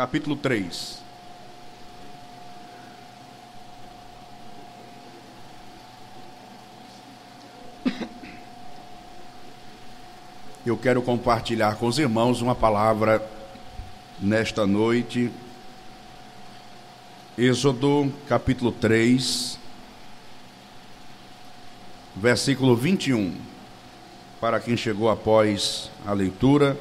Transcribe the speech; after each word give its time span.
capítulo 0.00 0.34
3. 0.34 0.98
Eu 10.64 10.78
quero 10.78 11.02
compartilhar 11.02 11.76
com 11.76 11.86
os 11.86 11.98
irmãos 11.98 12.40
uma 12.40 12.54
palavra 12.54 13.22
nesta 14.18 14.66
noite. 14.66 15.30
Êxodo, 17.36 18.10
capítulo 18.26 18.72
3, 18.72 19.58
versículo 22.16 22.74
21 22.74 23.36
para 24.40 24.58
quem 24.60 24.78
chegou 24.78 25.10
após 25.10 25.90
a 26.06 26.14
leitura 26.14 26.80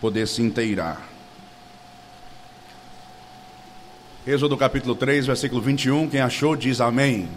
poder 0.00 0.28
se 0.28 0.40
inteirar. 0.40 1.15
Êxodo 4.26 4.56
capítulo 4.56 4.96
3, 4.96 5.24
versículo 5.24 5.62
21, 5.62 6.08
quem 6.08 6.20
achou 6.20 6.56
diz 6.56 6.80
amém. 6.80 7.28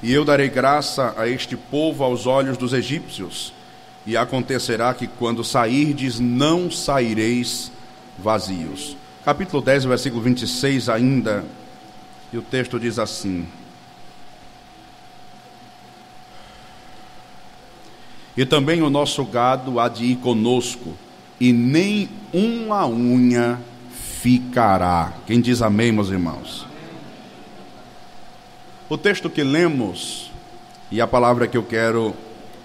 E 0.00 0.12
eu 0.12 0.24
darei 0.24 0.48
graça 0.48 1.12
a 1.16 1.26
este 1.26 1.56
povo 1.56 2.04
aos 2.04 2.28
olhos 2.28 2.56
dos 2.56 2.72
egípcios, 2.72 3.52
e 4.06 4.16
acontecerá 4.16 4.94
que 4.94 5.08
quando 5.08 5.42
sairdes, 5.42 6.20
não 6.20 6.70
saireis 6.70 7.72
vazios. 8.16 8.96
Capítulo 9.24 9.60
10, 9.60 9.86
versículo 9.86 10.22
26 10.22 10.88
ainda, 10.88 11.44
e 12.32 12.38
o 12.38 12.42
texto 12.42 12.78
diz 12.78 13.00
assim: 13.00 13.48
E 18.36 18.46
também 18.46 18.80
o 18.80 18.88
nosso 18.88 19.24
gado 19.24 19.80
há 19.80 19.88
de 19.88 20.04
ir 20.04 20.16
conosco, 20.18 20.96
e 21.40 21.52
nem 21.52 22.08
uma 22.32 22.86
unha 22.86 23.58
ficará. 24.20 25.14
Quem 25.26 25.40
diz 25.40 25.62
amém, 25.62 25.90
meus 25.90 26.10
irmãos? 26.10 26.66
O 28.88 28.98
texto 28.98 29.30
que 29.30 29.42
lemos 29.42 30.30
e 30.90 31.00
a 31.00 31.06
palavra 31.06 31.46
que 31.46 31.56
eu 31.56 31.62
quero 31.62 32.14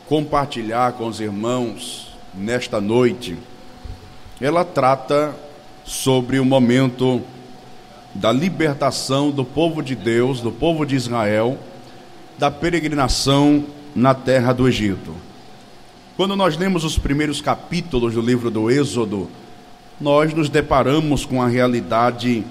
compartilhar 0.07 0.93
com 0.93 1.07
os 1.07 1.21
irmãos 1.21 2.13
nesta 2.33 2.81
noite, 2.81 3.37
ela 4.41 4.65
trata 4.65 5.33
sobre 5.85 6.39
o 6.39 6.45
momento 6.45 7.21
da 8.13 8.31
libertação 8.31 9.31
do 9.31 9.45
povo 9.45 9.81
de 9.81 9.95
Deus, 9.95 10.41
do 10.41 10.51
povo 10.51 10.85
de 10.85 10.95
Israel, 10.95 11.57
da 12.37 12.51
peregrinação 12.51 13.63
na 13.95 14.13
terra 14.13 14.51
do 14.51 14.67
Egito. 14.67 15.15
Quando 16.15 16.33
nós 16.33 16.55
lemos 16.55 16.85
os 16.85 16.97
primeiros 16.97 17.41
capítulos 17.41 18.13
do 18.13 18.21
livro 18.21 18.49
do 18.49 18.71
Êxodo, 18.71 19.29
nós 19.99 20.33
nos 20.33 20.47
deparamos 20.47 21.25
com 21.25 21.41
a 21.41 21.47
realidade 21.49 22.45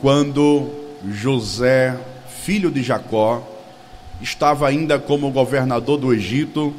quando 0.00 0.70
José, 1.10 1.98
filho 2.28 2.70
de 2.70 2.80
Jacó, 2.80 3.42
estava 4.22 4.68
ainda 4.68 5.00
como 5.00 5.32
governador 5.32 5.98
do 5.98 6.14
Egito 6.14 6.72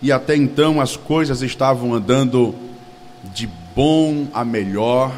e 0.00 0.12
até 0.12 0.36
então 0.36 0.80
as 0.80 0.96
coisas 0.96 1.42
estavam 1.42 1.92
andando 1.92 2.54
de 3.24 3.48
bom 3.74 4.28
a 4.32 4.44
melhor. 4.44 5.12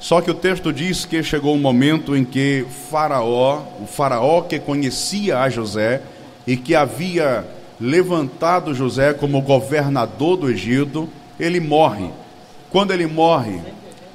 Só 0.00 0.22
que 0.22 0.30
o 0.30 0.34
texto 0.34 0.72
diz 0.72 1.04
que 1.04 1.22
chegou 1.22 1.54
um 1.54 1.60
momento 1.60 2.16
em 2.16 2.24
que 2.24 2.64
Faraó, 2.90 3.64
o 3.82 3.86
Faraó 3.86 4.40
que 4.40 4.58
conhecia 4.58 5.40
a 5.40 5.50
José 5.50 6.00
e 6.46 6.56
que 6.56 6.74
havia 6.74 7.59
levantado 7.80 8.74
José 8.74 9.14
como 9.14 9.40
governador 9.40 10.36
do 10.36 10.50
Egito, 10.50 11.08
ele 11.38 11.58
morre. 11.58 12.10
Quando 12.68 12.92
ele 12.92 13.06
morre, 13.06 13.58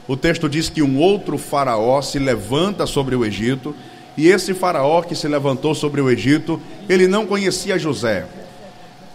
o 0.07 0.15
texto 0.15 0.47
diz 0.47 0.69
que 0.69 0.83
um 0.83 0.99
outro 0.99 1.37
faraó 1.37 2.01
se 2.01 2.19
levanta 2.19 2.85
sobre 2.85 3.15
o 3.15 3.25
Egito, 3.25 3.75
e 4.15 4.27
esse 4.27 4.53
faraó 4.53 5.01
que 5.01 5.15
se 5.15 5.27
levantou 5.27 5.73
sobre 5.73 5.99
o 5.99 6.09
Egito, 6.09 6.61
ele 6.87 7.07
não 7.07 7.25
conhecia 7.25 7.79
José. 7.79 8.25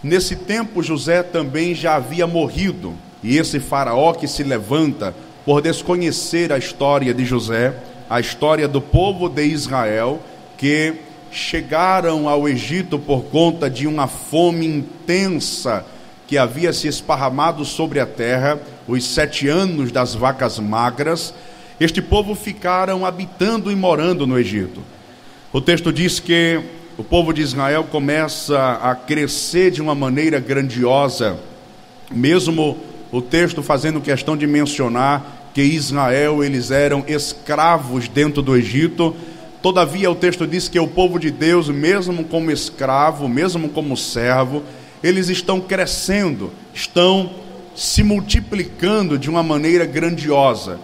Nesse 0.03 0.35
tempo, 0.35 0.83
José 0.83 1.23
também 1.23 1.73
já 1.73 1.95
havia 1.95 2.27
morrido, 2.27 2.93
e 3.23 3.37
esse 3.37 3.59
faraó 3.59 4.13
que 4.13 4.27
se 4.27 4.43
levanta, 4.43 5.15
por 5.45 5.61
desconhecer 5.61 6.51
a 6.51 6.57
história 6.57 7.13
de 7.13 7.25
José, 7.25 7.73
a 8.09 8.19
história 8.19 8.67
do 8.67 8.81
povo 8.81 9.29
de 9.29 9.43
Israel, 9.45 10.19
que 10.57 10.93
chegaram 11.31 12.27
ao 12.27 12.47
Egito 12.47 12.99
por 12.99 13.23
conta 13.23 13.69
de 13.69 13.87
uma 13.87 14.07
fome 14.07 14.65
intensa 14.65 15.85
que 16.27 16.37
havia 16.37 16.71
se 16.71 16.87
esparramado 16.87 17.65
sobre 17.65 17.99
a 17.99 18.05
terra, 18.05 18.59
os 18.87 19.03
sete 19.03 19.47
anos 19.47 19.91
das 19.91 20.13
vacas 20.15 20.59
magras, 20.59 21.33
este 21.79 22.01
povo 22.01 22.35
ficaram 22.35 23.05
habitando 23.05 23.71
e 23.71 23.75
morando 23.75 24.27
no 24.27 24.37
Egito. 24.37 24.81
O 25.51 25.59
texto 25.59 25.91
diz 25.91 26.19
que 26.19 26.61
o 26.97 27.03
povo 27.03 27.33
de 27.33 27.41
Israel 27.41 27.85
começa 27.85 28.79
a 28.81 28.93
crescer 28.93 29.71
de 29.71 29.81
uma 29.81 29.95
maneira 29.95 30.39
grandiosa, 30.39 31.39
mesmo 32.11 32.77
o 33.11 33.21
texto 33.21 33.63
fazendo 33.63 33.99
questão 33.99 34.37
de 34.37 34.45
mencionar 34.45 35.49
que 35.53 35.61
Israel 35.61 36.43
eles 36.43 36.71
eram 36.71 37.03
escravos 37.07 38.07
dentro 38.07 38.41
do 38.41 38.55
Egito, 38.55 39.15
Todavia, 39.61 40.09
o 40.09 40.15
texto 40.15 40.47
diz 40.47 40.67
que 40.67 40.79
o 40.79 40.87
povo 40.87 41.19
de 41.19 41.29
Deus, 41.29 41.69
mesmo 41.69 42.23
como 42.23 42.49
escravo, 42.49 43.29
mesmo 43.29 43.69
como 43.69 43.95
servo, 43.95 44.63
eles 45.03 45.29
estão 45.29 45.59
crescendo, 45.61 46.51
estão 46.73 47.29
se 47.75 48.03
multiplicando 48.03 49.19
de 49.19 49.29
uma 49.29 49.43
maneira 49.43 49.85
grandiosa. 49.85 50.79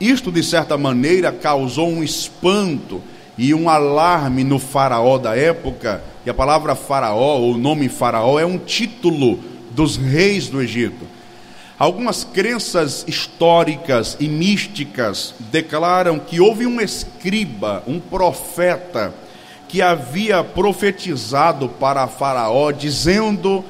Isto, 0.00 0.30
de 0.30 0.42
certa 0.44 0.78
maneira, 0.78 1.32
causou 1.32 1.88
um 1.88 2.04
espanto 2.04 3.02
e 3.36 3.52
um 3.52 3.68
alarme 3.68 4.44
no 4.44 4.58
faraó 4.58 5.18
da 5.18 5.36
época. 5.36 6.02
E 6.24 6.30
a 6.30 6.34
palavra 6.34 6.74
faraó, 6.74 7.40
o 7.40 7.58
nome 7.58 7.88
faraó, 7.88 8.38
é 8.38 8.46
um 8.46 8.58
título 8.58 9.40
dos 9.72 9.96
reis 9.96 10.48
do 10.48 10.62
Egito. 10.62 11.04
Algumas 11.80 12.24
crenças 12.24 13.06
históricas 13.08 14.14
e 14.20 14.28
místicas 14.28 15.34
declaram 15.50 16.18
que 16.18 16.38
houve 16.38 16.66
um 16.66 16.78
escriba, 16.78 17.82
um 17.86 17.98
profeta, 17.98 19.14
que 19.66 19.80
havia 19.80 20.44
profetizado 20.44 21.70
para 21.70 22.06
Faraó, 22.06 22.70
dizendo, 22.70 23.64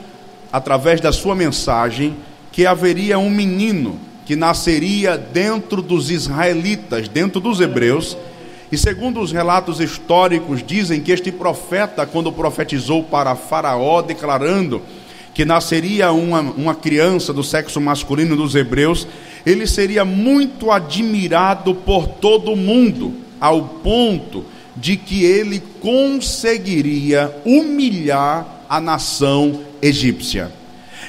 através 0.53 1.01
da 1.01 1.13
sua 1.13 1.37
mensagem, 1.37 2.17
que 2.51 2.67
haveria 2.67 3.17
um 3.17 3.31
menino 3.31 3.97
que 4.27 4.35
nasceria 4.35 5.17
dentro 5.17 5.81
dos 5.81 6.11
israelitas, 6.11 7.09
dentro 7.09 7.41
dos 7.41 7.61
hebreus. 7.61 8.17
E 8.73 8.77
segundo 8.77 9.21
os 9.21 9.31
relatos 9.31 9.79
históricos, 9.79 10.65
dizem 10.67 11.01
que 11.01 11.13
este 11.13 11.31
profeta, 11.31 12.05
quando 12.05 12.33
profetizou 12.33 13.05
para 13.05 13.37
Faraó, 13.37 14.03
declarando 14.03 14.83
que 15.41 15.45
nasceria 15.47 16.13
uma, 16.13 16.41
uma 16.43 16.75
criança 16.75 17.33
do 17.33 17.43
sexo 17.43 17.81
masculino 17.81 18.37
dos 18.37 18.55
hebreus, 18.55 19.07
ele 19.47 19.67
seria 19.67 20.05
muito 20.05 20.71
admirado 20.71 21.75
por 21.75 22.07
todo 22.07 22.55
mundo, 22.55 23.15
ao 23.41 23.63
ponto 23.63 24.45
de 24.77 24.99
que 24.99 25.25
ele 25.25 25.63
conseguiria 25.81 27.35
humilhar 27.43 28.47
a 28.69 28.83
nação 28.83 29.61
egípcia. 29.81 30.53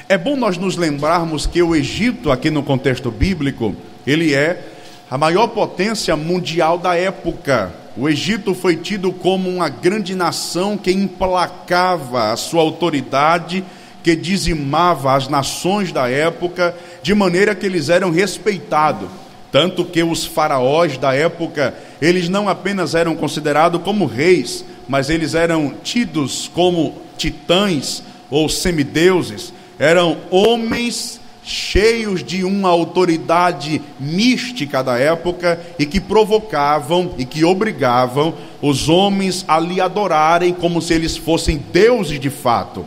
É 0.08 0.16
bom 0.16 0.34
nós 0.34 0.56
nos 0.56 0.78
lembrarmos 0.78 1.44
que 1.44 1.62
o 1.62 1.76
Egito, 1.76 2.30
aqui 2.30 2.50
no 2.50 2.62
contexto 2.62 3.10
bíblico, 3.10 3.76
ele 4.06 4.32
é 4.32 4.66
a 5.10 5.18
maior 5.18 5.48
potência 5.48 6.16
mundial 6.16 6.78
da 6.78 6.96
época. 6.96 7.70
O 7.94 8.08
Egito 8.08 8.54
foi 8.54 8.76
tido 8.76 9.12
como 9.12 9.50
uma 9.50 9.68
grande 9.68 10.14
nação 10.14 10.78
que 10.78 10.90
emplacava 10.90 12.32
a 12.32 12.36
sua 12.38 12.62
autoridade 12.62 13.62
que 14.02 14.16
dizimava 14.16 15.14
as 15.14 15.28
nações 15.28 15.92
da 15.92 16.08
época, 16.08 16.74
de 17.02 17.14
maneira 17.14 17.54
que 17.54 17.66
eles 17.66 17.88
eram 17.88 18.10
respeitados. 18.10 19.08
Tanto 19.50 19.84
que 19.84 20.02
os 20.02 20.24
faraós 20.24 20.96
da 20.96 21.14
época, 21.14 21.74
eles 22.00 22.28
não 22.28 22.48
apenas 22.48 22.94
eram 22.94 23.14
considerados 23.14 23.82
como 23.82 24.06
reis, 24.06 24.64
mas 24.88 25.10
eles 25.10 25.34
eram 25.34 25.74
tidos 25.82 26.50
como 26.52 26.94
titãs 27.18 28.02
ou 28.30 28.48
semideuses, 28.48 29.52
eram 29.78 30.16
homens 30.30 31.20
cheios 31.44 32.22
de 32.22 32.44
uma 32.44 32.68
autoridade 32.68 33.82
mística 33.98 34.82
da 34.82 34.98
época 34.98 35.60
e 35.78 35.84
que 35.84 36.00
provocavam 36.00 37.14
e 37.18 37.24
que 37.24 37.44
obrigavam 37.44 38.34
os 38.60 38.88
homens 38.88 39.44
a 39.48 39.58
lhe 39.58 39.80
adorarem 39.80 40.54
como 40.54 40.80
se 40.80 40.94
eles 40.94 41.16
fossem 41.16 41.58
deuses 41.72 42.20
de 42.20 42.30
fato. 42.30 42.86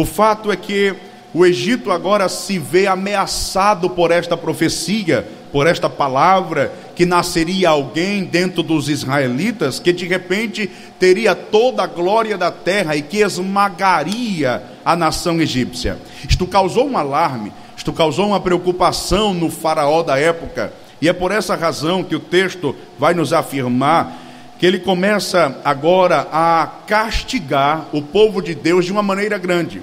O 0.00 0.04
fato 0.06 0.50
é 0.50 0.56
que 0.56 0.94
o 1.34 1.44
Egito 1.44 1.90
agora 1.90 2.26
se 2.26 2.58
vê 2.58 2.86
ameaçado 2.86 3.90
por 3.90 4.10
esta 4.10 4.34
profecia, 4.34 5.28
por 5.52 5.66
esta 5.66 5.90
palavra 5.90 6.72
que 6.96 7.04
nasceria 7.04 7.68
alguém 7.68 8.24
dentro 8.24 8.62
dos 8.62 8.88
israelitas 8.88 9.78
que 9.78 9.92
de 9.92 10.06
repente 10.06 10.70
teria 10.98 11.34
toda 11.34 11.82
a 11.82 11.86
glória 11.86 12.38
da 12.38 12.50
terra 12.50 12.96
e 12.96 13.02
que 13.02 13.18
esmagaria 13.18 14.62
a 14.82 14.96
nação 14.96 15.38
egípcia. 15.38 15.98
Isto 16.26 16.46
causou 16.46 16.88
um 16.88 16.96
alarme, 16.96 17.52
isto 17.76 17.92
causou 17.92 18.28
uma 18.28 18.40
preocupação 18.40 19.34
no 19.34 19.50
faraó 19.50 20.02
da 20.02 20.18
época, 20.18 20.72
e 20.98 21.10
é 21.10 21.12
por 21.12 21.30
essa 21.30 21.54
razão 21.54 22.02
que 22.02 22.16
o 22.16 22.20
texto 22.20 22.74
vai 22.98 23.12
nos 23.12 23.34
afirmar 23.34 24.19
que 24.60 24.66
ele 24.66 24.78
começa 24.78 25.58
agora 25.64 26.28
a 26.30 26.70
castigar 26.86 27.88
o 27.94 28.02
povo 28.02 28.42
de 28.42 28.54
Deus 28.54 28.84
de 28.84 28.92
uma 28.92 29.02
maneira 29.02 29.38
grande. 29.38 29.80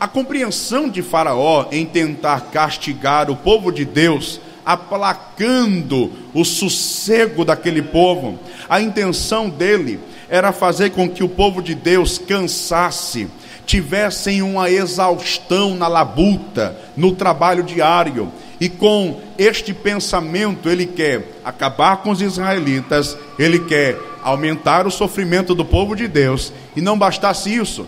A 0.00 0.08
compreensão 0.08 0.88
de 0.88 1.02
Faraó 1.02 1.66
em 1.70 1.84
tentar 1.84 2.46
castigar 2.50 3.30
o 3.30 3.36
povo 3.36 3.70
de 3.70 3.84
Deus, 3.84 4.40
aplacando 4.64 6.10
o 6.32 6.46
sossego 6.46 7.44
daquele 7.44 7.82
povo, 7.82 8.38
a 8.70 8.80
intenção 8.80 9.50
dele 9.50 10.00
era 10.30 10.50
fazer 10.50 10.92
com 10.92 11.06
que 11.06 11.22
o 11.22 11.28
povo 11.28 11.60
de 11.60 11.74
Deus 11.74 12.16
cansasse, 12.16 13.28
tivessem 13.66 14.42
uma 14.42 14.70
exaustão 14.70 15.74
na 15.74 15.88
labuta, 15.88 16.76
no 16.96 17.12
trabalho 17.12 17.62
diário. 17.62 18.32
E 18.60 18.68
com 18.68 19.20
este 19.38 19.72
pensamento, 19.72 20.68
ele 20.68 20.86
quer 20.86 21.24
acabar 21.44 21.98
com 21.98 22.10
os 22.10 22.20
israelitas, 22.20 23.16
ele 23.38 23.60
quer 23.60 23.96
aumentar 24.22 24.86
o 24.86 24.90
sofrimento 24.90 25.54
do 25.54 25.64
povo 25.64 25.94
de 25.94 26.06
Deus. 26.06 26.52
E 26.76 26.80
não 26.80 26.98
bastasse 26.98 27.54
isso, 27.54 27.86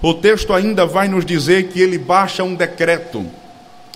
o 0.00 0.12
texto 0.12 0.52
ainda 0.52 0.84
vai 0.84 1.08
nos 1.08 1.24
dizer 1.24 1.68
que 1.68 1.80
ele 1.80 1.96
baixa 1.96 2.44
um 2.44 2.54
decreto, 2.54 3.24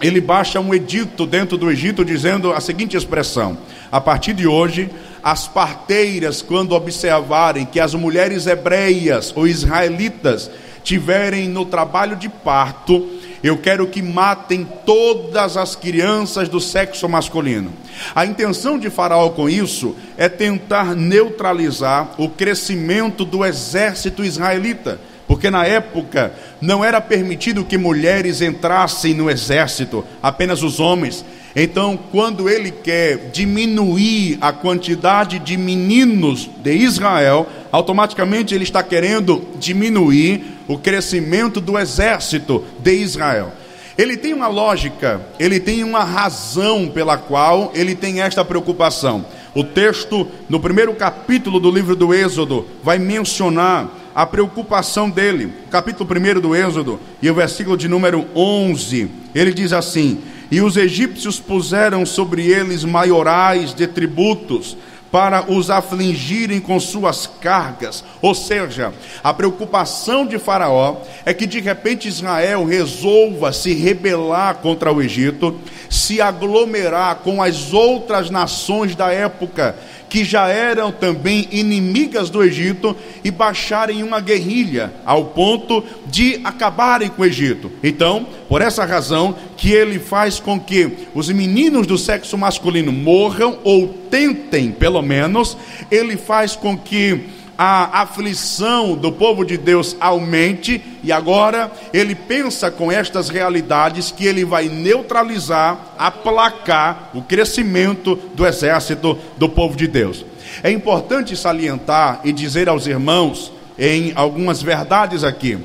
ele 0.00 0.20
baixa 0.20 0.59
um 0.59 0.73
edito 0.73 1.26
dentro 1.26 1.59
do 1.59 1.70
Egito, 1.70 2.05
dizendo 2.05 2.53
a 2.53 2.61
seguinte 2.61 2.97
expressão: 2.97 3.59
a 3.93 4.00
partir 4.00 4.32
de 4.32 4.47
hoje, 4.47 4.91
as 5.23 5.47
parteiras, 5.47 6.41
quando 6.41 6.73
observarem 6.73 7.67
que 7.67 7.79
as 7.79 7.94
mulheres 7.94 8.47
hebreias 8.47 9.32
ou 9.37 9.47
israelitas 9.47 10.50
tiverem 10.82 11.48
no 11.48 11.64
trabalho 11.64 12.16
de 12.16 12.28
parto, 12.28 13.08
eu 13.42 13.56
quero 13.56 13.86
que 13.86 14.02
matem 14.02 14.66
todas 14.84 15.56
as 15.56 15.76
crianças 15.76 16.48
do 16.48 16.60
sexo 16.60 17.08
masculino. 17.08 17.72
A 18.14 18.26
intenção 18.26 18.78
de 18.78 18.90
Faraó 18.90 19.30
com 19.30 19.48
isso 19.48 19.94
é 20.16 20.28
tentar 20.28 20.94
neutralizar 20.94 22.10
o 22.19 22.28
crescimento 22.28 23.25
do 23.25 23.44
exército 23.44 24.25
israelita 24.25 25.00
porque 25.28 25.50
na 25.50 25.66
época 25.66 26.32
não 26.58 26.82
era 26.82 27.02
permitido 27.02 27.62
que 27.62 27.76
mulheres 27.76 28.40
entrassem 28.40 29.12
no 29.12 29.31
exército, 29.31 30.02
apenas 30.22 30.62
os 30.62 30.81
homens. 30.81 31.22
Então, 31.60 31.99
quando 32.12 32.49
ele 32.49 32.70
quer 32.70 33.31
diminuir 33.32 34.38
a 34.40 34.52
quantidade 34.52 35.40
de 35.40 35.56
meninos 35.56 36.49
de 36.58 36.72
Israel, 36.72 37.49
automaticamente 37.72 38.55
ele 38.55 38.62
está 38.62 38.81
querendo 38.81 39.43
diminuir 39.58 40.56
o 40.69 40.78
crescimento 40.78 41.60
do 41.60 41.76
exército 41.76 42.64
de 42.78 42.93
Israel. 42.93 43.52
Ele 43.99 44.16
tem 44.16 44.32
uma 44.32 44.46
lógica, 44.46 45.20
ele 45.37 45.58
tem 45.58 45.82
uma 45.82 46.05
razão 46.05 46.87
pela 46.87 47.19
qual 47.19 47.72
ele 47.75 47.96
tem 47.96 48.20
esta 48.20 48.44
preocupação. 48.44 49.26
O 49.52 49.64
texto, 49.64 50.28
no 50.49 50.60
primeiro 50.60 50.94
capítulo 50.94 51.58
do 51.58 51.72
livro 51.72 51.96
do 51.96 52.14
Êxodo, 52.14 52.66
vai 52.84 53.00
mencionar 53.00 53.90
a 54.14 54.25
preocupação 54.25 55.10
dele. 55.10 55.52
Capítulo 55.72 56.08
1 56.08 56.40
do 56.40 56.55
Êxodo 56.55 57.00
e 57.20 57.28
o 57.28 57.34
versículo 57.34 57.76
de 57.76 57.88
número 57.88 58.28
11, 58.32 59.10
ele 59.34 59.52
diz 59.52 59.72
assim: 59.72 60.20
E 60.50 60.60
os 60.60 60.76
egípcios 60.76 61.38
puseram 61.38 62.06
sobre 62.06 62.46
eles 62.46 62.84
maiorais 62.84 63.74
de 63.74 63.86
tributos, 63.86 64.76
para 65.10 65.50
os 65.50 65.70
afligirem 65.70 66.60
com 66.60 66.78
suas 66.78 67.26
cargas. 67.40 68.04
Ou 68.20 68.34
seja, 68.34 68.92
a 69.22 69.32
preocupação 69.32 70.26
de 70.26 70.38
Faraó 70.38 70.96
é 71.24 71.32
que 71.32 71.46
de 71.46 71.60
repente 71.60 72.08
Israel 72.08 72.64
resolva 72.64 73.52
se 73.52 73.72
rebelar 73.72 74.56
contra 74.56 74.92
o 74.92 75.02
Egito, 75.02 75.58
se 75.88 76.20
aglomerar 76.20 77.16
com 77.16 77.42
as 77.42 77.72
outras 77.72 78.28
nações 78.30 78.94
da 78.94 79.10
época 79.10 79.74
que 80.08 80.25
já 80.25 80.49
eram 80.49 80.90
também 80.90 81.49
inimigas 81.50 82.31
do 82.31 82.43
Egito 82.43 82.96
e 83.22 83.31
baixarem 83.31 84.02
uma 84.02 84.20
guerrilha 84.20 84.93
ao 85.05 85.26
ponto 85.26 85.84
de 86.06 86.40
acabarem 86.44 87.08
com 87.08 87.22
o 87.22 87.26
Egito. 87.26 87.70
Então, 87.82 88.26
por 88.49 88.62
essa 88.62 88.84
razão 88.84 89.37
que 89.56 89.70
ele 89.70 89.99
faz 89.99 90.40
com 90.40 90.58
que 90.58 90.90
os 91.14 91.28
meninos 91.28 91.87
do 91.87 91.99
sexo 91.99 92.38
masculino 92.38 92.93
morram 92.93 93.58
ou 93.64 93.88
tentem, 94.10 94.70
pelo 94.70 95.02
menos, 95.02 95.56
ele 95.90 96.16
faz 96.16 96.56
com 96.56 96.76
que 96.76 97.38
a 97.60 98.02
aflição 98.02 98.94
do 98.94 99.10
povo 99.10 99.44
de 99.44 99.58
Deus 99.58 99.96
aumente, 99.99 100.81
e 101.02 101.10
agora 101.10 101.72
ele 101.93 102.14
pensa 102.14 102.70
com 102.70 102.93
estas 102.93 103.28
realidades 103.28 104.12
que 104.12 104.25
ele 104.25 104.44
vai 104.44 104.69
neutralizar, 104.69 105.76
aplacar 105.99 107.10
o 107.12 107.20
crescimento 107.20 108.14
do 108.34 108.46
exército 108.46 109.19
do 109.37 109.49
povo 109.49 109.76
de 109.76 109.88
Deus. 109.88 110.25
É 110.62 110.70
importante 110.70 111.37
salientar 111.37 112.20
e 112.22 112.32
dizer 112.32 112.69
aos 112.69 112.87
irmãos 112.87 113.52
em 113.76 114.12
algumas 114.14 114.62
verdades 114.62 115.25
aqui. 115.25 115.58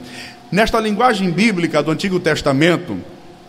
Nesta 0.51 0.79
linguagem 0.79 1.29
bíblica 1.29 1.83
do 1.83 1.91
Antigo 1.91 2.19
Testamento, 2.19 2.97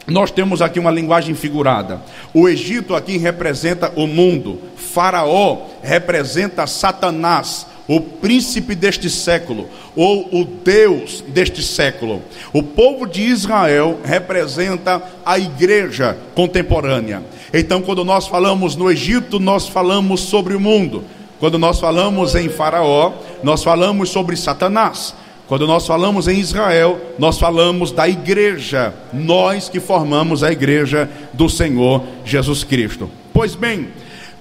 nós 0.06 0.31
temos 0.31 0.61
aqui 0.61 0.79
uma 0.79 0.91
linguagem 0.91 1.35
figurada. 1.35 2.02
O 2.35 2.46
Egito 2.46 2.94
aqui 2.94 3.17
representa 3.17 3.91
o 3.96 4.06
mundo, 4.06 4.61
Faraó 4.76 5.67
representa 5.82 6.67
Satanás 6.67 7.67
o 7.86 8.00
príncipe 8.00 8.75
deste 8.75 9.10
século, 9.10 9.69
ou 9.94 10.28
o 10.32 10.44
Deus 10.44 11.22
deste 11.29 11.62
século. 11.62 12.22
O 12.53 12.62
povo 12.62 13.06
de 13.06 13.22
Israel 13.22 14.00
representa 14.05 15.03
a 15.24 15.38
igreja 15.38 16.17
contemporânea. 16.34 17.22
Então, 17.53 17.82
quando 17.82 18.05
nós 18.05 18.26
falamos 18.26 18.74
no 18.74 18.91
Egito, 18.91 19.38
nós 19.38 19.69
falamos 19.69 20.20
sobre 20.20 20.55
o 20.55 20.60
mundo. 20.60 21.05
Quando 21.38 21.58
nós 21.58 21.79
falamos 21.79 22.34
em 22.34 22.48
Faraó, 22.48 23.12
nós 23.43 23.62
falamos 23.62 24.08
sobre 24.08 24.36
Satanás. 24.36 25.14
Quando 25.46 25.67
nós 25.67 25.86
falamos 25.86 26.26
em 26.26 26.38
Israel, 26.38 26.98
nós 27.19 27.38
falamos 27.38 27.93
da 27.93 28.08
igreja, 28.08 28.94
nós 29.12 29.69
que 29.69 29.79
formamos 29.79 30.43
a 30.43 30.50
igreja 30.50 31.08
do 31.34 31.50
Senhor 31.50 32.03
Jesus 32.24 32.64
Cristo. 32.64 33.10
Pois 33.32 33.55
bem, 33.55 33.88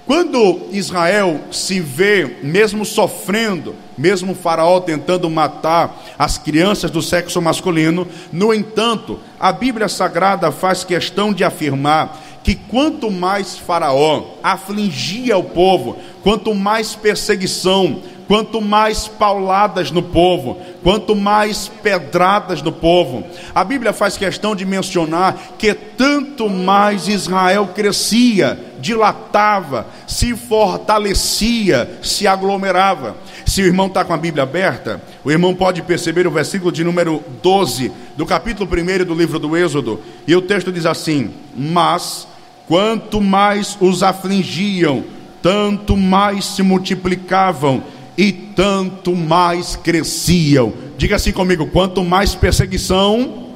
quando 0.06 0.68
Israel 0.70 1.40
se 1.50 1.80
vê, 1.80 2.36
mesmo 2.42 2.84
sofrendo, 2.84 3.74
mesmo 3.96 4.32
o 4.32 4.34
Faraó 4.34 4.80
tentando 4.80 5.30
matar 5.30 6.02
as 6.18 6.36
crianças 6.36 6.90
do 6.90 7.00
sexo 7.00 7.40
masculino, 7.40 8.06
no 8.30 8.52
entanto, 8.52 9.18
a 9.40 9.50
Bíblia 9.50 9.88
Sagrada 9.88 10.52
faz 10.52 10.84
questão 10.84 11.32
de 11.32 11.42
afirmar 11.42 12.20
que 12.42 12.54
quanto 12.54 13.10
mais 13.10 13.56
Faraó 13.56 14.34
afligia 14.42 15.38
o 15.38 15.44
povo, 15.44 15.96
quanto 16.22 16.54
mais 16.54 16.94
perseguição, 16.94 18.02
quanto 18.26 18.60
mais 18.60 19.08
pauladas 19.08 19.90
no 19.90 20.02
povo, 20.02 20.58
quanto 20.82 21.14
mais 21.16 21.68
pedradas 21.82 22.62
no 22.62 22.72
povo. 22.72 23.24
A 23.54 23.64
Bíblia 23.64 23.92
faz 23.92 24.16
questão 24.16 24.54
de 24.54 24.64
mencionar 24.64 25.54
que 25.58 25.72
tanto 25.74 26.48
mais 26.48 27.08
Israel 27.08 27.70
crescia, 27.74 28.58
dilatava, 28.84 29.86
se 30.06 30.36
fortalecia, 30.36 31.98
se 32.02 32.26
aglomerava. 32.26 33.16
Se 33.46 33.62
o 33.62 33.64
irmão 33.64 33.86
está 33.86 34.04
com 34.04 34.12
a 34.12 34.18
Bíblia 34.18 34.42
aberta, 34.42 35.00
o 35.24 35.30
irmão 35.30 35.54
pode 35.54 35.80
perceber 35.80 36.26
o 36.26 36.30
versículo 36.30 36.70
de 36.70 36.84
número 36.84 37.24
12 37.42 37.90
do 38.14 38.26
capítulo 38.26 38.68
1 38.70 39.06
do 39.06 39.14
livro 39.14 39.38
do 39.38 39.56
Êxodo, 39.56 40.00
e 40.26 40.36
o 40.36 40.42
texto 40.42 40.70
diz 40.70 40.84
assim: 40.84 41.30
Mas 41.56 42.28
quanto 42.68 43.22
mais 43.22 43.74
os 43.80 44.02
afligiam, 44.02 45.02
tanto 45.40 45.96
mais 45.96 46.44
se 46.44 46.62
multiplicavam 46.62 47.82
e 48.18 48.32
tanto 48.32 49.16
mais 49.16 49.76
cresciam. 49.76 50.74
Diga 50.98 51.16
assim 51.16 51.32
comigo: 51.32 51.66
quanto 51.68 52.04
mais 52.04 52.34
perseguição, 52.34 53.48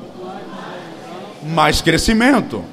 mais 1.45 1.83
crescimento. 1.83 2.65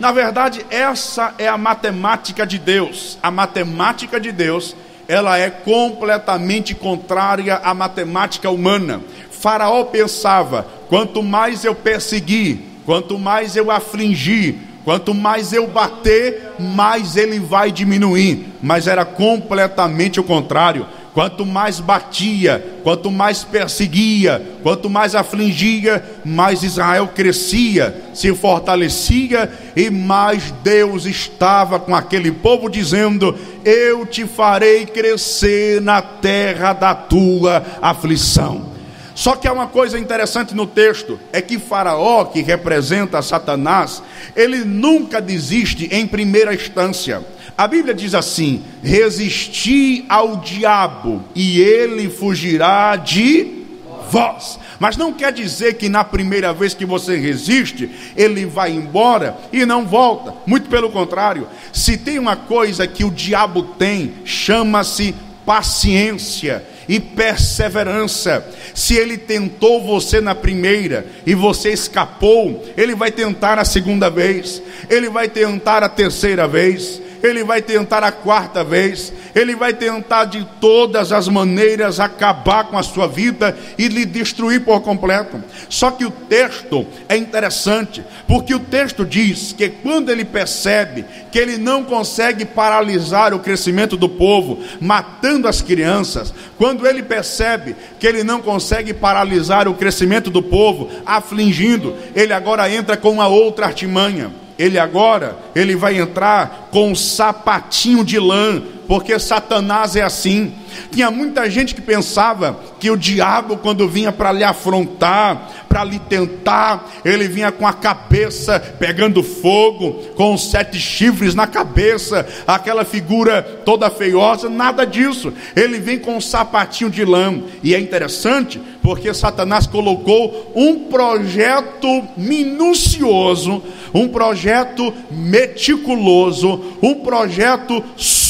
Na 0.00 0.12
verdade, 0.12 0.64
essa 0.70 1.34
é 1.38 1.48
a 1.48 1.58
matemática 1.58 2.46
de 2.46 2.58
Deus. 2.58 3.18
A 3.22 3.30
matemática 3.30 4.20
de 4.20 4.32
Deus, 4.32 4.76
ela 5.08 5.38
é 5.38 5.50
completamente 5.50 6.74
contrária 6.74 7.56
à 7.56 7.74
matemática 7.74 8.50
humana. 8.50 9.00
Faraó 9.30 9.84
pensava: 9.84 10.66
quanto 10.88 11.22
mais 11.22 11.64
eu 11.64 11.74
perseguir, 11.74 12.60
quanto 12.84 13.18
mais 13.18 13.56
eu 13.56 13.70
afligir, 13.70 14.58
Quanto 14.84 15.14
mais 15.14 15.54
eu 15.54 15.66
bater, 15.66 16.52
mais 16.60 17.16
ele 17.16 17.40
vai 17.40 17.72
diminuir. 17.72 18.52
Mas 18.62 18.86
era 18.86 19.04
completamente 19.04 20.20
o 20.20 20.24
contrário. 20.24 20.86
Quanto 21.14 21.46
mais 21.46 21.78
batia, 21.78 22.80
quanto 22.82 23.08
mais 23.08 23.44
perseguia, 23.44 24.42
quanto 24.64 24.90
mais 24.90 25.14
afligia, 25.14 26.04
mais 26.24 26.64
Israel 26.64 27.08
crescia, 27.14 28.02
se 28.12 28.34
fortalecia 28.34 29.48
e 29.76 29.90
mais 29.90 30.50
Deus 30.64 31.06
estava 31.06 31.78
com 31.78 31.94
aquele 31.94 32.32
povo 32.32 32.68
dizendo: 32.68 33.38
Eu 33.64 34.04
te 34.04 34.26
farei 34.26 34.86
crescer 34.86 35.80
na 35.80 36.02
terra 36.02 36.72
da 36.72 36.96
tua 36.96 37.64
aflição. 37.80 38.74
Só 39.14 39.36
que 39.36 39.46
há 39.46 39.52
uma 39.52 39.68
coisa 39.68 39.96
interessante 39.96 40.52
no 40.52 40.66
texto: 40.66 41.20
é 41.32 41.40
que 41.40 41.60
Faraó, 41.60 42.24
que 42.24 42.42
representa 42.42 43.22
Satanás, 43.22 44.02
ele 44.34 44.64
nunca 44.64 45.20
desiste 45.20 45.88
em 45.92 46.08
primeira 46.08 46.52
instância. 46.52 47.22
A 47.56 47.68
Bíblia 47.68 47.94
diz 47.94 48.14
assim: 48.14 48.62
resisti 48.82 50.04
ao 50.08 50.36
diabo 50.36 51.22
e 51.34 51.60
ele 51.60 52.08
fugirá 52.08 52.96
de 52.96 53.64
vós. 54.10 54.58
Mas 54.78 54.96
não 54.96 55.12
quer 55.12 55.32
dizer 55.32 55.74
que 55.74 55.88
na 55.88 56.04
primeira 56.04 56.52
vez 56.52 56.74
que 56.74 56.84
você 56.84 57.16
resiste, 57.16 57.88
ele 58.16 58.44
vai 58.44 58.72
embora 58.72 59.36
e 59.52 59.64
não 59.64 59.86
volta. 59.86 60.34
Muito 60.46 60.68
pelo 60.68 60.90
contrário. 60.90 61.46
Se 61.72 61.96
tem 61.96 62.18
uma 62.18 62.36
coisa 62.36 62.86
que 62.86 63.04
o 63.04 63.10
diabo 63.10 63.62
tem, 63.78 64.14
chama-se 64.24 65.14
paciência 65.46 66.64
e 66.88 66.98
perseverança. 66.98 68.44
Se 68.74 68.94
ele 68.94 69.16
tentou 69.16 69.82
você 69.82 70.20
na 70.20 70.34
primeira 70.34 71.06
e 71.24 71.34
você 71.34 71.70
escapou, 71.70 72.64
ele 72.76 72.94
vai 72.94 73.10
tentar 73.10 73.58
a 73.58 73.64
segunda 73.64 74.10
vez, 74.10 74.60
ele 74.90 75.08
vai 75.08 75.28
tentar 75.28 75.82
a 75.82 75.88
terceira 75.88 76.48
vez, 76.48 77.00
ele 77.24 77.42
vai 77.42 77.62
tentar 77.62 78.04
a 78.04 78.12
quarta 78.12 78.62
vez, 78.62 79.12
ele 79.34 79.56
vai 79.56 79.72
tentar 79.72 80.26
de 80.26 80.46
todas 80.60 81.10
as 81.10 81.26
maneiras 81.26 81.98
acabar 81.98 82.64
com 82.64 82.76
a 82.76 82.82
sua 82.82 83.08
vida 83.08 83.56
e 83.78 83.88
lhe 83.88 84.04
destruir 84.04 84.62
por 84.62 84.80
completo. 84.82 85.42
Só 85.70 85.90
que 85.90 86.04
o 86.04 86.10
texto 86.10 86.86
é 87.08 87.16
interessante, 87.16 88.04
porque 88.28 88.54
o 88.54 88.60
texto 88.60 89.06
diz 89.06 89.52
que 89.52 89.68
quando 89.70 90.10
ele 90.10 90.24
percebe 90.24 91.04
que 91.32 91.38
ele 91.38 91.56
não 91.56 91.82
consegue 91.82 92.44
paralisar 92.44 93.32
o 93.32 93.40
crescimento 93.40 93.96
do 93.96 94.08
povo, 94.08 94.62
matando 94.80 95.48
as 95.48 95.62
crianças, 95.62 96.32
quando 96.58 96.86
ele 96.86 97.02
percebe 97.02 97.74
que 97.98 98.06
ele 98.06 98.22
não 98.22 98.42
consegue 98.42 98.92
paralisar 98.92 99.66
o 99.66 99.74
crescimento 99.74 100.30
do 100.30 100.42
povo, 100.42 100.90
afligindo, 101.06 101.96
ele 102.14 102.32
agora 102.32 102.70
entra 102.70 102.96
com 102.96 103.10
uma 103.10 103.28
outra 103.28 103.66
artimanha 103.66 104.43
ele 104.58 104.78
agora, 104.78 105.36
ele 105.54 105.74
vai 105.74 105.98
entrar 105.98 106.68
com 106.70 106.90
um 106.90 106.94
sapatinho 106.94 108.04
de 108.04 108.18
lã, 108.18 108.62
porque 108.86 109.18
Satanás 109.18 109.96
é 109.96 110.02
assim. 110.02 110.52
Tinha 110.90 111.10
muita 111.10 111.48
gente 111.48 111.74
que 111.74 111.80
pensava 111.80 112.58
que 112.78 112.90
o 112.90 112.96
diabo, 112.96 113.56
quando 113.56 113.88
vinha 113.88 114.12
para 114.12 114.32
lhe 114.32 114.44
afrontar, 114.44 115.50
para 115.68 115.84
lhe 115.84 115.98
tentar, 115.98 116.88
ele 117.04 117.26
vinha 117.26 117.50
com 117.50 117.66
a 117.66 117.72
cabeça 117.72 118.60
pegando 118.78 119.22
fogo, 119.22 119.94
com 120.14 120.36
sete 120.38 120.78
chifres 120.78 121.34
na 121.34 121.46
cabeça, 121.46 122.26
aquela 122.46 122.84
figura 122.84 123.42
toda 123.64 123.90
feiosa, 123.90 124.48
nada 124.48 124.84
disso. 124.86 125.32
Ele 125.56 125.78
vem 125.78 125.98
com 125.98 126.16
um 126.16 126.20
sapatinho 126.20 126.90
de 126.90 127.04
lã, 127.04 127.42
e 127.62 127.74
é 127.74 127.80
interessante 127.80 128.60
porque 128.82 129.14
Satanás 129.14 129.66
colocou 129.66 130.52
um 130.54 130.90
projeto 130.90 132.04
minucioso, 132.16 133.62
um 133.94 134.06
projeto 134.06 134.92
meticuloso, 135.10 136.76
um 136.82 136.96
projeto 136.96 137.82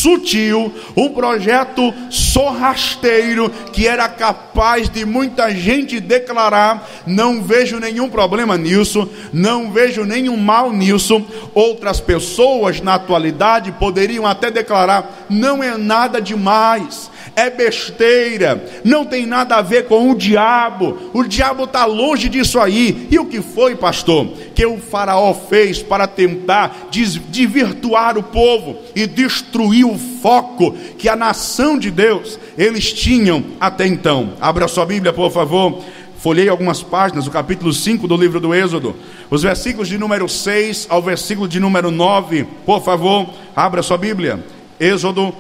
sutil, 0.05 0.71
um 0.95 1.09
projeto 1.09 1.95
sorrasteiro 2.11 3.49
que 3.73 3.89
era 3.89 4.07
capaz 4.07 4.91
de 4.91 5.07
muita 5.07 5.51
gente 5.51 5.99
declarar: 5.99 6.87
não 7.07 7.43
vejo 7.43 7.81
nenhum 7.81 8.11
problema 8.11 8.59
nisso, 8.59 9.09
não 9.33 9.73
vejo 9.73 10.05
nenhum 10.05 10.37
mal 10.37 10.71
nisso. 10.71 11.25
Outras 11.55 12.01
pessoas 12.01 12.83
na 12.83 12.97
atualidade 12.97 13.73
poderiam 13.73 14.27
até 14.27 14.51
declarar: 14.51 15.25
não 15.31 15.63
é 15.63 15.79
nada 15.79 16.21
demais 16.21 17.11
é 17.37 17.51
besteira, 17.51 18.65
não 18.85 19.05
tem 19.05 19.27
nada 19.27 19.57
a 19.57 19.63
ver 19.63 19.87
com 19.87 20.11
o 20.11 20.15
diabo, 20.15 21.11
o 21.13 21.25
diabo 21.25 21.65
está 21.65 21.85
longe 21.85 22.29
disso 22.29 22.61
aí. 22.61 23.09
E 23.11 23.19
o 23.19 23.27
que 23.27 23.41
foi, 23.41 23.75
pastor, 23.75 24.29
que 24.55 24.65
o 24.65 24.79
Faraó 24.79 25.35
fez 25.35 25.83
para 25.83 26.07
tentar 26.07 26.89
desvirtuar 26.91 28.17
o 28.17 28.23
povo 28.23 28.79
e 28.95 29.07
destruir 29.07 29.85
o 29.85 29.99
foco 29.99 30.73
que 30.97 31.09
a 31.09 31.17
nação 31.17 31.79
de 31.79 31.91
Deus 31.91 32.39
eles 32.57 32.93
tinham 32.93 33.45
até 33.61 33.87
então? 33.87 34.35
Abra 34.41 34.69
sua 34.69 34.87
Bíblia, 34.87 35.13
por 35.13 35.31
favor. 35.31 35.83
Folhei 36.19 36.49
algumas 36.49 36.83
páginas, 36.83 37.27
o 37.27 37.31
capítulo 37.31 37.71
5 37.71 38.09
do 38.09 38.17
livro 38.17 38.41
do 38.41 38.55
Êxodo, 38.55 38.97
os 39.29 39.43
versículos 39.43 39.89
de 39.89 39.99
número 39.99 40.27
6 40.27 40.87
ao 40.89 41.03
versículo 41.03 41.47
de 41.47 41.61
número 41.61 41.91
9. 41.91 42.47
Por 42.65 42.83
favor, 42.83 43.29
abra 43.55 43.83
sua 43.83 43.99
Bíblia. 43.99 44.43
Êxodo, 44.81 45.35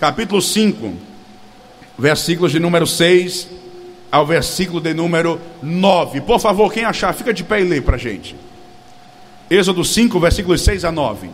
capítulo 0.00 0.42
5 0.42 1.09
versículos 2.00 2.50
de 2.50 2.58
número 2.58 2.86
6 2.86 3.48
ao 4.10 4.26
versículo 4.26 4.80
de 4.80 4.94
número 4.94 5.38
9. 5.62 6.22
Por 6.22 6.40
favor, 6.40 6.72
quem 6.72 6.84
achar, 6.84 7.12
fica 7.12 7.32
de 7.32 7.44
pé 7.44 7.60
e 7.60 7.64
lê 7.64 7.80
para 7.80 7.96
a 7.96 7.98
gente. 7.98 8.34
Êxodo 9.50 9.84
5, 9.84 10.18
versículos 10.18 10.62
6 10.62 10.84
a 10.84 10.90
9. 10.90 11.28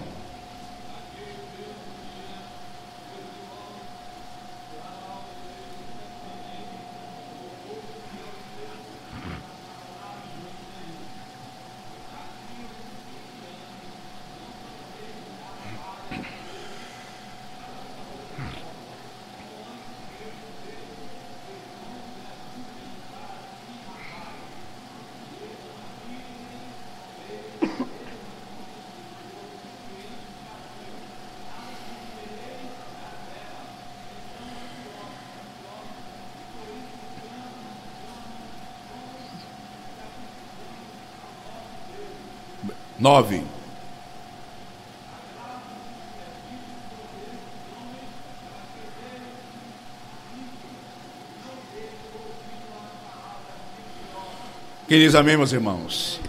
Nove. 43.06 43.40
Queridos 54.88 55.14
amém, 55.14 55.36
meus 55.36 55.52
irmãos. 55.52 56.20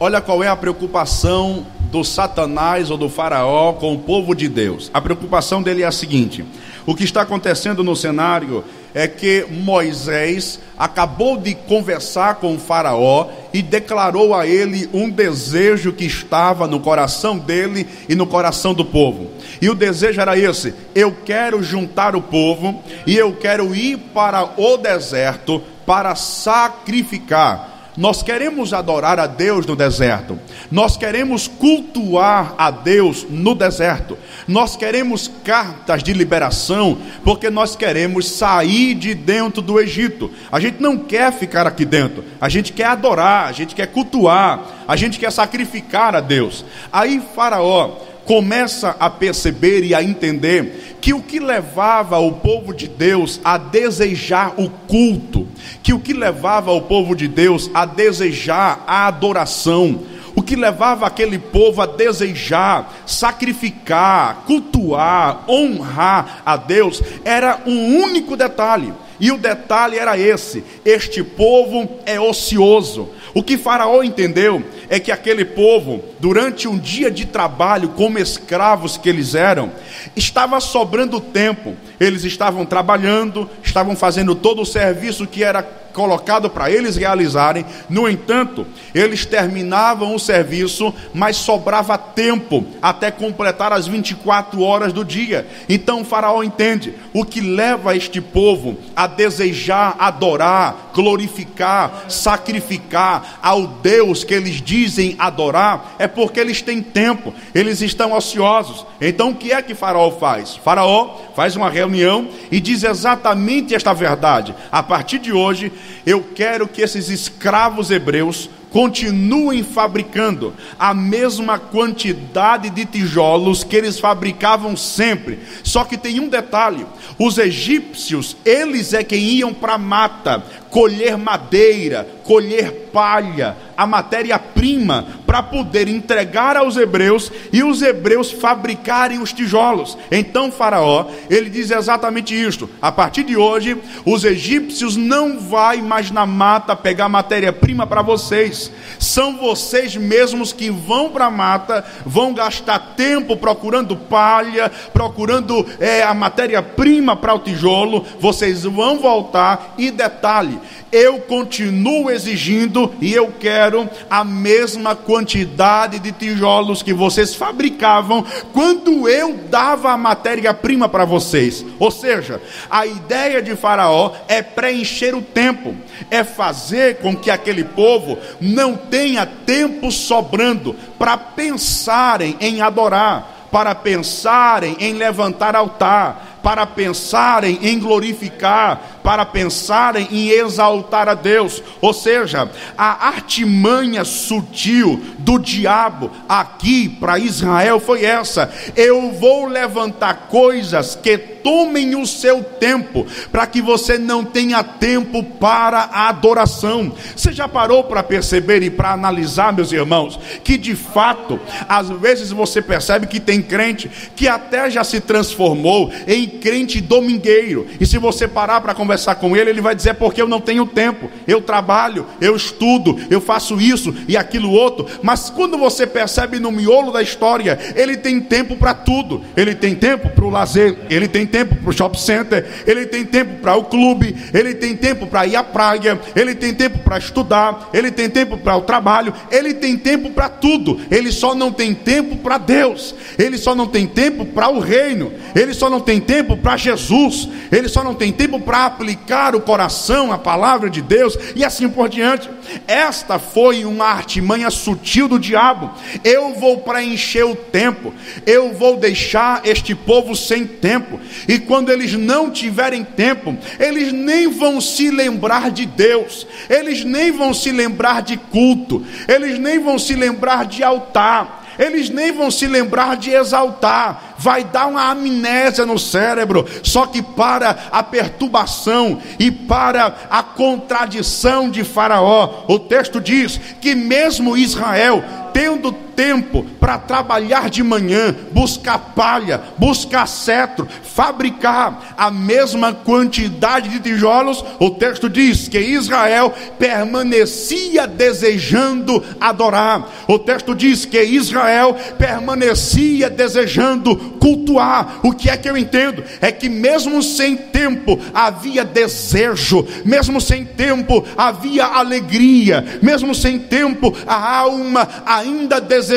Olha 0.00 0.22
qual 0.22 0.42
é 0.42 0.48
a 0.48 0.56
preocupação 0.56 1.66
do 1.90 2.02
Satanás 2.02 2.90
ou 2.90 2.96
do 2.96 3.10
Faraó 3.10 3.74
com 3.74 3.92
o 3.92 3.98
povo 3.98 4.34
de 4.34 4.48
Deus. 4.48 4.90
A 4.94 5.02
preocupação 5.02 5.62
dele 5.62 5.82
é 5.82 5.86
a 5.86 5.92
seguinte: 5.92 6.42
o 6.86 6.94
que 6.94 7.04
está 7.04 7.20
acontecendo 7.20 7.84
no 7.84 7.94
cenário 7.94 8.64
é 8.94 9.06
que 9.06 9.46
Moisés 9.50 10.60
acabou 10.76 11.36
de 11.36 11.54
conversar 11.54 12.36
com 12.36 12.54
o 12.54 12.58
Faraó 12.58 13.28
e 13.52 13.62
declarou 13.62 14.34
a 14.34 14.46
ele 14.46 14.88
um 14.92 15.10
desejo 15.10 15.92
que 15.92 16.04
estava 16.04 16.66
no 16.66 16.80
coração 16.80 17.38
dele 17.38 17.86
e 18.08 18.14
no 18.14 18.26
coração 18.26 18.72
do 18.74 18.84
povo. 18.84 19.30
E 19.60 19.68
o 19.68 19.74
desejo 19.74 20.20
era 20.20 20.38
esse: 20.38 20.74
eu 20.94 21.14
quero 21.24 21.62
juntar 21.62 22.14
o 22.14 22.22
povo 22.22 22.82
e 23.06 23.16
eu 23.16 23.34
quero 23.34 23.74
ir 23.74 23.98
para 24.14 24.54
o 24.56 24.76
deserto 24.76 25.62
para 25.84 26.14
sacrificar 26.14 27.77
nós 27.98 28.22
queremos 28.22 28.72
adorar 28.72 29.18
a 29.18 29.26
Deus 29.26 29.66
no 29.66 29.74
deserto. 29.74 30.38
Nós 30.70 30.96
queremos 30.96 31.48
cultuar 31.48 32.54
a 32.56 32.70
Deus 32.70 33.26
no 33.28 33.56
deserto. 33.56 34.16
Nós 34.46 34.76
queremos 34.76 35.28
cartas 35.42 36.04
de 36.04 36.12
liberação, 36.12 36.96
porque 37.24 37.50
nós 37.50 37.74
queremos 37.74 38.28
sair 38.28 38.94
de 38.94 39.14
dentro 39.14 39.60
do 39.60 39.80
Egito. 39.80 40.30
A 40.52 40.60
gente 40.60 40.80
não 40.80 40.96
quer 40.96 41.32
ficar 41.32 41.66
aqui 41.66 41.84
dentro. 41.84 42.22
A 42.40 42.48
gente 42.48 42.72
quer 42.72 42.86
adorar, 42.86 43.48
a 43.48 43.52
gente 43.52 43.74
quer 43.74 43.88
cultuar, 43.88 44.84
a 44.86 44.94
gente 44.94 45.18
quer 45.18 45.32
sacrificar 45.32 46.14
a 46.14 46.20
Deus. 46.20 46.64
Aí 46.92 47.20
Faraó 47.34 47.96
começa 48.28 48.94
a 49.00 49.08
perceber 49.08 49.82
e 49.82 49.94
a 49.94 50.02
entender 50.02 50.98
que 51.00 51.14
o 51.14 51.22
que 51.22 51.40
levava 51.40 52.18
o 52.18 52.32
povo 52.32 52.74
de 52.74 52.86
Deus 52.86 53.40
a 53.42 53.56
desejar 53.56 54.52
o 54.60 54.68
culto, 54.68 55.48
que 55.82 55.94
o 55.94 55.98
que 55.98 56.12
levava 56.12 56.70
o 56.70 56.82
povo 56.82 57.16
de 57.16 57.26
Deus 57.26 57.70
a 57.72 57.86
desejar 57.86 58.84
a 58.86 59.06
adoração, 59.06 60.02
o 60.36 60.42
que 60.42 60.54
levava 60.54 61.06
aquele 61.06 61.38
povo 61.38 61.80
a 61.80 61.86
desejar, 61.86 62.92
sacrificar, 63.06 64.42
cultuar, 64.46 65.46
honrar 65.48 66.42
a 66.44 66.54
Deus 66.58 67.02
era 67.24 67.62
um 67.64 67.96
único 67.96 68.36
detalhe. 68.36 68.92
E 69.20 69.32
o 69.32 69.38
detalhe 69.38 69.98
era 69.98 70.18
esse: 70.18 70.64
este 70.84 71.22
povo 71.22 71.98
é 72.06 72.20
ocioso. 72.20 73.10
O 73.34 73.42
que 73.42 73.58
Faraó 73.58 74.02
entendeu 74.02 74.62
é 74.88 74.98
que 74.98 75.12
aquele 75.12 75.44
povo, 75.44 76.02
durante 76.18 76.66
um 76.66 76.78
dia 76.78 77.10
de 77.10 77.26
trabalho, 77.26 77.90
como 77.90 78.18
escravos 78.18 78.96
que 78.96 79.08
eles 79.08 79.34
eram, 79.34 79.70
estava 80.16 80.60
sobrando 80.60 81.20
tempo. 81.20 81.76
Eles 82.00 82.24
estavam 82.24 82.64
trabalhando, 82.64 83.48
estavam 83.62 83.94
fazendo 83.94 84.34
todo 84.34 84.62
o 84.62 84.66
serviço 84.66 85.26
que 85.26 85.44
era 85.44 85.62
colocado 85.98 86.48
para 86.48 86.70
eles 86.70 86.94
realizarem. 86.94 87.66
No 87.90 88.08
entanto, 88.08 88.64
eles 88.94 89.26
terminavam 89.26 90.14
o 90.14 90.18
serviço, 90.18 90.94
mas 91.12 91.36
sobrava 91.36 91.98
tempo 91.98 92.64
até 92.80 93.10
completar 93.10 93.72
as 93.72 93.88
24 93.88 94.62
horas 94.62 94.92
do 94.92 95.04
dia. 95.04 95.44
Então 95.68 96.04
Faraó 96.04 96.44
entende 96.44 96.94
o 97.12 97.24
que 97.24 97.40
leva 97.40 97.96
este 97.96 98.20
povo 98.20 98.78
a 98.94 99.08
desejar 99.08 99.96
adorar, 99.98 100.92
glorificar, 100.94 102.04
sacrificar 102.08 103.40
ao 103.42 103.66
Deus 103.66 104.22
que 104.22 104.34
eles 104.34 104.62
dizem 104.62 105.16
adorar, 105.18 105.96
é 105.98 106.06
porque 106.06 106.38
eles 106.38 106.62
têm 106.62 106.80
tempo, 106.80 107.34
eles 107.52 107.80
estão 107.80 108.12
ociosos. 108.12 108.86
Então 109.00 109.30
o 109.30 109.34
que 109.34 109.50
é 109.50 109.60
que 109.60 109.74
Faraó 109.74 110.12
faz? 110.12 110.54
Faraó 110.54 111.16
faz 111.34 111.56
uma 111.56 111.68
reunião 111.68 112.28
e 112.52 112.60
diz 112.60 112.84
exatamente 112.84 113.74
esta 113.74 113.92
verdade. 113.92 114.54
A 114.70 114.80
partir 114.80 115.18
de 115.18 115.32
hoje, 115.32 115.72
eu 116.06 116.22
quero 116.34 116.68
que 116.68 116.82
esses 116.82 117.08
escravos 117.08 117.90
hebreus 117.90 118.48
continuem 118.70 119.62
fabricando 119.62 120.54
a 120.78 120.92
mesma 120.92 121.58
quantidade 121.58 122.70
de 122.70 122.84
tijolos 122.84 123.64
que 123.64 123.76
eles 123.76 123.98
fabricavam 123.98 124.76
sempre. 124.76 125.38
Só 125.62 125.84
que 125.84 125.96
tem 125.96 126.20
um 126.20 126.28
detalhe: 126.28 126.86
os 127.18 127.38
egípcios, 127.38 128.36
eles 128.44 128.92
é 128.92 129.02
quem 129.02 129.20
iam 129.20 129.54
para 129.54 129.74
a 129.74 129.78
mata 129.78 130.44
colher 130.70 131.16
madeira, 131.16 132.06
colher 132.28 132.90
palha, 132.92 133.56
a 133.74 133.86
matéria-prima, 133.86 135.06
para 135.24 135.42
poder 135.42 135.88
entregar 135.88 136.58
aos 136.58 136.76
hebreus 136.76 137.32
e 137.50 137.62
os 137.62 137.80
hebreus 137.80 138.30
fabricarem 138.30 139.18
os 139.18 139.32
tijolos. 139.32 139.96
Então 140.10 140.52
Faraó, 140.52 141.06
ele 141.30 141.48
diz 141.48 141.70
exatamente 141.70 142.34
isto: 142.34 142.68
a 142.82 142.92
partir 142.92 143.24
de 143.24 143.34
hoje, 143.34 143.78
os 144.04 144.24
egípcios 144.24 144.94
não 144.94 145.40
vai 145.40 145.80
mais 145.80 146.10
na 146.10 146.26
mata 146.26 146.76
pegar 146.76 147.08
matéria-prima 147.08 147.86
para 147.86 148.02
vocês. 148.02 148.70
São 148.98 149.38
vocês 149.38 149.96
mesmos 149.96 150.52
que 150.52 150.68
vão 150.68 151.08
para 151.08 151.26
a 151.26 151.30
mata, 151.30 151.82
vão 152.04 152.34
gastar 152.34 152.94
tempo 152.94 153.38
procurando 153.38 153.96
palha, 153.96 154.70
procurando 154.92 155.64
é, 155.80 156.02
a 156.02 156.12
matéria-prima 156.12 157.16
para 157.16 157.32
o 157.32 157.38
tijolo. 157.38 158.04
Vocês 158.20 158.64
vão 158.64 158.98
voltar 158.98 159.74
e 159.78 159.90
detalhe 159.90 160.58
eu 160.90 161.20
continuo 161.20 162.10
exigindo 162.10 162.94
e 163.00 163.12
eu 163.12 163.32
quero 163.38 163.88
a 164.08 164.24
mesma 164.24 164.94
quantidade 164.94 165.98
de 165.98 166.12
tijolos 166.12 166.82
que 166.82 166.92
vocês 166.92 167.34
fabricavam 167.34 168.24
quando 168.52 169.08
eu 169.08 169.34
dava 169.48 169.92
a 169.92 169.96
matéria-prima 169.96 170.88
para 170.88 171.04
vocês. 171.04 171.64
Ou 171.78 171.90
seja, 171.90 172.40
a 172.70 172.86
ideia 172.86 173.42
de 173.42 173.54
Faraó 173.54 174.12
é 174.28 174.42
preencher 174.42 175.14
o 175.14 175.22
tempo, 175.22 175.74
é 176.10 176.24
fazer 176.24 176.96
com 176.96 177.14
que 177.14 177.30
aquele 177.30 177.64
povo 177.64 178.18
não 178.40 178.76
tenha 178.76 179.26
tempo 179.26 179.90
sobrando 179.90 180.74
para 180.98 181.16
pensarem 181.16 182.36
em 182.40 182.60
adorar, 182.60 183.48
para 183.50 183.74
pensarem 183.74 184.76
em 184.78 184.94
levantar 184.94 185.56
altar, 185.56 186.38
para 186.42 186.66
pensarem 186.66 187.58
em 187.62 187.78
glorificar, 187.78 188.97
para 189.08 189.24
pensarem 189.24 190.06
em 190.10 190.28
exaltar 190.28 191.08
a 191.08 191.14
Deus. 191.14 191.62
Ou 191.80 191.94
seja, 191.94 192.50
a 192.76 193.06
artimanha 193.06 194.04
sutil 194.04 195.02
do 195.20 195.38
diabo 195.38 196.10
aqui 196.28 196.90
para 196.90 197.18
Israel 197.18 197.80
foi 197.80 198.04
essa: 198.04 198.52
eu 198.76 199.10
vou 199.12 199.46
levantar 199.46 200.26
coisas 200.28 200.94
que 200.94 201.16
tomem 201.16 201.94
o 201.94 202.06
seu 202.06 202.42
tempo, 202.42 203.06
para 203.32 203.46
que 203.46 203.62
você 203.62 203.96
não 203.96 204.22
tenha 204.22 204.62
tempo 204.62 205.22
para 205.22 205.78
a 205.90 206.10
adoração. 206.10 206.92
Você 207.16 207.32
já 207.32 207.48
parou 207.48 207.84
para 207.84 208.02
perceber 208.02 208.62
e 208.62 208.68
para 208.68 208.92
analisar, 208.92 209.54
meus 209.54 209.72
irmãos, 209.72 210.20
que 210.44 210.58
de 210.58 210.74
fato, 210.74 211.40
às 211.66 211.88
vezes 211.88 212.30
você 212.30 212.60
percebe 212.60 213.06
que 213.06 213.18
tem 213.18 213.40
crente 213.40 213.90
que 214.14 214.28
até 214.28 214.70
já 214.70 214.84
se 214.84 215.00
transformou 215.00 215.90
em 216.06 216.28
crente 216.28 216.82
domingueiro, 216.82 217.66
e 217.80 217.86
se 217.86 217.96
você 217.96 218.28
parar 218.28 218.60
para 218.60 218.74
conversar, 218.74 218.97
conversar 218.98 219.14
com 219.14 219.36
ele, 219.36 219.50
ele 219.50 219.60
vai 219.60 219.74
dizer: 219.74 219.94
porque 219.94 220.20
eu 220.20 220.28
não 220.28 220.40
tenho 220.40 220.66
tempo, 220.66 221.10
eu 221.26 221.40
trabalho, 221.40 222.06
eu 222.20 222.34
estudo, 222.34 222.98
eu 223.08 223.20
faço 223.20 223.60
isso 223.60 223.94
e 224.08 224.16
aquilo 224.16 224.50
outro. 224.50 224.86
Mas 225.02 225.30
quando 225.30 225.56
você 225.56 225.86
percebe 225.86 226.40
no 226.40 226.50
miolo 226.50 226.90
da 226.90 227.00
história, 227.00 227.58
ele 227.76 227.96
tem 227.96 228.20
tempo 228.20 228.56
para 228.56 228.74
tudo. 228.74 229.22
Ele 229.36 229.54
tem 229.54 229.74
tempo 229.74 230.08
para 230.08 230.24
o 230.24 230.30
lazer, 230.30 230.76
ele 230.90 231.06
tem 231.06 231.26
tempo 231.26 231.54
para 231.54 231.70
o 231.70 231.72
shopping 231.72 231.98
center, 231.98 232.46
ele 232.66 232.86
tem 232.86 233.04
tempo 233.04 233.40
para 233.40 233.54
o 233.54 233.64
clube, 233.64 234.16
ele 234.34 234.54
tem 234.54 234.76
tempo 234.76 235.06
para 235.06 235.26
ir 235.26 235.36
à 235.36 235.44
praia, 235.44 236.00
ele 236.16 236.34
tem 236.34 236.52
tempo 236.52 236.78
para 236.78 236.98
estudar, 236.98 237.70
ele 237.72 237.90
tem 237.90 238.08
tempo 238.10 238.36
para 238.36 238.56
o 238.56 238.62
trabalho, 238.62 239.14
ele 239.30 239.54
tem 239.54 239.76
tempo 239.76 240.10
para 240.10 240.28
tudo. 240.28 240.80
Ele 240.90 241.12
só 241.12 241.34
não 241.34 241.52
tem 241.52 241.74
tempo 241.74 242.16
para 242.16 242.38
Deus, 242.38 242.94
ele 243.18 243.38
só 243.38 243.54
não 243.54 243.66
tem 243.66 243.86
tempo 243.86 244.24
para 244.24 244.48
o 244.48 244.58
reino, 244.58 245.12
ele 245.34 245.54
só 245.54 245.70
não 245.70 245.80
tem 245.80 246.00
tempo 246.00 246.36
para 246.36 246.56
Jesus, 246.56 247.28
ele 247.52 247.68
só 247.68 247.84
não 247.84 247.94
tem 247.94 248.12
tempo 248.12 248.40
para 248.40 248.64
aplicar 248.64 248.87
aplicar 248.88 249.36
o 249.36 249.40
coração 249.40 250.10
à 250.10 250.16
palavra 250.16 250.70
de 250.70 250.80
Deus 250.80 251.18
e 251.36 251.44
assim 251.44 251.68
por 251.68 251.90
diante. 251.90 252.30
Esta 252.66 253.18
foi 253.18 253.66
uma 253.66 253.84
artimanha 253.84 254.48
sutil 254.50 255.06
do 255.06 255.18
diabo. 255.18 255.70
Eu 256.02 256.32
vou 256.34 256.60
preencher 256.60 257.24
o 257.24 257.36
tempo, 257.36 257.92
eu 258.24 258.54
vou 258.54 258.78
deixar 258.78 259.42
este 259.44 259.74
povo 259.74 260.16
sem 260.16 260.46
tempo, 260.46 260.98
e 261.26 261.38
quando 261.38 261.70
eles 261.70 261.92
não 261.92 262.30
tiverem 262.30 262.82
tempo, 262.82 263.36
eles 263.60 263.92
nem 263.92 264.28
vão 264.28 264.58
se 264.60 264.90
lembrar 264.90 265.50
de 265.50 265.66
Deus, 265.66 266.26
eles 266.48 266.82
nem 266.84 267.10
vão 267.10 267.34
se 267.34 267.52
lembrar 267.52 268.00
de 268.00 268.16
culto, 268.16 268.84
eles 269.06 269.38
nem 269.38 269.58
vão 269.58 269.78
se 269.78 269.94
lembrar 269.94 270.46
de 270.46 270.62
altar 270.62 271.47
eles 271.58 271.90
nem 271.90 272.12
vão 272.12 272.30
se 272.30 272.46
lembrar 272.46 272.96
de 272.96 273.10
exaltar, 273.10 274.14
vai 274.18 274.44
dar 274.44 274.66
uma 274.66 274.90
amnésia 274.90 275.66
no 275.66 275.78
cérebro, 275.78 276.46
só 276.62 276.86
que 276.86 277.02
para 277.02 277.68
a 277.70 277.82
perturbação 277.82 279.00
e 279.18 279.30
para 279.30 279.94
a 280.10 280.22
contradição 280.22 281.50
de 281.50 281.64
Faraó, 281.64 282.44
o 282.48 282.58
texto 282.58 283.00
diz 283.00 283.40
que 283.60 283.74
mesmo 283.74 284.36
Israel 284.36 285.02
tendo 285.32 285.87
tempo 285.98 286.44
para 286.60 286.78
trabalhar 286.78 287.50
de 287.50 287.60
manhã, 287.60 288.14
buscar 288.30 288.78
palha, 288.94 289.42
buscar 289.58 290.06
cetro, 290.06 290.68
fabricar 290.84 291.94
a 291.98 292.08
mesma 292.08 292.72
quantidade 292.72 293.68
de 293.68 293.80
tijolos, 293.80 294.44
o 294.60 294.70
texto 294.70 295.08
diz 295.08 295.48
que 295.48 295.58
Israel 295.58 296.32
permanecia 296.56 297.88
desejando 297.88 299.04
adorar. 299.20 299.88
O 300.06 300.20
texto 300.20 300.54
diz 300.54 300.84
que 300.84 301.02
Israel 301.02 301.76
permanecia 301.98 303.10
desejando 303.10 303.96
cultuar. 304.20 305.00
O 305.02 305.12
que 305.12 305.28
é 305.28 305.36
que 305.36 305.50
eu 305.50 305.56
entendo? 305.56 306.04
É 306.20 306.30
que 306.30 306.48
mesmo 306.48 307.02
sem 307.02 307.36
tempo 307.36 307.98
havia 308.14 308.64
desejo, 308.64 309.66
mesmo 309.84 310.20
sem 310.20 310.44
tempo 310.44 311.04
havia 311.16 311.64
alegria, 311.64 312.64
mesmo 312.80 313.16
sem 313.16 313.38
tempo 313.38 313.92
a 314.06 314.38
alma 314.38 314.88
ainda 315.04 315.60
desejava, 315.60 315.87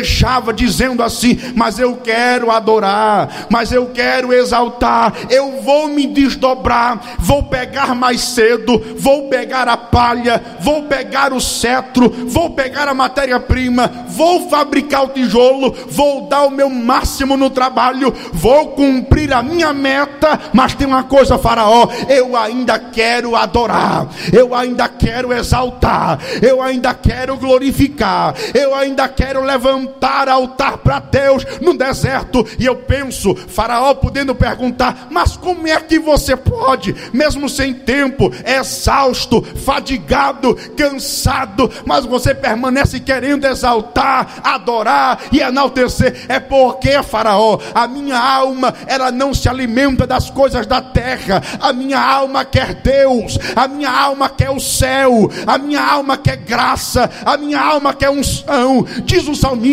dizendo 0.54 1.04
assim: 1.04 1.40
Mas 1.56 1.80
eu 1.80 1.98
quero 1.98 2.52
adorar, 2.52 3.48
mas 3.50 3.72
eu 3.72 3.88
quero 3.88 4.34
exaltar, 4.34 5.14
eu 5.30 5.62
vou 5.62 5.88
me 5.88 6.08
desdobrar, 6.08 7.18
vou 7.20 7.44
pegar 7.44 7.94
mais 7.96 8.22
cedo, 8.22 8.82
vou 8.98 9.28
pegar 9.28 9.68
a 9.68 9.78
palha, 9.78 10.42
vou 10.60 10.84
pegar 10.84 11.34
o 11.34 11.42
cetro, 11.42 12.10
vou 12.28 12.52
pegar 12.52 12.88
a 12.88 12.94
matéria-prima, 12.94 14.06
vou 14.08 14.50
fabricar 14.50 15.04
o 15.04 15.10
tijolo, 15.10 15.76
vou 15.88 16.28
dar 16.28 16.44
o 16.44 16.52
meu 16.52 16.70
máximo 16.70 17.36
no 17.36 17.50
trabalho, 17.50 18.14
vou 18.34 18.70
cumprir 18.70 19.34
a 19.34 19.44
minha 19.44 19.74
meta, 19.74 20.40
mas 20.54 20.74
tem 20.74 20.88
uma 20.88 21.04
coisa, 21.04 21.38
Faraó: 21.38 21.88
Eu 22.08 22.36
ainda 22.36 22.78
quero 22.80 23.36
adorar, 23.36 24.08
eu 24.32 24.54
ainda 24.56 24.88
quero 24.88 25.34
exaltar, 25.34 26.20
eu 26.42 26.62
ainda 26.62 26.94
quero 26.94 27.38
glorificar, 27.38 28.34
eu 28.54 28.76
ainda 28.76 29.08
quero 29.08 29.42
levantar 29.42 29.81
altar 30.30 30.78
para 30.78 31.00
Deus 31.00 31.46
no 31.62 31.78
deserto. 31.78 32.46
E 32.60 32.66
eu 32.66 32.76
penso, 32.76 33.36
Faraó 33.36 33.94
podendo 33.94 34.36
perguntar: 34.36 35.08
Mas 35.10 35.38
como 35.38 35.68
é 35.68 35.80
que 35.80 36.00
você 36.00 36.36
pode, 36.36 36.96
mesmo 37.14 37.50
sem 37.50 37.74
tempo, 37.74 38.32
exausto, 38.46 39.42
fadigado, 39.42 40.56
cansado, 40.76 41.70
mas 41.86 42.06
você 42.06 42.34
permanece 42.34 43.00
querendo 43.00 43.46
exaltar, 43.46 44.42
adorar 44.44 45.20
e 45.32 45.40
enaltecer? 45.40 46.26
É 46.28 46.40
porque, 46.40 47.02
Faraó, 47.04 47.60
a 47.74 47.88
minha 47.88 48.20
alma, 48.20 48.74
ela 48.88 49.12
não 49.12 49.34
se 49.34 49.48
alimenta 49.48 50.06
das 50.06 50.30
coisas 50.30 50.66
da 50.66 50.82
terra, 50.82 51.42
a 51.60 51.74
minha 51.74 52.00
alma 52.00 52.46
quer 52.46 52.76
Deus, 52.76 53.38
a 53.56 53.68
minha 53.68 53.92
alma 53.92 54.30
quer 54.30 54.50
o 54.50 54.60
céu, 54.60 55.30
a 55.46 55.58
minha 55.58 55.82
alma 55.82 56.18
quer 56.18 56.38
graça, 56.38 57.10
a 57.26 57.38
minha 57.38 57.60
alma 57.60 57.94
quer 57.94 58.10
unção. 58.10 58.86
Diz 59.04 59.28
o 59.28 59.36
salmista: 59.36 59.71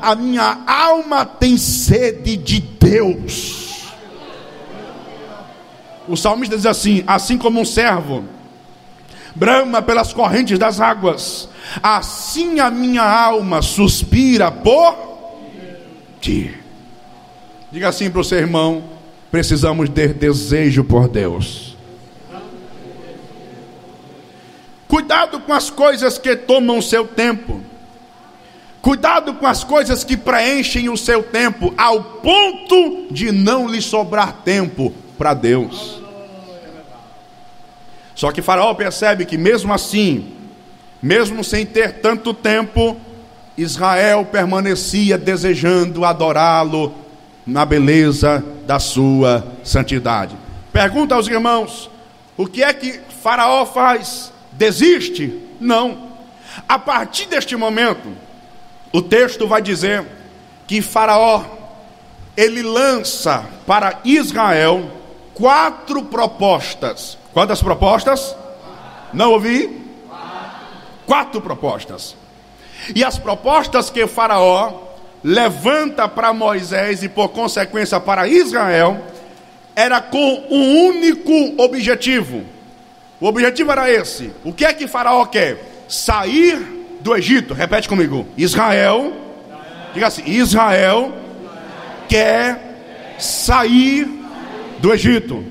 a 0.00 0.14
minha 0.14 0.62
alma 0.66 1.24
tem 1.24 1.56
sede 1.56 2.36
de 2.36 2.60
Deus. 2.60 3.84
O 6.08 6.16
salmista 6.16 6.56
diz 6.56 6.66
assim: 6.66 7.04
assim 7.06 7.36
como 7.36 7.60
um 7.60 7.64
servo 7.64 8.24
brama 9.34 9.80
pelas 9.80 10.12
correntes 10.12 10.58
das 10.58 10.80
águas, 10.80 11.48
assim 11.82 12.58
a 12.58 12.70
minha 12.70 13.02
alma 13.02 13.62
suspira 13.62 14.50
por 14.50 14.96
ti. 16.20 16.54
Diga 17.70 17.88
assim 17.88 18.10
para 18.10 18.20
o 18.20 18.24
seu 18.24 18.38
irmão: 18.38 18.84
precisamos 19.30 19.88
ter 19.88 20.14
desejo 20.14 20.82
por 20.82 21.08
Deus. 21.08 21.76
Cuidado 24.88 25.38
com 25.40 25.52
as 25.52 25.68
coisas 25.68 26.16
que 26.16 26.34
tomam 26.34 26.80
seu 26.80 27.06
tempo. 27.06 27.60
Cuidado 28.80 29.34
com 29.34 29.46
as 29.46 29.64
coisas 29.64 30.04
que 30.04 30.16
preenchem 30.16 30.88
o 30.88 30.96
seu 30.96 31.22
tempo, 31.22 31.74
ao 31.76 32.02
ponto 32.02 33.08
de 33.10 33.32
não 33.32 33.68
lhe 33.68 33.82
sobrar 33.82 34.42
tempo 34.44 34.92
para 35.16 35.34
Deus. 35.34 36.00
Só 38.14 38.32
que 38.32 38.42
Faraó 38.42 38.72
percebe 38.74 39.24
que, 39.24 39.36
mesmo 39.36 39.72
assim, 39.72 40.32
mesmo 41.02 41.42
sem 41.44 41.66
ter 41.66 42.00
tanto 42.00 42.32
tempo, 42.32 42.96
Israel 43.56 44.24
permanecia 44.24 45.18
desejando 45.18 46.04
adorá-lo 46.04 46.94
na 47.46 47.64
beleza 47.64 48.44
da 48.66 48.78
sua 48.78 49.46
santidade. 49.64 50.36
Pergunta 50.72 51.14
aos 51.14 51.26
irmãos: 51.26 51.90
o 52.36 52.46
que 52.46 52.62
é 52.62 52.72
que 52.72 53.00
Faraó 53.22 53.66
faz? 53.66 54.32
Desiste? 54.52 55.40
Não. 55.60 56.08
A 56.68 56.78
partir 56.78 57.26
deste 57.26 57.56
momento, 57.56 58.08
o 58.92 59.02
texto 59.02 59.46
vai 59.46 59.60
dizer 59.62 60.04
que 60.66 60.80
Faraó 60.82 61.44
ele 62.36 62.62
lança 62.62 63.44
para 63.66 64.00
Israel 64.04 64.90
quatro 65.34 66.04
propostas. 66.04 67.18
Quantas 67.32 67.62
propostas? 67.62 68.34
Não 69.12 69.32
ouvi? 69.32 69.86
Quatro 71.06 71.40
propostas. 71.40 72.16
E 72.94 73.04
as 73.04 73.18
propostas 73.18 73.90
que 73.90 74.06
Faraó 74.06 74.88
levanta 75.22 76.08
para 76.08 76.32
Moisés 76.32 77.02
e 77.02 77.08
por 77.08 77.30
consequência 77.30 77.98
para 77.98 78.28
Israel, 78.28 79.04
era 79.74 80.00
com 80.00 80.46
um 80.50 80.86
único 80.88 81.62
objetivo. 81.62 82.44
O 83.20 83.26
objetivo 83.26 83.72
era 83.72 83.90
esse. 83.90 84.32
O 84.44 84.52
que 84.52 84.64
é 84.64 84.72
que 84.72 84.86
Faraó 84.86 85.24
quer? 85.26 85.84
Sair 85.88 86.77
do 87.00 87.14
Egito. 87.16 87.54
Repete 87.54 87.88
comigo. 87.88 88.26
Israel. 88.36 89.12
Diga 89.94 90.06
assim: 90.06 90.22
Israel 90.26 91.12
quer 92.08 93.16
sair 93.18 94.06
do 94.78 94.92
Egito. 94.92 95.44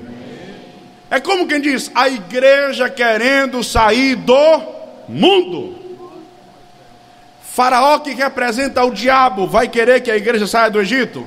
É 1.10 1.20
como 1.20 1.46
quem 1.46 1.60
diz: 1.60 1.90
a 1.94 2.08
igreja 2.08 2.88
querendo 2.88 3.62
sair 3.62 4.14
do 4.16 4.62
mundo. 5.08 5.76
Faraó 7.40 7.98
que 7.98 8.12
representa 8.12 8.84
o 8.84 8.92
diabo 8.92 9.46
vai 9.46 9.66
querer 9.66 10.00
que 10.00 10.10
a 10.10 10.16
igreja 10.16 10.46
saia 10.46 10.70
do 10.70 10.80
Egito? 10.80 11.26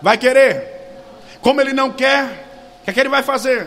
Vai 0.00 0.16
querer. 0.16 0.80
Como 1.42 1.60
ele 1.60 1.74
não 1.74 1.90
quer, 1.90 2.24
o 2.80 2.84
que, 2.84 2.90
é 2.90 2.92
que 2.94 3.00
ele 3.00 3.08
vai 3.10 3.22
fazer? 3.22 3.66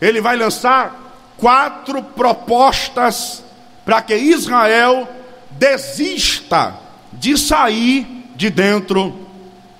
Ele 0.00 0.20
vai 0.20 0.36
lançar 0.36 1.34
quatro 1.36 2.02
propostas 2.02 3.44
para 3.88 4.02
que 4.02 4.14
Israel 4.14 5.08
desista 5.52 6.78
de 7.10 7.38
sair 7.38 8.06
de 8.36 8.50
dentro 8.50 9.16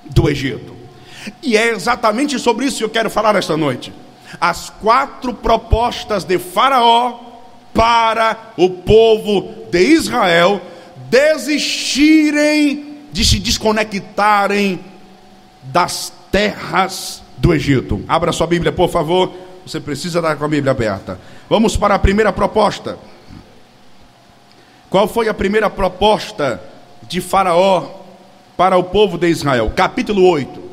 do 0.07 0.31
Egito. 0.31 0.75
E 1.43 1.59
é 1.59 1.69
exatamente 1.73 2.39
sobre 2.39 2.65
isso 2.65 2.79
que 2.79 2.85
eu 2.85 2.89
quero 2.89 3.11
falar 3.11 3.37
esta 3.37 3.55
noite. 3.55 3.93
As 4.41 4.71
quatro 4.71 5.35
propostas 5.35 6.25
de 6.25 6.39
Faraó 6.39 7.19
para 7.75 8.55
o 8.57 8.71
povo 8.71 9.67
de 9.71 9.79
Israel 9.79 10.63
desistirem 11.11 13.01
de 13.13 13.23
se 13.27 13.39
desconectarem 13.39 14.81
das 15.65 16.11
terras 16.33 17.23
do 17.37 17.53
Egito. 17.53 18.03
Abra 18.09 18.33
sua 18.33 18.47
Bíblia, 18.47 18.73
por 18.73 18.89
favor. 18.89 19.35
Você 19.67 19.79
precisa 19.79 20.21
estar 20.21 20.35
com 20.37 20.47
a 20.47 20.49
Bíblia 20.49 20.71
aberta. 20.71 21.21
Vamos 21.47 21.77
para 21.77 21.95
a 21.95 21.99
primeira 21.99 22.33
proposta. 22.33 22.99
Qual 24.91 25.07
foi 25.07 25.29
a 25.29 25.35
primeira 25.35 25.69
proposta 25.69 26.63
de 27.03 27.21
Faraó 27.21 28.01
para 28.57 28.77
o 28.77 28.85
povo 28.85 29.19
de 29.19 29.29
Israel? 29.29 29.73
Capítulo 29.77 30.27
8. 30.27 30.69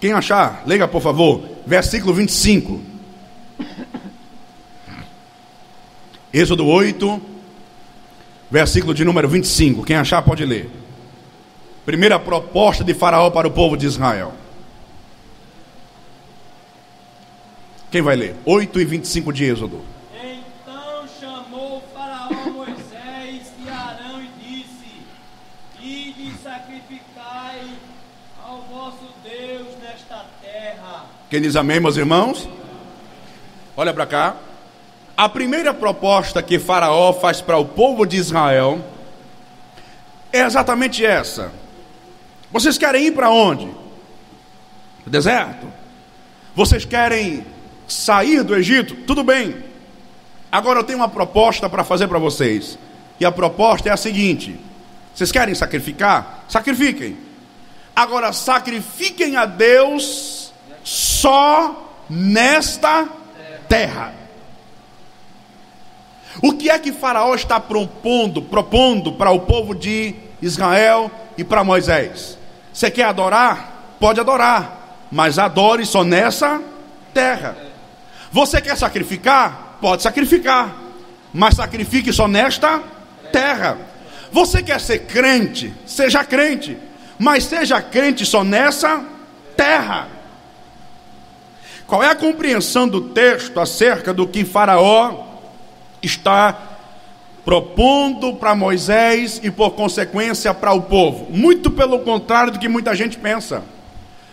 Quem 0.00 0.12
achar, 0.12 0.62
leia 0.66 0.86
por 0.86 1.02
favor, 1.02 1.42
versículo 1.66 2.14
25. 2.14 2.80
Êxodo 6.32 6.66
8, 6.66 7.20
versículo 8.50 8.94
de 8.94 9.04
número 9.04 9.28
25. 9.28 9.84
Quem 9.84 9.96
achar 9.96 10.22
pode 10.22 10.44
ler. 10.44 10.70
Primeira 11.86 12.18
proposta 12.18 12.84
de 12.84 12.94
Faraó 12.94 13.30
para 13.30 13.48
o 13.48 13.50
povo 13.50 13.76
de 13.76 13.86
Israel. 13.86 14.34
Quem 17.90 18.02
vai 18.02 18.16
ler? 18.16 18.36
8 18.44 18.80
e 18.80 18.84
25 18.84 19.32
de 19.32 19.44
Êxodo. 19.44 19.80
Então 20.14 21.04
chamou 21.18 21.82
Faraó 21.94 22.50
Moisés 22.50 23.52
e 23.64 23.70
Arão 23.70 24.22
e 24.22 24.28
disse: 24.44 25.02
Ide 25.80 26.32
sacrificai 26.42 27.62
ao 28.44 28.60
vosso 28.70 29.06
Deus 29.24 29.68
nesta 29.82 30.26
terra. 30.42 31.06
Quem 31.30 31.40
diz 31.40 31.56
amém, 31.56 31.80
meus 31.80 31.96
irmãos? 31.96 32.46
Olha 33.74 33.94
para 33.94 34.04
cá. 34.04 34.36
A 35.16 35.28
primeira 35.28 35.72
proposta 35.72 36.42
que 36.42 36.58
Faraó 36.58 37.12
faz 37.14 37.40
para 37.40 37.56
o 37.56 37.64
povo 37.64 38.04
de 38.04 38.18
Israel 38.18 38.84
é 40.30 40.42
exatamente 40.42 41.04
essa. 41.04 41.50
Vocês 42.52 42.76
querem 42.76 43.06
ir 43.06 43.12
para 43.12 43.30
onde? 43.30 43.66
O 45.06 45.10
deserto? 45.10 45.66
Vocês 46.54 46.84
querem 46.84 47.44
sair 47.88 48.44
do 48.44 48.54
Egito? 48.54 48.94
Tudo 49.06 49.24
bem. 49.24 49.64
Agora 50.52 50.80
eu 50.80 50.84
tenho 50.84 50.98
uma 50.98 51.08
proposta 51.08 51.68
para 51.68 51.82
fazer 51.82 52.06
para 52.06 52.18
vocês. 52.18 52.78
E 53.18 53.24
a 53.24 53.32
proposta 53.32 53.88
é 53.88 53.92
a 53.92 53.96
seguinte: 53.96 54.58
vocês 55.14 55.32
querem 55.32 55.54
sacrificar? 55.54 56.44
Sacrifiquem. 56.48 57.16
Agora 57.96 58.32
sacrifiquem 58.32 59.36
a 59.36 59.44
Deus 59.44 60.52
só 60.84 62.04
nesta 62.08 63.08
terra. 63.68 64.14
O 66.40 66.52
que 66.52 66.70
é 66.70 66.78
que 66.78 66.92
Faraó 66.92 67.34
está 67.34 67.58
propondo, 67.58 68.40
propondo 68.40 69.12
para 69.12 69.32
o 69.32 69.40
povo 69.40 69.74
de 69.74 70.14
Israel 70.40 71.10
e 71.36 71.42
para 71.42 71.64
Moisés? 71.64 72.38
Você 72.72 72.90
quer 72.90 73.04
adorar? 73.04 73.96
Pode 73.98 74.20
adorar, 74.20 75.06
mas 75.10 75.38
adore 75.38 75.84
só 75.84 76.04
nessa 76.04 76.62
terra. 77.12 77.67
Você 78.30 78.60
quer 78.60 78.76
sacrificar? 78.76 79.78
Pode 79.80 80.02
sacrificar, 80.02 80.74
mas 81.32 81.54
sacrifique 81.54 82.12
só 82.12 82.26
nesta 82.26 82.82
terra. 83.32 83.78
Você 84.30 84.62
quer 84.62 84.80
ser 84.80 85.00
crente? 85.06 85.72
Seja 85.86 86.24
crente, 86.24 86.76
mas 87.18 87.44
seja 87.44 87.80
crente 87.80 88.26
só 88.26 88.44
nessa 88.44 89.04
terra. 89.56 90.08
Qual 91.86 92.02
é 92.02 92.10
a 92.10 92.14
compreensão 92.14 92.86
do 92.86 93.00
texto 93.00 93.58
acerca 93.58 94.12
do 94.12 94.26
que 94.26 94.44
Faraó 94.44 95.28
está 96.02 96.68
propondo 97.48 98.34
para 98.34 98.54
Moisés 98.54 99.40
e 99.42 99.50
por 99.50 99.70
consequência 99.70 100.52
para 100.52 100.74
o 100.74 100.82
povo. 100.82 101.28
Muito 101.30 101.70
pelo 101.70 102.00
contrário 102.00 102.52
do 102.52 102.58
que 102.58 102.68
muita 102.68 102.94
gente 102.94 103.16
pensa. 103.16 103.62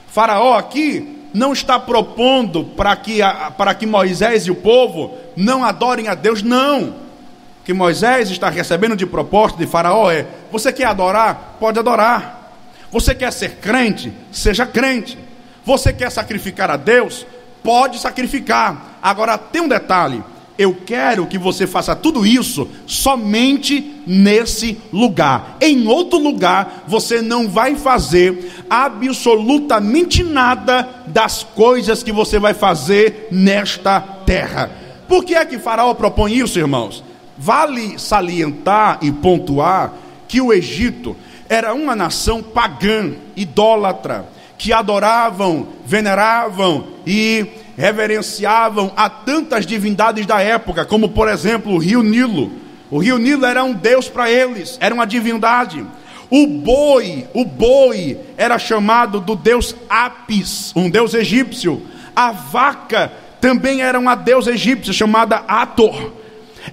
Faraó 0.08 0.58
aqui 0.58 1.14
não 1.36 1.52
está 1.52 1.78
propondo 1.78 2.63
para 2.63 2.95
que, 2.95 3.19
para 3.58 3.76
que 3.76 3.86
Moisés 3.86 4.48
e 4.48 4.52
o 4.52 4.56
povo 4.56 5.17
não 5.36 5.65
adorem 5.65 6.08
a 6.08 6.15
Deus, 6.15 6.41
não. 6.41 6.84
O 6.84 7.65
que 7.65 7.74
Moisés 7.74 8.32
está 8.32 8.50
recebendo 8.50 8.95
de 8.95 9.06
proposta 9.06 9.58
de 9.58 9.67
Faraó 9.67 10.10
é: 10.10 10.26
você 10.50 10.71
quer 10.71 10.86
adorar? 10.86 11.58
Pode 11.60 11.78
adorar. 11.78 12.54
Você 12.89 13.13
quer 13.13 13.34
ser 13.34 13.58
crente? 13.58 14.13
Seja 14.32 14.65
crente. 14.65 15.17
Você 15.65 15.91
quer 15.91 16.10
sacrificar 16.10 16.71
a 16.71 16.78
Deus? 16.78 17.28
Pode 17.62 18.00
sacrificar. 18.00 18.98
Agora 19.02 19.38
tem 19.38 19.62
um 19.62 19.67
detalhe: 19.67 20.24
eu 20.58 20.76
quero 20.86 21.28
que 21.28 21.38
você 21.38 21.68
faça 21.68 21.96
tudo 21.96 22.26
isso 22.26 22.68
somente 22.88 24.02
nesse 24.08 24.78
lugar. 24.91 25.58
Em 25.60 25.88
outro 25.88 26.18
lugar, 26.18 26.86
você 26.88 27.22
não 27.22 27.48
vai 27.50 27.76
fazer 27.76 28.63
absolutamente 28.70 30.24
nada 30.24 30.88
das 31.08 31.44
coisas 31.44 32.04
que 32.04 32.12
você 32.12 32.39
vai 32.39 32.54
fazer 32.54 33.28
nesta 33.32 34.00
terra. 34.00 34.72
Por 35.08 35.24
que 35.24 35.36
é 35.36 35.46
que 35.46 35.60
Faraó 35.60 35.94
propõe 35.94 36.38
isso, 36.38 36.58
irmãos? 36.58 37.04
Vale 37.38 38.00
salientar 38.00 39.00
e 39.02 39.12
pontuar 39.12 39.94
que 40.28 40.39
o 40.39 40.54
Egito 40.54 41.15
era 41.50 41.74
uma 41.74 41.96
nação 41.96 42.41
pagã, 42.41 43.12
idólatra, 43.36 44.26
que 44.58 44.72
adoravam, 44.72 45.68
veneravam 45.86 46.88
e 47.06 47.46
reverenciavam 47.77 48.91
a 48.95 49.09
tantas 49.09 49.65
divindades 49.65 50.25
da 50.25 50.41
época, 50.41 50.85
como 50.85 51.09
por 51.09 51.27
exemplo 51.27 51.73
o 51.73 51.77
rio 51.77 52.01
Nilo. 52.01 52.51
O 52.89 52.99
rio 52.99 53.17
Nilo 53.17 53.45
era 53.45 53.63
um 53.63 53.73
deus 53.73 54.07
para 54.07 54.29
eles, 54.29 54.77
era 54.79 54.93
uma 54.93 55.05
divindade. 55.05 55.85
O 56.29 56.47
boi, 56.47 57.27
o 57.33 57.45
boi 57.45 58.17
era 58.38 58.57
chamado 58.57 59.19
do 59.19 59.35
deus 59.35 59.75
Apis, 59.89 60.71
um 60.75 60.89
deus 60.89 61.13
egípcio. 61.13 61.81
A 62.15 62.31
vaca 62.31 63.11
também 63.41 63.81
era 63.81 63.99
uma 63.99 64.15
deusa 64.15 64.51
egípcia 64.51 64.93
chamada 64.93 65.43
Ator. 65.47 66.13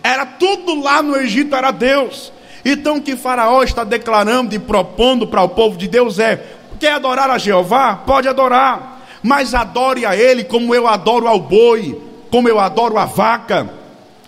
Era 0.03 0.25
tudo 0.25 0.81
lá 0.81 1.03
no 1.03 1.17
Egito 1.17 1.55
era 1.55 1.71
Deus. 1.71 2.33
Então 2.65 2.97
o 2.97 3.03
que 3.03 3.17
Faraó 3.17 3.63
está 3.63 3.85
declarando 3.85 4.55
e 4.55 4.59
propondo 4.59 5.27
para 5.27 5.43
o 5.43 5.49
povo 5.49 5.77
de 5.77 5.89
Deus 5.89 6.19
é: 6.19 6.43
quer 6.79 6.95
adorar 6.95 7.29
a 7.29 7.37
Jeová? 7.37 7.97
Pode 7.97 8.29
adorar 8.29 8.92
mas 9.23 9.55
adore 9.55 10.05
a 10.05 10.17
Ele 10.17 10.45
como 10.45 10.75
eu 10.75 10.87
adoro 10.87 11.29
ao 11.29 11.41
boi, 11.41 12.01
como 12.31 12.49
eu 12.49 12.59
adoro 12.59 12.99
a 12.99 13.05
vaca, 13.05 13.71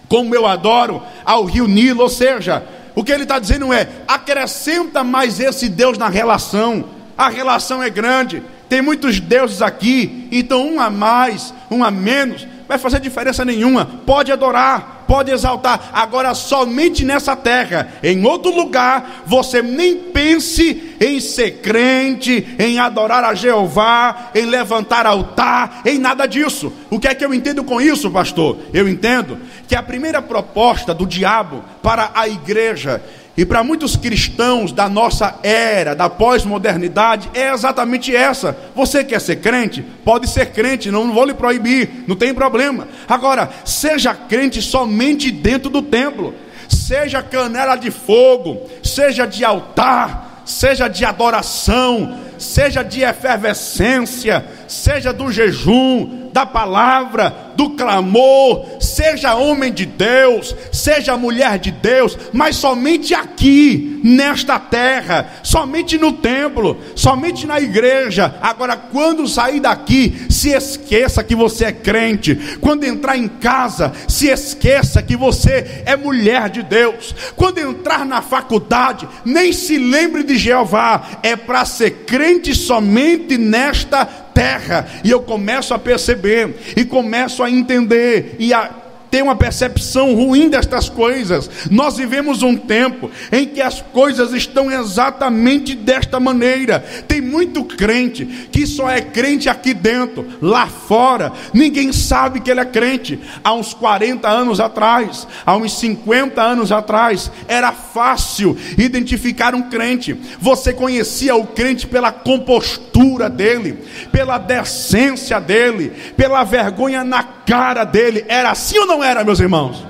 como 0.08 0.34
eu 0.34 0.46
adoro 0.46 1.02
ao 1.24 1.44
rio 1.44 1.66
Nilo. 1.66 2.02
Ou 2.02 2.08
seja, 2.08 2.62
o 2.94 3.02
que 3.02 3.10
ele 3.10 3.24
está 3.24 3.38
dizendo 3.38 3.72
é: 3.72 3.88
acrescenta 4.06 5.02
mais 5.02 5.40
esse 5.40 5.68
Deus 5.68 5.98
na 5.98 6.08
relação. 6.08 6.84
A 7.16 7.28
relação 7.28 7.82
é 7.82 7.88
grande, 7.88 8.42
tem 8.68 8.82
muitos 8.82 9.20
deuses 9.20 9.62
aqui, 9.62 10.28
então 10.32 10.66
um 10.66 10.80
a 10.80 10.90
mais, 10.90 11.54
um 11.70 11.84
a 11.84 11.90
menos, 11.90 12.46
vai 12.74 12.78
fazer 12.78 13.00
diferença 13.00 13.44
nenhuma. 13.44 13.84
Pode 14.04 14.32
adorar, 14.32 15.04
pode 15.06 15.30
exaltar. 15.30 15.90
Agora, 15.92 16.34
somente 16.34 17.04
nessa 17.04 17.36
terra, 17.36 17.88
em 18.02 18.24
outro 18.24 18.54
lugar, 18.54 19.22
você 19.26 19.62
nem 19.62 19.96
pense 19.96 20.96
em 21.00 21.20
ser 21.20 21.60
crente, 21.62 22.56
em 22.58 22.78
adorar 22.78 23.24
a 23.24 23.34
Jeová, 23.34 24.30
em 24.34 24.44
levantar 24.44 25.06
altar, 25.06 25.82
em 25.84 25.98
nada 25.98 26.26
disso. 26.26 26.72
O 26.90 26.98
que 26.98 27.08
é 27.08 27.14
que 27.14 27.24
eu 27.24 27.32
entendo 27.32 27.62
com 27.62 27.80
isso, 27.80 28.10
pastor? 28.10 28.58
Eu 28.72 28.88
entendo 28.88 29.38
que 29.68 29.76
a 29.76 29.82
primeira 29.82 30.20
proposta 30.20 30.92
do 30.92 31.06
diabo 31.06 31.64
para 31.82 32.10
a 32.14 32.28
igreja 32.28 33.02
e 33.36 33.44
para 33.44 33.64
muitos 33.64 33.96
cristãos 33.96 34.70
da 34.70 34.88
nossa 34.88 35.34
era, 35.42 35.94
da 35.94 36.08
pós-modernidade, 36.08 37.28
é 37.34 37.52
exatamente 37.52 38.14
essa. 38.14 38.56
Você 38.76 39.02
quer 39.02 39.20
ser 39.20 39.36
crente? 39.36 39.82
Pode 40.04 40.28
ser 40.28 40.52
crente, 40.52 40.90
não, 40.90 41.06
não 41.06 41.14
vou 41.14 41.24
lhe 41.24 41.34
proibir, 41.34 42.04
não 42.06 42.14
tem 42.14 42.32
problema. 42.32 42.86
Agora, 43.08 43.50
seja 43.64 44.14
crente 44.14 44.62
somente 44.62 45.32
dentro 45.32 45.68
do 45.68 45.82
templo, 45.82 46.32
seja 46.68 47.22
canela 47.22 47.74
de 47.74 47.90
fogo, 47.90 48.70
seja 48.82 49.26
de 49.26 49.44
altar, 49.44 50.42
seja 50.44 50.86
de 50.86 51.04
adoração, 51.04 52.20
seja 52.38 52.84
de 52.84 53.02
efervescência, 53.02 54.44
seja 54.68 55.12
do 55.12 55.32
jejum, 55.32 56.28
da 56.32 56.46
palavra, 56.46 57.34
do 57.56 57.70
clamor, 57.70 58.66
seja 58.80 59.34
homem 59.34 59.72
de 59.72 59.86
Deus, 59.86 60.54
seja 60.72 61.16
mulher 61.16 61.58
de 61.58 61.70
Deus, 61.70 62.16
mas 62.32 62.56
somente 62.56 63.14
aqui, 63.14 64.00
nesta 64.04 64.58
terra, 64.58 65.30
somente 65.42 65.96
no 65.96 66.12
templo, 66.12 66.78
somente 66.94 67.46
na 67.46 67.60
igreja. 67.60 68.34
Agora, 68.40 68.76
quando 68.76 69.26
sair 69.26 69.60
daqui, 69.60 70.26
se 70.28 70.50
esqueça 70.50 71.24
que 71.24 71.34
você 71.34 71.66
é 71.66 71.72
crente. 71.72 72.58
Quando 72.60 72.84
entrar 72.84 73.16
em 73.16 73.28
casa, 73.28 73.92
se 74.06 74.28
esqueça 74.28 75.02
que 75.02 75.16
você 75.16 75.82
é 75.86 75.96
mulher 75.96 76.50
de 76.50 76.62
Deus. 76.62 77.14
Quando 77.34 77.58
entrar 77.58 78.04
na 78.04 78.20
faculdade, 78.20 79.08
nem 79.24 79.52
se 79.52 79.78
lembre 79.78 80.22
de 80.22 80.36
Jeová, 80.36 81.20
é 81.22 81.34
para 81.34 81.64
ser 81.64 82.04
crente 82.06 82.54
somente 82.54 83.38
nesta 83.38 84.04
terra. 84.34 84.86
E 85.04 85.10
eu 85.10 85.22
começo 85.22 85.72
a 85.72 85.78
perceber 85.78 86.56
e 86.76 86.84
começo 86.84 87.42
a 87.42 87.43
entender 87.50 88.36
e 88.38 88.52
a 88.52 88.83
tem 89.14 89.22
uma 89.22 89.36
percepção 89.36 90.12
ruim 90.12 90.48
destas 90.48 90.88
coisas. 90.88 91.48
Nós 91.70 91.96
vivemos 91.96 92.42
um 92.42 92.56
tempo 92.56 93.08
em 93.30 93.46
que 93.46 93.62
as 93.62 93.80
coisas 93.80 94.32
estão 94.32 94.68
exatamente 94.72 95.76
desta 95.76 96.18
maneira. 96.18 96.80
Tem 97.06 97.20
muito 97.20 97.62
crente 97.62 98.26
que 98.50 98.66
só 98.66 98.90
é 98.90 99.00
crente 99.00 99.48
aqui 99.48 99.72
dentro, 99.72 100.26
lá 100.42 100.66
fora, 100.66 101.32
ninguém 101.52 101.92
sabe 101.92 102.40
que 102.40 102.50
ele 102.50 102.58
é 102.58 102.64
crente. 102.64 103.20
Há 103.44 103.54
uns 103.54 103.72
40 103.72 104.28
anos 104.28 104.58
atrás, 104.58 105.28
há 105.46 105.56
uns 105.56 105.78
50 105.78 106.42
anos 106.42 106.72
atrás, 106.72 107.30
era 107.46 107.70
fácil 107.70 108.58
identificar 108.76 109.54
um 109.54 109.70
crente. 109.70 110.18
Você 110.40 110.72
conhecia 110.72 111.36
o 111.36 111.46
crente 111.46 111.86
pela 111.86 112.10
compostura 112.10 113.30
dele, 113.30 113.78
pela 114.10 114.38
decência 114.38 115.40
dele, 115.40 115.92
pela 116.16 116.42
vergonha 116.42 117.04
na 117.04 117.22
cara 117.22 117.84
dele. 117.84 118.24
Era 118.26 118.50
assim 118.50 118.78
ou 118.78 118.86
era, 119.04 119.22
meus 119.24 119.40
irmãos? 119.40 119.84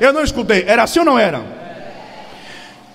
Eu 0.00 0.12
não 0.12 0.22
escutei. 0.22 0.64
Era 0.66 0.84
assim 0.84 1.00
ou 1.00 1.04
não 1.04 1.18
era? 1.18 1.42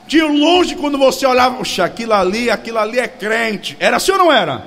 De 0.07 0.21
longe, 0.21 0.75
quando 0.75 0.97
você 0.97 1.25
olhava, 1.25 1.59
Oxa, 1.59 1.83
aquilo 1.83 2.13
ali, 2.13 2.49
aquilo 2.49 2.79
ali 2.79 2.99
é 2.99 3.07
crente. 3.07 3.75
Era 3.79 3.97
assim 3.97 4.11
ou 4.13 4.17
não 4.17 4.31
era? 4.31 4.63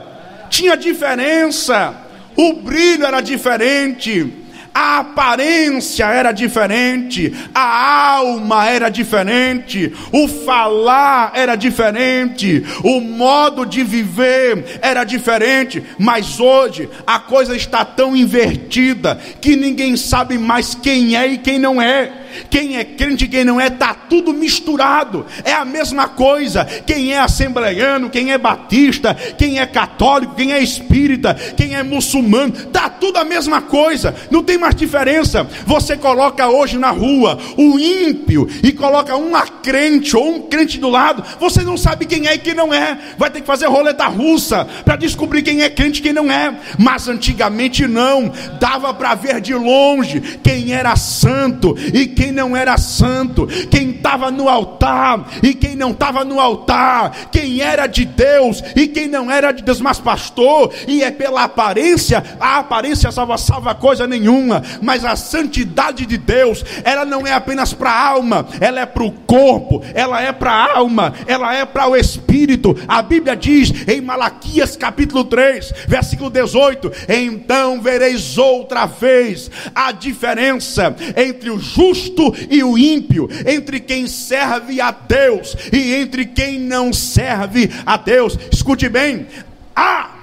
Tinha 0.50 0.76
diferença. 0.76 1.94
O 2.36 2.54
brilho 2.54 3.06
era 3.06 3.20
diferente 3.20 4.39
a 4.80 5.00
aparência 5.00 6.06
era 6.06 6.32
diferente, 6.32 7.34
a 7.54 8.14
alma 8.14 8.66
era 8.66 8.88
diferente, 8.88 9.92
o 10.10 10.26
falar 10.26 11.32
era 11.34 11.54
diferente, 11.54 12.64
o 12.82 12.98
modo 12.98 13.66
de 13.66 13.84
viver 13.84 14.78
era 14.80 15.04
diferente, 15.04 15.82
mas 15.98 16.40
hoje 16.40 16.88
a 17.06 17.18
coisa 17.18 17.54
está 17.54 17.84
tão 17.84 18.16
invertida 18.16 19.20
que 19.38 19.54
ninguém 19.54 19.98
sabe 19.98 20.38
mais 20.38 20.74
quem 20.74 21.14
é 21.14 21.26
e 21.26 21.36
quem 21.36 21.58
não 21.58 21.80
é. 21.80 22.20
Quem 22.48 22.76
é 22.76 22.84
crente 22.84 23.24
e 23.24 23.28
quem 23.28 23.44
não 23.44 23.60
é, 23.60 23.68
está 23.68 23.94
tudo 23.94 24.32
misturado. 24.32 25.26
É 25.44 25.52
a 25.52 25.64
mesma 25.64 26.08
coisa. 26.08 26.64
Quem 26.64 27.12
é 27.12 27.18
assembleiano, 27.18 28.10
quem 28.10 28.32
é 28.32 28.38
batista, 28.38 29.14
quem 29.14 29.58
é 29.58 29.66
católico, 29.66 30.34
quem 30.34 30.52
é 30.52 30.62
espírita, 30.62 31.34
quem 31.56 31.74
é 31.74 31.82
muçulmano, 31.82 32.54
está 32.54 32.88
tudo 32.88 33.18
a 33.18 33.24
mesma 33.24 33.62
coisa. 33.62 34.14
Não 34.30 34.42
tem 34.42 34.58
mais 34.58 34.74
diferença. 34.74 35.46
Você 35.66 35.96
coloca 35.96 36.48
hoje 36.48 36.78
na 36.78 36.90
rua 36.90 37.38
o 37.56 37.78
ímpio 37.78 38.48
e 38.62 38.72
coloca 38.72 39.16
uma 39.16 39.46
crente 39.46 40.16
ou 40.16 40.36
um 40.36 40.42
crente 40.42 40.78
do 40.78 40.88
lado, 40.88 41.24
você 41.38 41.62
não 41.62 41.76
sabe 41.76 42.06
quem 42.06 42.26
é 42.26 42.34
e 42.34 42.38
quem 42.38 42.54
não 42.54 42.72
é. 42.72 42.98
Vai 43.16 43.30
ter 43.30 43.40
que 43.40 43.46
fazer 43.46 43.66
roleta 43.66 44.06
russa 44.06 44.66
para 44.84 44.96
descobrir 44.96 45.42
quem 45.42 45.62
é 45.62 45.70
crente 45.70 46.00
e 46.00 46.02
quem 46.02 46.12
não 46.12 46.30
é. 46.30 46.56
Mas 46.78 47.08
antigamente 47.08 47.86
não. 47.86 48.32
Dava 48.58 48.92
para 48.94 49.14
ver 49.14 49.40
de 49.40 49.54
longe 49.54 50.20
quem 50.42 50.72
era 50.72 50.96
santo 50.96 51.76
e 51.92 52.06
quem 52.06 52.19
quem 52.20 52.32
não 52.32 52.54
era 52.54 52.76
santo, 52.76 53.46
quem 53.70 53.92
estava 53.92 54.30
no 54.30 54.46
altar 54.46 55.26
e 55.42 55.54
quem 55.54 55.74
não 55.74 55.92
estava 55.92 56.22
no 56.22 56.38
altar, 56.38 57.30
quem 57.32 57.62
era 57.62 57.86
de 57.86 58.04
Deus 58.04 58.62
e 58.76 58.86
quem 58.86 59.08
não 59.08 59.30
era 59.30 59.50
de 59.52 59.62
Deus, 59.62 59.80
mas 59.80 59.98
pastor, 59.98 60.70
e 60.86 61.02
é 61.02 61.10
pela 61.10 61.44
aparência, 61.44 62.22
a 62.38 62.58
aparência 62.58 63.10
salva, 63.10 63.38
salva 63.38 63.74
coisa 63.74 64.06
nenhuma, 64.06 64.62
mas 64.82 65.02
a 65.02 65.16
santidade 65.16 66.04
de 66.04 66.18
Deus, 66.18 66.62
ela 66.84 67.06
não 67.06 67.26
é 67.26 67.32
apenas 67.32 67.72
para 67.72 67.90
a 67.90 68.08
alma, 68.08 68.46
ela 68.60 68.80
é 68.80 68.86
para 68.86 69.04
o 69.04 69.12
corpo, 69.12 69.82
ela 69.94 70.20
é 70.20 70.30
para 70.30 70.52
a 70.52 70.76
alma, 70.76 71.14
ela 71.26 71.54
é 71.54 71.64
para 71.64 71.88
o 71.88 71.96
espírito. 71.96 72.76
A 72.86 73.00
Bíblia 73.00 73.34
diz 73.34 73.88
em 73.88 74.02
Malaquias 74.02 74.76
capítulo 74.76 75.24
3, 75.24 75.72
versículo 75.88 76.28
18: 76.28 76.92
Então 77.08 77.80
vereis 77.80 78.36
outra 78.36 78.84
vez 78.84 79.50
a 79.74 79.90
diferença 79.90 80.94
entre 81.16 81.48
o 81.48 81.58
justo 81.58 82.09
justo 82.10 82.34
e 82.50 82.62
o 82.62 82.76
ímpio, 82.76 83.28
entre 83.46 83.80
quem 83.80 84.06
serve 84.06 84.80
a 84.80 84.90
Deus 84.90 85.56
e 85.72 85.94
entre 85.94 86.26
quem 86.26 86.58
não 86.58 86.92
serve 86.92 87.70
a 87.86 87.96
Deus. 87.96 88.38
Escute 88.52 88.88
bem: 88.88 89.26
há 89.74 90.19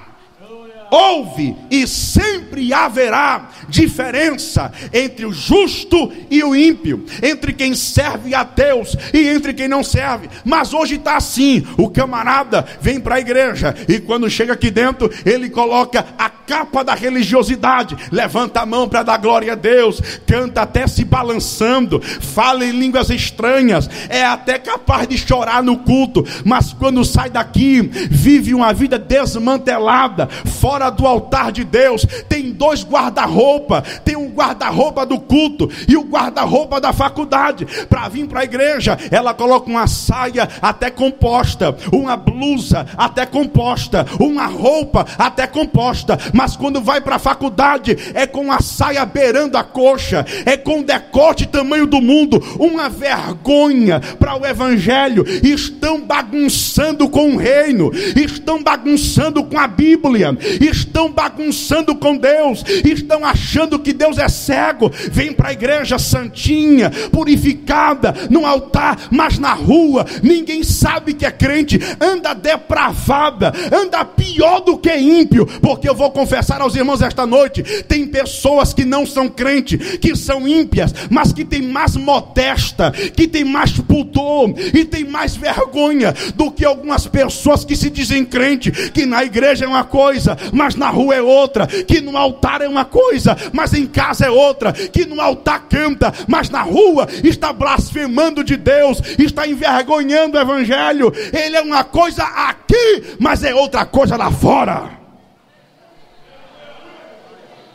houve 0.90 1.56
e 1.70 1.86
sempre 1.86 2.72
haverá 2.72 3.48
diferença 3.68 4.72
entre 4.92 5.26
o 5.26 5.32
justo 5.32 6.12
e 6.30 6.42
o 6.42 6.54
ímpio, 6.54 7.04
entre 7.22 7.52
quem 7.52 7.74
serve 7.74 8.34
a 8.34 8.42
Deus 8.44 8.96
e 9.12 9.28
entre 9.28 9.52
quem 9.52 9.68
não 9.68 9.82
serve. 9.82 10.28
Mas 10.44 10.72
hoje 10.72 10.96
está 10.96 11.16
assim: 11.16 11.66
o 11.76 11.88
camarada 11.90 12.64
vem 12.80 13.00
para 13.00 13.16
a 13.16 13.20
igreja 13.20 13.74
e 13.88 13.98
quando 13.98 14.30
chega 14.30 14.52
aqui 14.52 14.70
dentro, 14.70 15.10
ele 15.24 15.50
coloca 15.50 16.04
a 16.18 16.28
capa 16.28 16.82
da 16.82 16.94
religiosidade, 16.94 17.96
levanta 18.10 18.60
a 18.60 18.66
mão 18.66 18.88
para 18.88 19.02
dar 19.02 19.18
glória 19.18 19.52
a 19.52 19.56
Deus, 19.56 20.00
canta 20.26 20.62
até 20.62 20.86
se 20.86 21.04
balançando, 21.04 22.00
fala 22.00 22.64
em 22.64 22.70
línguas 22.70 23.10
estranhas, 23.10 23.88
é 24.08 24.24
até 24.24 24.58
capaz 24.58 25.06
de 25.06 25.18
chorar 25.18 25.62
no 25.62 25.78
culto, 25.78 26.24
mas 26.44 26.72
quando 26.72 27.04
sai 27.04 27.30
daqui, 27.30 27.82
vive 27.82 28.54
uma 28.54 28.72
vida 28.72 28.98
desmantelada, 28.98 30.28
fora 30.28 30.77
do 30.88 31.06
altar 31.06 31.50
de 31.50 31.64
Deus. 31.64 32.06
Tem 32.28 32.52
dois 32.52 32.84
guarda-roupa, 32.84 33.82
tem 34.04 34.16
um 34.16 34.28
guarda-roupa 34.28 35.04
do 35.04 35.18
culto 35.18 35.68
e 35.88 35.96
o 35.96 36.02
guarda-roupa 36.02 36.80
da 36.80 36.92
faculdade. 36.92 37.66
Para 37.88 38.08
vir 38.08 38.26
para 38.28 38.40
a 38.40 38.44
igreja, 38.44 38.96
ela 39.10 39.34
coloca 39.34 39.68
uma 39.68 39.86
saia 39.88 40.48
até 40.62 40.90
composta, 40.90 41.76
uma 41.92 42.16
blusa 42.16 42.86
até 42.96 43.26
composta, 43.26 44.06
uma 44.20 44.46
roupa 44.46 45.04
até 45.18 45.46
composta, 45.46 46.18
mas 46.32 46.56
quando 46.56 46.80
vai 46.80 47.00
para 47.00 47.16
a 47.16 47.18
faculdade 47.18 47.96
é 48.14 48.26
com 48.26 48.52
a 48.52 48.60
saia 48.60 49.04
beirando 49.04 49.56
a 49.56 49.64
coxa, 49.64 50.24
é 50.46 50.56
com 50.56 50.82
decote 50.82 51.46
tamanho 51.46 51.86
do 51.86 52.00
mundo, 52.00 52.42
uma 52.58 52.88
vergonha 52.88 54.00
para 54.18 54.38
o 54.38 54.46
evangelho. 54.46 55.24
Estão 55.42 56.00
bagunçando 56.00 57.08
com 57.08 57.34
o 57.34 57.36
reino, 57.36 57.90
estão 58.16 58.62
bagunçando 58.62 59.42
com 59.44 59.58
a 59.58 59.66
Bíblia, 59.66 60.36
estão 60.68 61.10
bagunçando 61.12 61.94
com 61.94 62.16
Deus, 62.16 62.64
estão 62.84 63.24
achando 63.24 63.78
que 63.78 63.92
Deus 63.92 64.18
é 64.18 64.28
cego. 64.28 64.90
Vem 65.10 65.32
para 65.32 65.48
a 65.48 65.52
igreja 65.52 65.98
santinha, 65.98 66.90
purificada, 67.10 68.14
no 68.30 68.46
altar, 68.46 69.08
mas 69.10 69.38
na 69.38 69.52
rua 69.52 70.04
ninguém 70.22 70.62
sabe 70.62 71.14
que 71.14 71.26
é 71.26 71.30
crente, 71.30 71.78
anda 72.00 72.34
depravada, 72.34 73.52
anda 73.72 74.04
pior 74.04 74.60
do 74.60 74.78
que 74.78 74.94
ímpio, 74.96 75.46
porque 75.60 75.88
eu 75.88 75.94
vou 75.94 76.10
confessar 76.10 76.60
aos 76.60 76.74
irmãos 76.74 77.02
esta 77.02 77.26
noite: 77.26 77.62
tem 77.84 78.06
pessoas 78.06 78.72
que 78.72 78.84
não 78.84 79.06
são 79.06 79.28
crentes, 79.28 79.98
que 79.98 80.14
são 80.16 80.46
ímpias, 80.46 80.94
mas 81.10 81.32
que 81.32 81.44
tem 81.44 81.62
mais 81.62 81.96
modesta, 81.96 82.90
que 82.90 83.26
tem 83.26 83.44
mais 83.44 83.72
pudor 83.72 84.54
e 84.74 84.84
tem 84.84 85.04
mais 85.04 85.36
vergonha 85.36 86.14
do 86.34 86.50
que 86.50 86.64
algumas 86.64 87.06
pessoas 87.06 87.64
que 87.64 87.76
se 87.76 87.90
dizem 87.90 88.24
crente, 88.24 88.70
que 88.70 89.06
na 89.06 89.24
igreja 89.24 89.64
é 89.64 89.68
uma 89.68 89.84
coisa, 89.84 90.36
mas 90.58 90.74
na 90.74 90.90
rua 90.90 91.14
é 91.14 91.22
outra, 91.22 91.68
que 91.68 92.00
no 92.00 92.16
altar 92.16 92.60
é 92.62 92.68
uma 92.68 92.84
coisa, 92.84 93.36
mas 93.52 93.72
em 93.72 93.86
casa 93.86 94.26
é 94.26 94.30
outra, 94.30 94.72
que 94.72 95.06
no 95.06 95.20
altar 95.20 95.68
canta, 95.68 96.12
mas 96.26 96.50
na 96.50 96.62
rua 96.62 97.06
está 97.22 97.52
blasfemando 97.52 98.42
de 98.42 98.56
Deus, 98.56 99.00
está 99.16 99.46
envergonhando 99.46 100.36
o 100.36 100.40
evangelho. 100.40 101.12
Ele 101.32 101.56
é 101.56 101.62
uma 101.62 101.84
coisa 101.84 102.24
aqui, 102.24 103.16
mas 103.20 103.44
é 103.44 103.54
outra 103.54 103.86
coisa 103.86 104.16
lá 104.16 104.32
fora. 104.32 104.98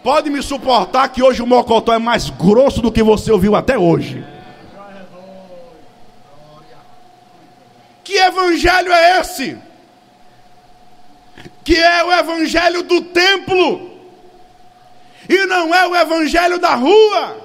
Pode 0.04 0.30
me 0.30 0.44
suportar 0.44 1.08
que 1.08 1.24
hoje 1.24 1.42
o 1.42 1.48
mocotó 1.48 1.94
é 1.94 1.98
mais 1.98 2.30
grosso 2.30 2.82
do 2.82 2.92
que 2.92 3.02
você 3.02 3.32
ouviu 3.32 3.56
até 3.56 3.78
hoje. 3.78 4.22
Que 8.04 8.18
evangelho 8.18 8.92
é 8.92 9.22
esse? 9.22 9.58
Que 11.64 11.78
é 11.78 12.04
o 12.04 12.12
evangelho 12.12 12.84
do 12.84 13.02
templo, 13.02 13.92
e 15.30 15.46
não 15.46 15.74
é 15.74 15.88
o 15.88 15.96
evangelho 15.96 16.60
da 16.60 16.76
rua. 16.76 17.38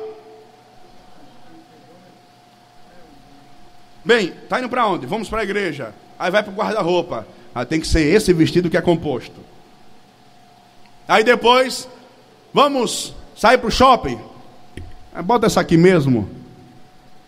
Bem, 4.05 4.33
tá 4.49 4.59
indo 4.59 4.69
para 4.69 4.87
onde? 4.87 5.07
Vamos 5.07 5.29
para 5.29 5.41
a 5.41 5.45
igreja. 5.45 5.95
Aí 6.19 6.31
vai 6.31 6.43
para 6.43 6.53
o 6.53 6.57
guarda-roupa. 6.57 7.27
Aí 7.55 7.65
tem 7.67 7.81
que 7.81 7.87
ser 7.87 8.03
esse 8.03 8.33
vestido 8.33 8.71
que 8.71 8.77
é 8.77 8.81
composto. 8.81 9.45
Aí 11.07 11.23
depois 11.23 11.89
Vamos 12.53 13.15
sair 13.37 13.59
para 13.59 13.69
o 13.69 13.71
shopping? 13.71 14.19
Ah, 15.15 15.23
bota 15.23 15.47
essa 15.47 15.61
aqui 15.61 15.77
mesmo. 15.77 16.29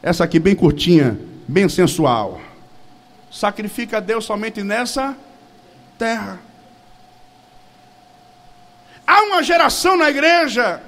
Essa 0.03 0.24
aqui 0.24 0.38
bem 0.38 0.55
curtinha, 0.55 1.18
bem 1.46 1.68
sensual. 1.68 2.40
Sacrifica 3.31 3.98
a 3.98 4.00
Deus 4.00 4.24
somente 4.24 4.62
nessa 4.62 5.16
terra. 5.98 6.40
Há 9.11 9.23
uma 9.25 9.42
geração 9.42 9.96
na 9.96 10.09
igreja 10.09 10.81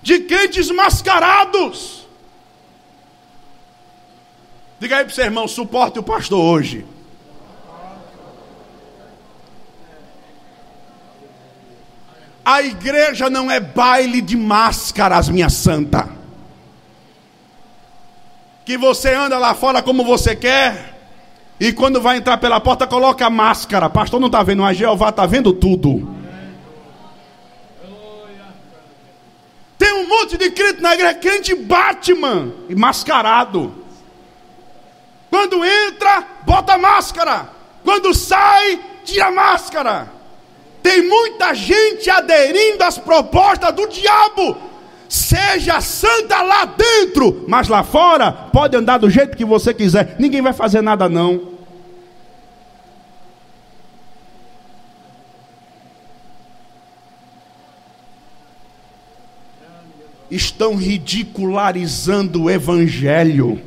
de 0.00 0.20
crentes 0.20 0.70
mascarados. 0.70 2.06
Diga 4.78 4.98
aí 4.98 5.04
para 5.04 5.10
o 5.10 5.14
seu 5.14 5.24
irmão, 5.24 5.48
suporte 5.48 5.98
o 5.98 6.02
pastor 6.04 6.38
hoje. 6.38 6.86
A 12.44 12.62
igreja 12.62 13.28
não 13.28 13.50
é 13.50 13.58
baile 13.58 14.20
de 14.20 14.36
máscaras, 14.36 15.28
minha 15.28 15.50
santa. 15.50 16.08
Que 18.64 18.78
você 18.78 19.12
anda 19.12 19.38
lá 19.38 19.56
fora 19.56 19.82
como 19.82 20.04
você 20.04 20.36
quer, 20.36 20.96
e 21.58 21.72
quando 21.72 22.00
vai 22.00 22.18
entrar 22.18 22.38
pela 22.38 22.60
porta, 22.60 22.86
coloca 22.86 23.26
a 23.26 23.30
máscara. 23.30 23.90
Pastor 23.90 24.20
não 24.20 24.28
está 24.28 24.44
vendo, 24.44 24.62
mas 24.62 24.78
Jeová 24.78 25.08
está 25.08 25.26
vendo 25.26 25.52
tudo. 25.52 26.16
Tem 29.78 29.92
um 30.08 30.20
monte 30.20 30.38
de 30.38 30.50
crente 30.50 30.80
na 30.80 30.94
igreja, 30.94 31.14
crente 31.14 31.54
Batman, 31.54 32.50
e 32.66 32.74
mascarado. 32.74 33.74
Quando 35.28 35.62
entra, 35.62 36.24
bota 36.46 36.78
máscara. 36.78 37.50
Quando 37.84 38.14
sai, 38.14 38.80
tira 39.04 39.30
máscara. 39.30 40.10
Tem 40.82 41.06
muita 41.06 41.54
gente 41.54 42.08
aderindo 42.08 42.82
às 42.82 42.96
propostas 42.96 43.74
do 43.74 43.86
diabo. 43.86 44.56
Seja 45.10 45.80
santa 45.82 46.40
lá 46.40 46.64
dentro, 46.64 47.44
mas 47.46 47.68
lá 47.68 47.82
fora 47.82 48.32
pode 48.32 48.76
andar 48.76 48.96
do 48.96 49.10
jeito 49.10 49.36
que 49.36 49.44
você 49.44 49.74
quiser. 49.74 50.16
Ninguém 50.18 50.40
vai 50.40 50.54
fazer 50.54 50.80
nada 50.80 51.08
não. 51.08 51.57
Estão 60.30 60.76
ridicularizando 60.76 62.44
o 62.44 62.50
evangelho. 62.50 63.60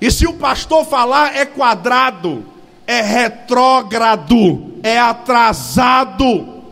E 0.00 0.10
se 0.10 0.26
o 0.26 0.34
pastor 0.34 0.84
falar 0.84 1.36
é 1.36 1.46
quadrado, 1.46 2.44
é 2.86 3.00
retrógrado, 3.00 4.80
é 4.82 4.98
atrasado, 4.98 6.64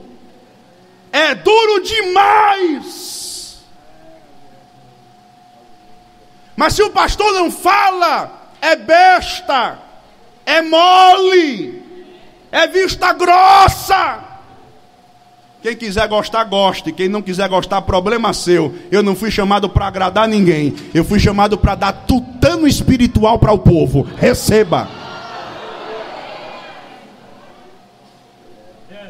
é 1.12 1.34
duro 1.34 1.82
demais. 1.82 3.60
Mas 6.56 6.74
se 6.74 6.82
o 6.82 6.90
pastor 6.90 7.32
não 7.32 7.50
fala, 7.50 8.52
é 8.60 8.76
besta, 8.76 9.78
é 10.44 10.60
mole, 10.60 11.82
é 12.52 12.66
vista 12.66 13.12
grossa. 13.12 14.29
Quem 15.62 15.76
quiser 15.76 16.08
gostar, 16.08 16.44
goste. 16.44 16.90
Quem 16.90 17.08
não 17.08 17.20
quiser 17.20 17.48
gostar, 17.48 17.82
problema 17.82 18.32
seu. 18.32 18.74
Eu 18.90 19.02
não 19.02 19.14
fui 19.14 19.30
chamado 19.30 19.68
para 19.68 19.86
agradar 19.86 20.26
ninguém. 20.26 20.74
Eu 20.94 21.04
fui 21.04 21.18
chamado 21.18 21.58
para 21.58 21.74
dar 21.74 21.92
tutano 21.92 22.66
espiritual 22.66 23.38
para 23.38 23.52
o 23.52 23.58
povo. 23.58 24.02
Receba. 24.16 24.88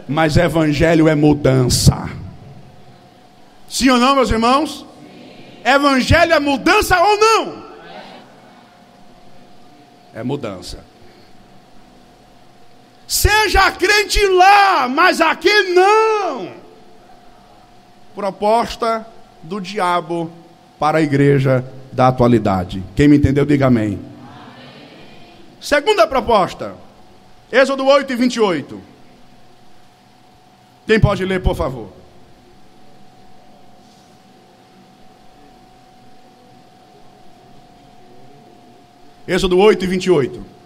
Mas 0.09 0.37
evangelho 0.37 1.07
é 1.07 1.15
mudança. 1.15 2.11
Sim 3.69 3.91
ou 3.91 3.99
não, 3.99 4.17
meus 4.17 4.31
irmãos? 4.31 4.85
Evangelho 5.65 6.33
é 6.33 6.41
mudança 6.41 7.01
ou 7.01 7.17
não? 7.17 7.65
É 10.13 10.25
mudança. 10.25 10.90
Seja 13.11 13.73
crente 13.73 14.25
lá, 14.25 14.87
mas 14.87 15.21
aqui 15.21 15.65
não. 15.75 16.53
Proposta 18.15 19.05
do 19.43 19.61
diabo 19.61 20.31
para 20.79 20.99
a 20.99 21.03
igreja 21.03 21.65
da 21.91 22.07
atualidade. 22.07 22.85
Quem 22.95 23.09
me 23.09 23.17
entendeu, 23.17 23.45
diga 23.45 23.67
amém. 23.67 23.99
amém. 23.99 24.11
Segunda 25.61 26.07
proposta, 26.07 26.77
Êxodo 27.51 27.85
8 27.85 28.13
e 28.13 28.15
28. 28.15 28.81
Quem 30.87 31.01
pode 31.01 31.25
ler, 31.25 31.43
por 31.43 31.57
favor? 31.57 31.93
Êxodo 39.27 39.59
8 39.59 39.85
e 39.85 39.89
28. 39.89 40.60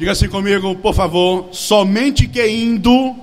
Diga 0.00 0.12
assim 0.12 0.30
comigo, 0.30 0.74
por 0.76 0.94
favor. 0.94 1.50
Somente 1.52 2.26
que 2.26 2.42
indo, 2.48 3.14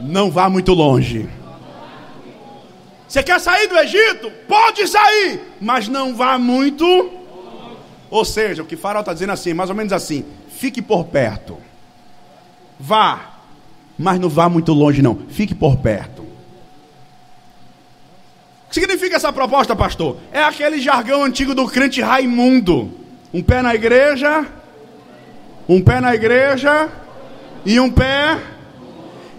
não 0.00 0.30
vá 0.30 0.48
muito 0.48 0.72
longe. 0.72 1.28
Você 3.06 3.22
quer 3.22 3.38
sair 3.38 3.68
do 3.68 3.76
Egito? 3.76 4.30
Pode 4.48 4.88
sair, 4.88 5.42
mas 5.60 5.88
não 5.88 6.14
vá 6.14 6.38
muito. 6.38 6.86
Ou 8.10 8.24
seja, 8.24 8.62
o 8.62 8.64
que 8.64 8.78
Faraó 8.78 9.00
está 9.00 9.12
dizendo 9.12 9.32
assim, 9.32 9.52
mais 9.52 9.68
ou 9.68 9.76
menos 9.76 9.92
assim: 9.92 10.24
fique 10.48 10.80
por 10.80 11.04
perto. 11.04 11.58
Vá, 12.80 13.40
mas 13.98 14.18
não 14.18 14.30
vá 14.30 14.48
muito 14.48 14.72
longe, 14.72 15.02
não. 15.02 15.18
Fique 15.28 15.54
por 15.54 15.76
perto. 15.76 16.22
O 16.22 16.28
que 18.70 18.80
significa 18.80 19.16
essa 19.16 19.30
proposta, 19.34 19.76
pastor? 19.76 20.16
É 20.32 20.42
aquele 20.42 20.80
jargão 20.80 21.24
antigo 21.24 21.54
do 21.54 21.66
crente 21.66 22.00
Raimundo. 22.00 22.90
Um 23.34 23.42
pé 23.42 23.60
na 23.60 23.74
igreja, 23.74 24.46
um 25.68 25.82
pé 25.82 26.00
na 26.00 26.14
igreja 26.14 26.88
e 27.64 27.78
um 27.78 27.90
pé. 27.90 28.40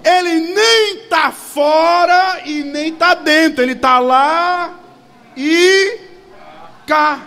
Ele 0.04 0.54
nem 0.54 1.04
está 1.04 1.32
fora 1.32 2.42
e 2.46 2.64
nem 2.64 2.90
está 2.90 3.16
dentro. 3.16 3.64
Ele 3.64 3.74
está 3.74 4.00
lá 4.00 4.80
e 5.36 6.00
cá. 6.86 7.22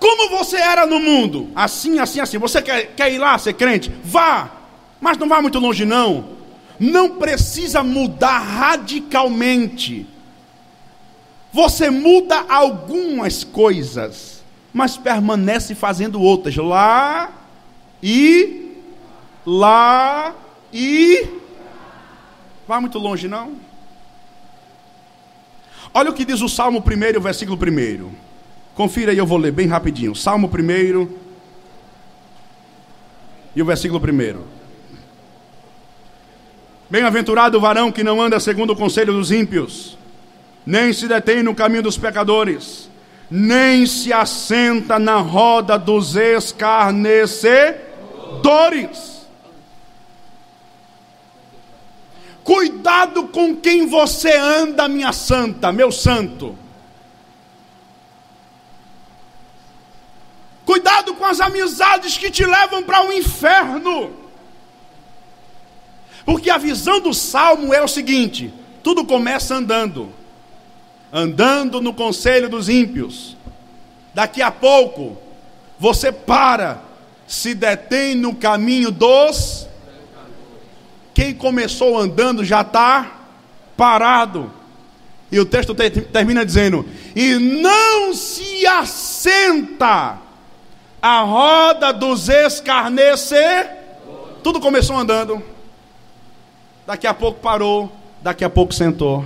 Como 0.00 0.30
você 0.30 0.56
era 0.56 0.84
no 0.84 0.98
mundo? 0.98 1.50
Assim, 1.54 2.00
assim, 2.00 2.18
assim. 2.18 2.38
Você 2.38 2.60
quer, 2.60 2.86
quer 2.96 3.12
ir 3.12 3.18
lá 3.18 3.38
ser 3.38 3.52
crente? 3.52 3.92
Vá. 4.02 4.50
Mas 5.00 5.16
não 5.18 5.28
vá 5.28 5.40
muito 5.40 5.58
longe, 5.60 5.84
não. 5.84 6.30
Não 6.80 7.10
precisa 7.10 7.84
mudar 7.84 8.38
radicalmente. 8.38 10.11
Você 11.52 11.90
muda 11.90 12.46
algumas 12.48 13.44
coisas, 13.44 14.42
mas 14.72 14.96
permanece 14.96 15.74
fazendo 15.74 16.20
outras. 16.20 16.56
Lá 16.56 17.30
e 18.02 18.78
lá 19.44 20.34
e 20.72 21.28
vai 22.66 22.80
muito 22.80 22.98
longe 22.98 23.28
não? 23.28 23.56
Olha 25.92 26.10
o 26.10 26.14
que 26.14 26.24
diz 26.24 26.40
o 26.40 26.48
Salmo 26.48 26.82
1, 26.82 27.20
versículo 27.20 27.58
1. 27.58 28.10
Confira 28.74 29.12
aí, 29.12 29.18
eu 29.18 29.26
vou 29.26 29.36
ler 29.36 29.52
bem 29.52 29.66
rapidinho. 29.66 30.14
Salmo 30.14 30.48
1 30.48 31.08
e 33.54 33.60
o 33.60 33.64
versículo 33.66 34.00
1. 34.00 34.40
Bem-aventurado 36.88 37.58
o 37.58 37.60
varão 37.60 37.92
que 37.92 38.02
não 38.02 38.22
anda 38.22 38.40
segundo 38.40 38.70
o 38.70 38.76
conselho 38.76 39.12
dos 39.12 39.30
ímpios 39.30 39.98
nem 40.64 40.92
se 40.92 41.08
detém 41.08 41.42
no 41.42 41.54
caminho 41.54 41.82
dos 41.82 41.98
pecadores, 41.98 42.88
nem 43.30 43.86
se 43.86 44.12
assenta 44.12 44.98
na 44.98 45.16
roda 45.16 45.78
dos 45.78 46.16
escarnecedores. 46.16 49.12
Cuidado 52.44 53.28
com 53.28 53.56
quem 53.56 53.86
você 53.86 54.36
anda, 54.36 54.88
minha 54.88 55.12
santa, 55.12 55.72
meu 55.72 55.92
santo. 55.92 56.58
Cuidado 60.64 61.14
com 61.14 61.24
as 61.24 61.40
amizades 61.40 62.16
que 62.16 62.30
te 62.30 62.44
levam 62.44 62.82
para 62.82 63.06
o 63.06 63.12
inferno. 63.12 64.12
Porque 66.24 66.50
a 66.50 66.58
visão 66.58 67.00
do 67.00 67.12
salmo 67.12 67.74
é 67.74 67.82
o 67.82 67.88
seguinte: 67.88 68.52
tudo 68.82 69.04
começa 69.04 69.54
andando 69.54 70.21
andando 71.12 71.80
no 71.80 71.92
conselho 71.92 72.48
dos 72.48 72.68
ímpios. 72.68 73.36
Daqui 74.14 74.40
a 74.40 74.50
pouco, 74.50 75.18
você 75.78 76.10
para, 76.10 76.82
se 77.26 77.54
detém 77.54 78.14
no 78.14 78.34
caminho 78.34 78.90
dos. 78.90 79.68
Quem 81.12 81.34
começou 81.34 81.98
andando 81.98 82.44
já 82.44 82.62
está 82.62 83.20
parado. 83.76 84.50
E 85.30 85.38
o 85.38 85.44
texto 85.44 85.74
termina 85.74 86.44
dizendo: 86.44 86.86
E 87.14 87.34
não 87.34 88.14
se 88.14 88.66
assenta 88.66 90.18
a 91.00 91.20
roda 91.20 91.92
dos 91.92 92.28
escarnecer. 92.28 93.70
Tudo 94.42 94.60
começou 94.60 94.96
andando. 94.96 95.42
Daqui 96.86 97.06
a 97.06 97.14
pouco 97.14 97.40
parou, 97.40 97.90
daqui 98.22 98.44
a 98.44 98.50
pouco 98.50 98.74
sentou. 98.74 99.24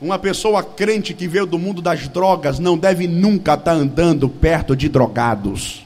Uma 0.00 0.18
pessoa 0.18 0.62
crente 0.62 1.12
que 1.12 1.26
veio 1.26 1.44
do 1.44 1.58
mundo 1.58 1.82
das 1.82 2.06
drogas 2.06 2.58
não 2.58 2.78
deve 2.78 3.08
nunca 3.08 3.54
estar 3.54 3.72
andando 3.72 4.28
perto 4.28 4.76
de 4.76 4.88
drogados. 4.88 5.84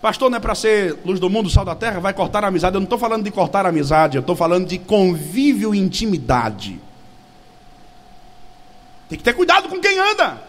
Pastor, 0.00 0.30
não 0.30 0.38
é 0.38 0.40
para 0.40 0.54
ser 0.54 0.98
luz 1.04 1.20
do 1.20 1.28
mundo, 1.28 1.50
sal 1.50 1.64
da 1.64 1.74
terra, 1.74 2.00
vai 2.00 2.14
cortar 2.14 2.44
a 2.44 2.48
amizade. 2.48 2.74
Eu 2.74 2.80
não 2.80 2.84
estou 2.84 2.98
falando 2.98 3.24
de 3.24 3.30
cortar 3.30 3.66
a 3.66 3.68
amizade, 3.68 4.16
eu 4.16 4.20
estou 4.20 4.36
falando 4.36 4.66
de 4.66 4.78
convívio 4.78 5.74
e 5.74 5.78
intimidade. 5.78 6.80
Tem 9.08 9.18
que 9.18 9.24
ter 9.24 9.34
cuidado 9.34 9.68
com 9.68 9.80
quem 9.80 9.98
anda. 9.98 10.40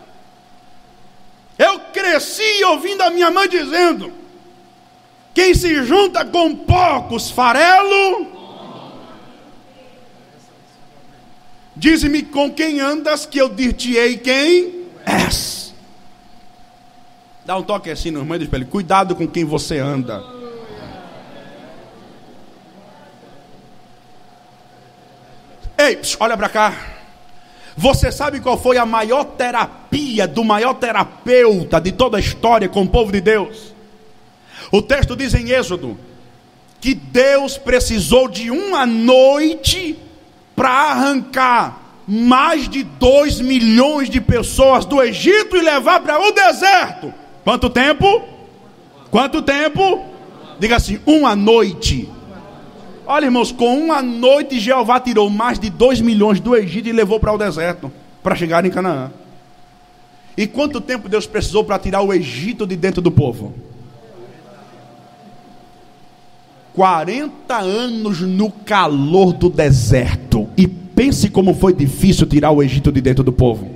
Eu 1.57 1.79
cresci 1.91 2.63
ouvindo 2.63 3.01
a 3.01 3.09
minha 3.09 3.29
mãe 3.29 3.49
dizendo: 3.49 4.13
quem 5.33 5.53
se 5.53 5.83
junta 5.83 6.23
com 6.23 6.55
poucos 6.55 7.29
farelo, 7.29 8.40
Dize-me 11.82 12.21
com 12.21 12.51
quem 12.51 12.79
andas, 12.79 13.25
que 13.25 13.39
eu 13.39 13.49
dir-te-ei 13.49 14.15
quem 14.15 14.86
és. 15.03 15.73
Dá 17.43 17.57
um 17.57 17.63
toque 17.63 17.89
assim 17.89 18.11
no 18.11 18.19
irmão 18.19 18.36
e 18.36 18.39
diz 18.41 18.47
para 18.47 18.59
ele: 18.59 18.69
Cuidado 18.69 19.15
com 19.15 19.27
quem 19.27 19.43
você 19.43 19.79
anda. 19.79 20.23
Ei, 25.75 25.99
olha 26.19 26.38
para 26.38 26.49
cá. 26.49 26.88
Você 27.75 28.11
sabe 28.11 28.39
qual 28.41 28.61
foi 28.61 28.77
a 28.77 28.86
maior 28.86 29.23
terapia 29.23 30.27
do 30.27 30.43
maior 30.43 30.75
terapeuta 30.75 31.82
de 31.82 31.91
toda 31.91 32.17
a 32.17 32.19
história 32.19 32.69
com 32.69 32.84
o 32.84 32.88
povo 32.88 33.11
de 33.11 33.21
Deus? 33.21 33.73
O 34.71 34.84
texto 34.84 35.15
diz 35.15 35.34
em 35.34 35.49
Êxodo 35.49 35.97
que 36.79 36.93
Deus 36.93 37.57
precisou 37.57 38.27
de 38.27 38.51
uma 38.51 38.86
noite 38.86 39.97
para 40.62 40.91
arrancar 40.91 41.82
mais 42.07 42.70
de 42.70 42.84
2 42.84 43.41
milhões 43.41 44.07
de 44.12 44.22
pessoas 44.22 44.86
do 44.86 45.01
Egito 45.01 45.57
e 45.57 45.62
levar 45.62 46.01
para 46.01 46.22
o 46.22 46.32
deserto. 46.32 47.12
Quanto 47.43 47.68
tempo? 47.68 48.22
Quanto 49.09 49.41
tempo? 49.41 50.05
Diga 50.59 50.76
assim, 50.76 50.99
uma 51.03 51.36
noite. 51.36 52.07
Olha, 53.07 53.26
irmãos, 53.26 53.51
com 53.51 53.76
uma 53.76 54.03
noite 54.03 54.59
Jeová 54.59 54.99
tirou 54.99 55.32
mais 55.32 55.57
de 55.57 55.68
2 55.72 55.99
milhões 55.99 56.39
do 56.39 56.55
Egito 56.55 56.88
e 56.88 56.91
levou 56.91 57.20
para 57.20 57.34
o 57.34 57.39
deserto, 57.39 57.91
para 58.22 58.36
chegar 58.36 58.64
em 58.64 58.70
Canaã. 58.70 59.09
E 60.38 60.45
quanto 60.45 60.80
tempo 60.80 61.09
Deus 61.09 61.26
precisou 61.26 61.64
para 61.64 61.80
tirar 61.80 62.03
o 62.03 62.14
Egito 62.14 62.68
de 62.68 62.76
dentro 62.76 63.01
do 63.01 63.12
povo? 63.12 63.51
40 66.74 67.57
anos 67.57 68.22
no 68.22 68.51
calor 68.51 69.34
do 69.34 69.49
deserto. 69.49 70.49
E 70.57 70.67
pense 70.67 71.30
como 71.30 71.53
foi 71.53 71.74
difícil 71.74 72.26
tirar 72.26 72.51
o 72.51 72.63
Egito 72.63 72.91
de 72.91 73.01
dentro 73.01 73.24
do 73.24 73.32
povo. 73.32 73.69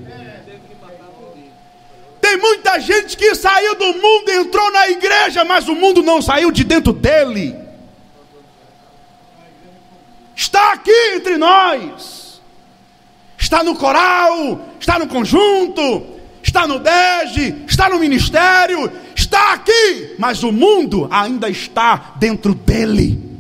Tem 2.22 2.38
muita 2.38 2.80
gente 2.80 3.16
que 3.16 3.36
saiu 3.36 3.76
do 3.76 3.86
mundo, 3.86 4.30
entrou 4.30 4.72
na 4.72 4.90
igreja, 4.90 5.46
mas 5.46 5.68
o 5.68 5.76
mundo 5.76 6.02
não 6.02 6.22
saiu 6.22 6.52
de 6.52 6.64
dentro 6.64 6.92
dele. 6.92 7.56
Está 10.36 10.74
aqui 10.74 11.14
entre 11.16 11.38
nós. 11.38 12.42
Está 13.38 13.64
no 13.64 13.76
coral, 13.76 14.60
está 14.80 14.98
no 14.98 15.08
conjunto, 15.08 16.15
está 16.46 16.68
no 16.68 16.80
DEGE, 16.80 17.66
está 17.68 17.90
no 17.90 18.00
ministério, 18.00 18.90
está 19.16 19.54
aqui, 19.54 20.16
mas 20.20 20.44
o 20.44 20.52
mundo 20.52 21.08
ainda 21.12 21.50
está 21.50 22.14
dentro 22.18 22.54
dele. 22.54 23.35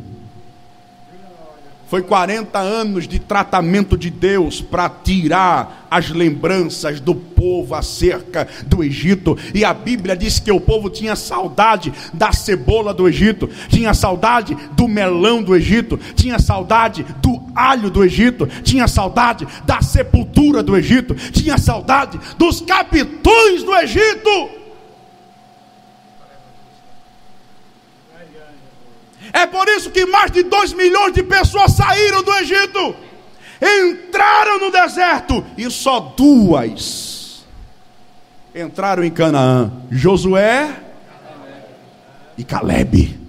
Foi 1.96 2.02
40 2.02 2.60
anos 2.60 3.08
de 3.08 3.20
tratamento 3.20 3.98
de 3.98 4.10
Deus 4.10 4.60
para 4.60 4.89
tirar 4.89 5.88
as 5.89 6.10
lembranças 6.10 7.00
do 7.00 7.16
povo 7.16 7.74
acerca 7.74 8.46
do 8.68 8.84
Egito. 8.84 9.38
E 9.54 9.64
a 9.64 9.74
Bíblia 9.74 10.14
diz 10.14 10.38
que 10.38 10.52
o 10.52 10.60
povo 10.60 10.89
tinha 10.89 11.16
saudade 11.16 11.93
da 12.14 12.34
cebola 12.34 12.93
do 12.93 13.08
Egito, 13.08 13.50
tinha 13.70 13.93
saudade 13.93 14.58
do 14.74 14.89
melão 14.89 15.41
do 15.41 15.56
Egito, 15.56 15.98
tinha 16.16 16.38
saudade 16.38 17.06
do 17.22 17.41
alho 17.56 17.89
do 17.89 18.04
Egito, 18.04 18.46
tinha 18.62 18.89
saudade 18.89 19.48
da 19.66 19.82
sepultura 19.82 20.62
do 20.62 20.76
Egito, 20.76 21.16
tinha 21.16 21.58
saudade 21.58 22.20
dos 22.38 22.60
capitões 22.60 23.64
do 23.64 23.74
Egito. 23.74 24.64
É 29.36 29.45
por 29.45 29.67
isso 29.67 29.91
que 29.91 30.05
mais 30.05 30.31
de 30.31 30.43
2 30.43 30.71
milhões 30.71 31.11
de 31.11 31.21
pessoas 31.21 31.73
saíram 31.73 32.23
do 32.23 32.31
Egito, 32.36 32.95
entraram 33.61 34.59
no 34.59 34.71
deserto, 34.71 35.45
e 35.57 35.69
só 35.69 35.99
duas 35.99 37.43
entraram 38.55 39.03
em 39.03 39.11
Canaã: 39.11 39.73
Josué 39.91 40.73
e 42.38 42.45
Caleb. 42.45 43.19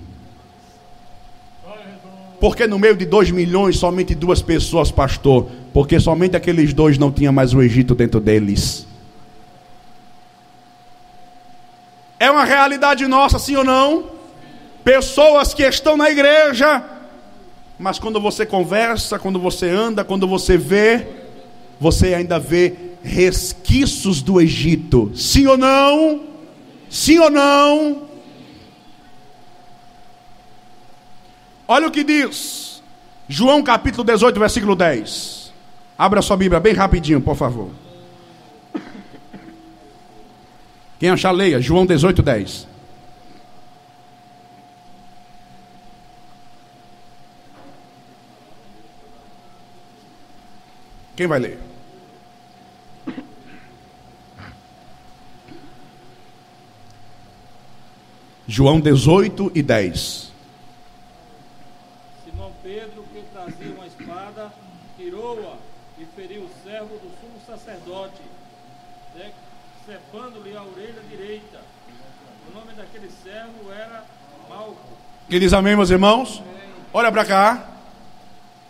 Porque 2.38 2.68
no 2.68 2.78
meio 2.78 2.96
de 2.96 3.04
2 3.04 3.32
milhões, 3.32 3.76
somente 3.76 4.14
duas 4.14 4.40
pessoas, 4.40 4.92
pastor? 4.92 5.50
Porque 5.72 5.98
somente 5.98 6.36
aqueles 6.36 6.72
dois 6.72 6.98
não 6.98 7.10
tinham 7.10 7.32
mais 7.32 7.52
o 7.52 7.60
Egito 7.60 7.96
dentro 7.96 8.20
deles. 8.20 8.86
É 12.20 12.30
uma 12.30 12.44
realidade 12.44 13.04
nossa, 13.08 13.40
sim 13.40 13.56
ou 13.56 13.64
não? 13.64 14.15
Pessoas 14.86 15.52
que 15.52 15.64
estão 15.64 15.96
na 15.96 16.08
igreja, 16.08 16.80
mas 17.76 17.98
quando 17.98 18.20
você 18.20 18.46
conversa, 18.46 19.18
quando 19.18 19.40
você 19.40 19.68
anda, 19.68 20.04
quando 20.04 20.28
você 20.28 20.56
vê, 20.56 21.04
você 21.80 22.14
ainda 22.14 22.38
vê 22.38 22.72
resquícios 23.02 24.22
do 24.22 24.40
Egito. 24.40 25.10
Sim 25.16 25.48
ou 25.48 25.58
não? 25.58 26.22
Sim 26.88 27.18
ou 27.18 27.28
não? 27.28 28.06
Olha 31.66 31.88
o 31.88 31.90
que 31.90 32.04
diz 32.04 32.80
João 33.28 33.64
capítulo 33.64 34.04
18, 34.04 34.38
versículo 34.38 34.76
10. 34.76 35.52
Abra 35.98 36.22
sua 36.22 36.36
Bíblia 36.36 36.60
bem 36.60 36.74
rapidinho, 36.74 37.20
por 37.20 37.34
favor. 37.34 37.70
Quem 41.00 41.10
achar, 41.10 41.32
leia. 41.32 41.60
João 41.60 41.84
18, 41.84 42.22
10. 42.22 42.75
Quem 51.16 51.26
vai 51.26 51.38
ler? 51.38 51.58
João 58.46 58.78
18 58.78 59.50
e 59.54 59.62
10. 59.62 60.30
Simão 62.22 62.52
Pedro, 62.62 63.02
que 63.12 63.22
trazia 63.32 63.74
uma 63.74 63.86
espada, 63.86 64.52
tirou-a 64.98 65.56
e 65.98 66.04
feriu 66.14 66.42
o 66.42 66.50
servo 66.62 66.94
do 66.98 67.10
sumo 67.18 67.40
sacerdote, 67.46 68.20
cepando-lhe 69.86 70.54
a 70.54 70.62
orelha 70.62 71.00
direita. 71.08 71.60
O 72.50 72.58
nome 72.58 72.74
daquele 72.74 73.10
servo 73.24 73.72
era 73.72 74.04
Malco. 74.50 74.96
Que 75.30 75.40
diz 75.40 75.54
amém, 75.54 75.74
meus 75.74 75.88
irmãos? 75.90 76.42
Olha 76.92 77.10
para 77.10 77.24
cá. 77.24 77.70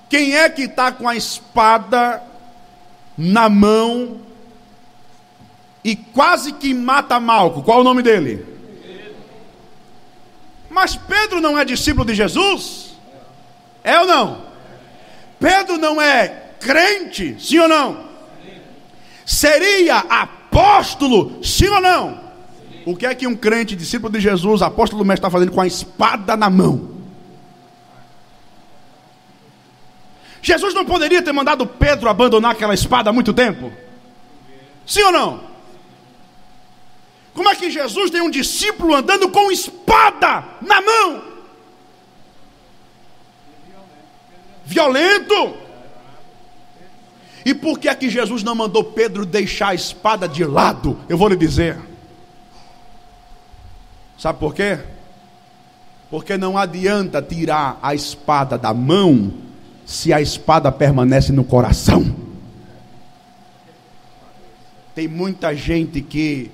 Quem 0.08 0.36
é 0.36 0.48
que 0.48 0.62
está 0.62 0.92
com 0.92 1.08
a 1.08 1.16
espada 1.16 2.22
na 3.16 3.48
mão 3.48 4.20
e 5.82 5.94
quase 5.94 6.52
que 6.52 6.74
mata 6.74 7.20
Malco. 7.20 7.62
Qual 7.62 7.80
o 7.80 7.84
nome 7.84 8.02
dele? 8.02 8.44
Mas 10.68 10.96
Pedro 10.96 11.40
não 11.40 11.56
é 11.56 11.64
discípulo 11.64 12.04
de 12.04 12.14
Jesus? 12.14 12.96
É 13.84 13.98
ou 14.00 14.06
não? 14.06 14.42
Pedro 15.38 15.78
não 15.78 16.00
é 16.00 16.50
crente? 16.60 17.36
Sim 17.38 17.60
ou 17.60 17.68
não? 17.68 18.04
Seria 19.24 19.98
apóstolo? 19.98 21.42
Sim 21.42 21.68
ou 21.68 21.80
não? 21.80 22.20
O 22.84 22.96
que 22.96 23.06
é 23.06 23.14
que 23.14 23.26
um 23.26 23.36
crente, 23.36 23.74
discípulo 23.74 24.12
de 24.12 24.20
Jesus, 24.20 24.62
apóstolo 24.62 25.04
mestre, 25.04 25.26
está 25.26 25.30
fazendo 25.30 25.52
com 25.52 25.60
a 25.60 25.66
espada 25.66 26.36
na 26.36 26.50
mão? 26.50 26.95
Jesus 30.46 30.72
não 30.72 30.84
poderia 30.84 31.20
ter 31.20 31.32
mandado 31.32 31.66
Pedro 31.66 32.08
abandonar 32.08 32.52
aquela 32.52 32.72
espada 32.72 33.10
há 33.10 33.12
muito 33.12 33.34
tempo? 33.34 33.72
Sim 34.86 35.02
ou 35.02 35.10
não? 35.10 35.40
Como 37.34 37.48
é 37.48 37.56
que 37.56 37.68
Jesus 37.68 38.12
tem 38.12 38.20
um 38.20 38.30
discípulo 38.30 38.94
andando 38.94 39.28
com 39.28 39.50
espada 39.50 40.44
na 40.62 40.80
mão? 40.80 41.22
Violento. 44.64 45.56
E 47.44 47.52
por 47.52 47.80
que 47.80 47.88
é 47.88 47.94
que 47.96 48.08
Jesus 48.08 48.44
não 48.44 48.54
mandou 48.54 48.84
Pedro 48.84 49.26
deixar 49.26 49.70
a 49.70 49.74
espada 49.74 50.28
de 50.28 50.44
lado? 50.44 50.96
Eu 51.08 51.18
vou 51.18 51.28
lhe 51.28 51.36
dizer. 51.36 51.76
Sabe 54.16 54.38
por 54.38 54.54
quê? 54.54 54.78
Porque 56.08 56.36
não 56.36 56.56
adianta 56.56 57.20
tirar 57.20 57.80
a 57.82 57.96
espada 57.96 58.56
da 58.56 58.72
mão 58.72 59.44
se 59.86 60.12
a 60.12 60.20
espada 60.20 60.72
permanece 60.72 61.32
no 61.32 61.44
coração. 61.44 62.14
Tem 64.96 65.06
muita 65.06 65.54
gente 65.54 66.02
que 66.02 66.50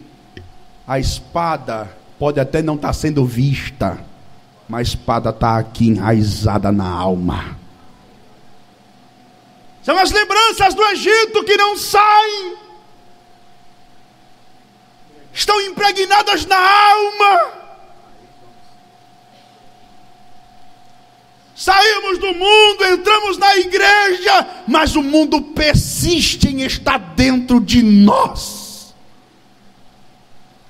a 0.87 0.99
espada 0.99 1.91
pode 2.19 2.39
até 2.39 2.61
não 2.61 2.75
estar 2.75 2.89
tá 2.89 2.93
sendo 2.93 3.25
vista, 3.25 3.99
mas 4.69 4.81
a 4.81 4.83
espada 4.83 5.31
está 5.31 5.57
aqui 5.59 5.89
enraizada 5.89 6.71
na 6.71 6.87
alma. 6.87 7.57
São 9.83 9.97
as 9.99 10.11
lembranças 10.11 10.75
do 10.75 10.85
Egito 10.85 11.43
que 11.45 11.57
não 11.57 11.77
saem, 11.77 12.57
estão 15.33 15.59
impregnadas 15.63 16.45
na 16.45 16.59
alma. 16.59 17.62
Saímos 21.63 22.19
do 22.19 22.35
mundo, 22.35 22.85
entramos 22.93 23.39
na 23.39 23.57
igreja, 23.57 24.49
mas 24.67 24.97
o 24.97 25.03
mundo 25.03 25.41
persiste 25.41 26.49
em 26.49 26.63
estar 26.63 26.99
dentro 26.99 27.61
de 27.61 27.85
nós. 27.85 28.93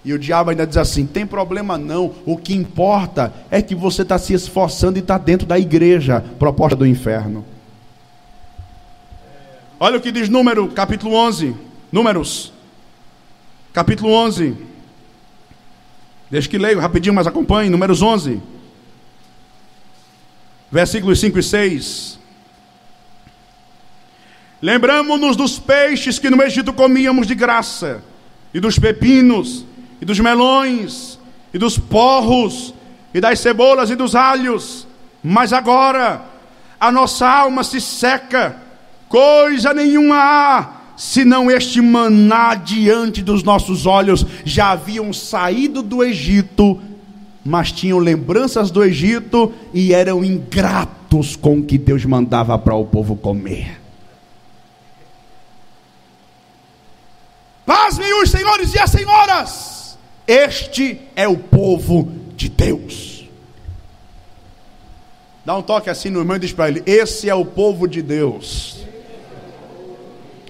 E 0.04 0.12
o 0.12 0.18
diabo 0.18 0.50
ainda 0.50 0.66
diz 0.66 0.76
assim: 0.76 1.06
tem 1.06 1.26
problema 1.26 1.78
não, 1.78 2.14
o 2.26 2.36
que 2.36 2.52
importa 2.52 3.32
é 3.50 3.62
que 3.62 3.74
você 3.74 4.02
está 4.02 4.18
se 4.18 4.34
esforçando 4.34 4.98
e 4.98 5.00
está 5.00 5.16
dentro 5.16 5.46
da 5.46 5.58
igreja, 5.58 6.22
proposta 6.38 6.76
do 6.76 6.86
inferno. 6.86 7.42
Olha 9.80 9.96
o 9.96 10.00
que 10.02 10.12
diz 10.12 10.28
Número, 10.28 10.68
capítulo 10.68 11.14
11. 11.14 11.56
Números, 11.90 12.52
capítulo 13.72 14.12
11. 14.12 14.54
Deixa 16.30 16.46
que 16.50 16.58
leio 16.58 16.80
rapidinho, 16.80 17.14
mas 17.14 17.26
acompanhe. 17.26 17.70
Números 17.70 18.02
11 18.02 18.52
versículos 20.72 21.20
5 21.20 21.38
e 21.38 21.42
6. 21.42 22.18
Lembramos-nos 24.62 25.36
dos 25.36 25.58
peixes 25.58 26.18
que 26.18 26.30
no 26.30 26.42
Egito 26.42 26.72
comíamos 26.72 27.26
de 27.26 27.34
graça, 27.34 28.02
e 28.54 28.58
dos 28.58 28.78
pepinos, 28.78 29.66
e 30.00 30.04
dos 30.04 30.18
melões, 30.18 31.18
e 31.52 31.58
dos 31.58 31.78
porros, 31.78 32.72
e 33.12 33.20
das 33.20 33.38
cebolas 33.40 33.90
e 33.90 33.96
dos 33.96 34.14
alhos, 34.14 34.86
mas 35.22 35.52
agora 35.52 36.22
a 36.80 36.90
nossa 36.90 37.28
alma 37.28 37.62
se 37.62 37.80
seca, 37.80 38.56
coisa 39.08 39.74
nenhuma 39.74 40.16
há, 40.16 40.70
senão 40.96 41.50
este 41.50 41.80
maná 41.82 42.54
diante 42.54 43.20
dos 43.22 43.42
nossos 43.42 43.84
olhos. 43.84 44.24
Já 44.44 44.70
haviam 44.70 45.12
saído 45.12 45.82
do 45.82 46.02
Egito 46.02 46.80
mas 47.44 47.72
tinham 47.72 47.98
lembranças 47.98 48.70
do 48.70 48.84
Egito 48.84 49.52
e 49.74 49.92
eram 49.92 50.24
ingratos 50.24 51.36
com 51.36 51.58
o 51.58 51.64
que 51.64 51.76
Deus 51.76 52.04
mandava 52.04 52.58
para 52.58 52.74
o 52.74 52.84
povo 52.84 53.16
comer. 53.16 53.80
Pasmem 57.66 58.22
os 58.22 58.30
senhores 58.30 58.74
e 58.74 58.78
as 58.78 58.90
senhoras, 58.90 59.98
este 60.26 61.00
é 61.16 61.26
o 61.26 61.36
povo 61.36 62.10
de 62.36 62.48
Deus. 62.48 63.28
Dá 65.44 65.56
um 65.56 65.62
toque 65.62 65.90
assim 65.90 66.08
no 66.08 66.20
irmão 66.20 66.36
e 66.36 66.40
diz 66.40 66.52
para 66.52 66.68
ele: 66.68 66.82
Esse 66.86 67.28
é 67.28 67.34
o 67.34 67.44
povo 67.44 67.88
de 67.88 68.00
Deus. 68.00 68.78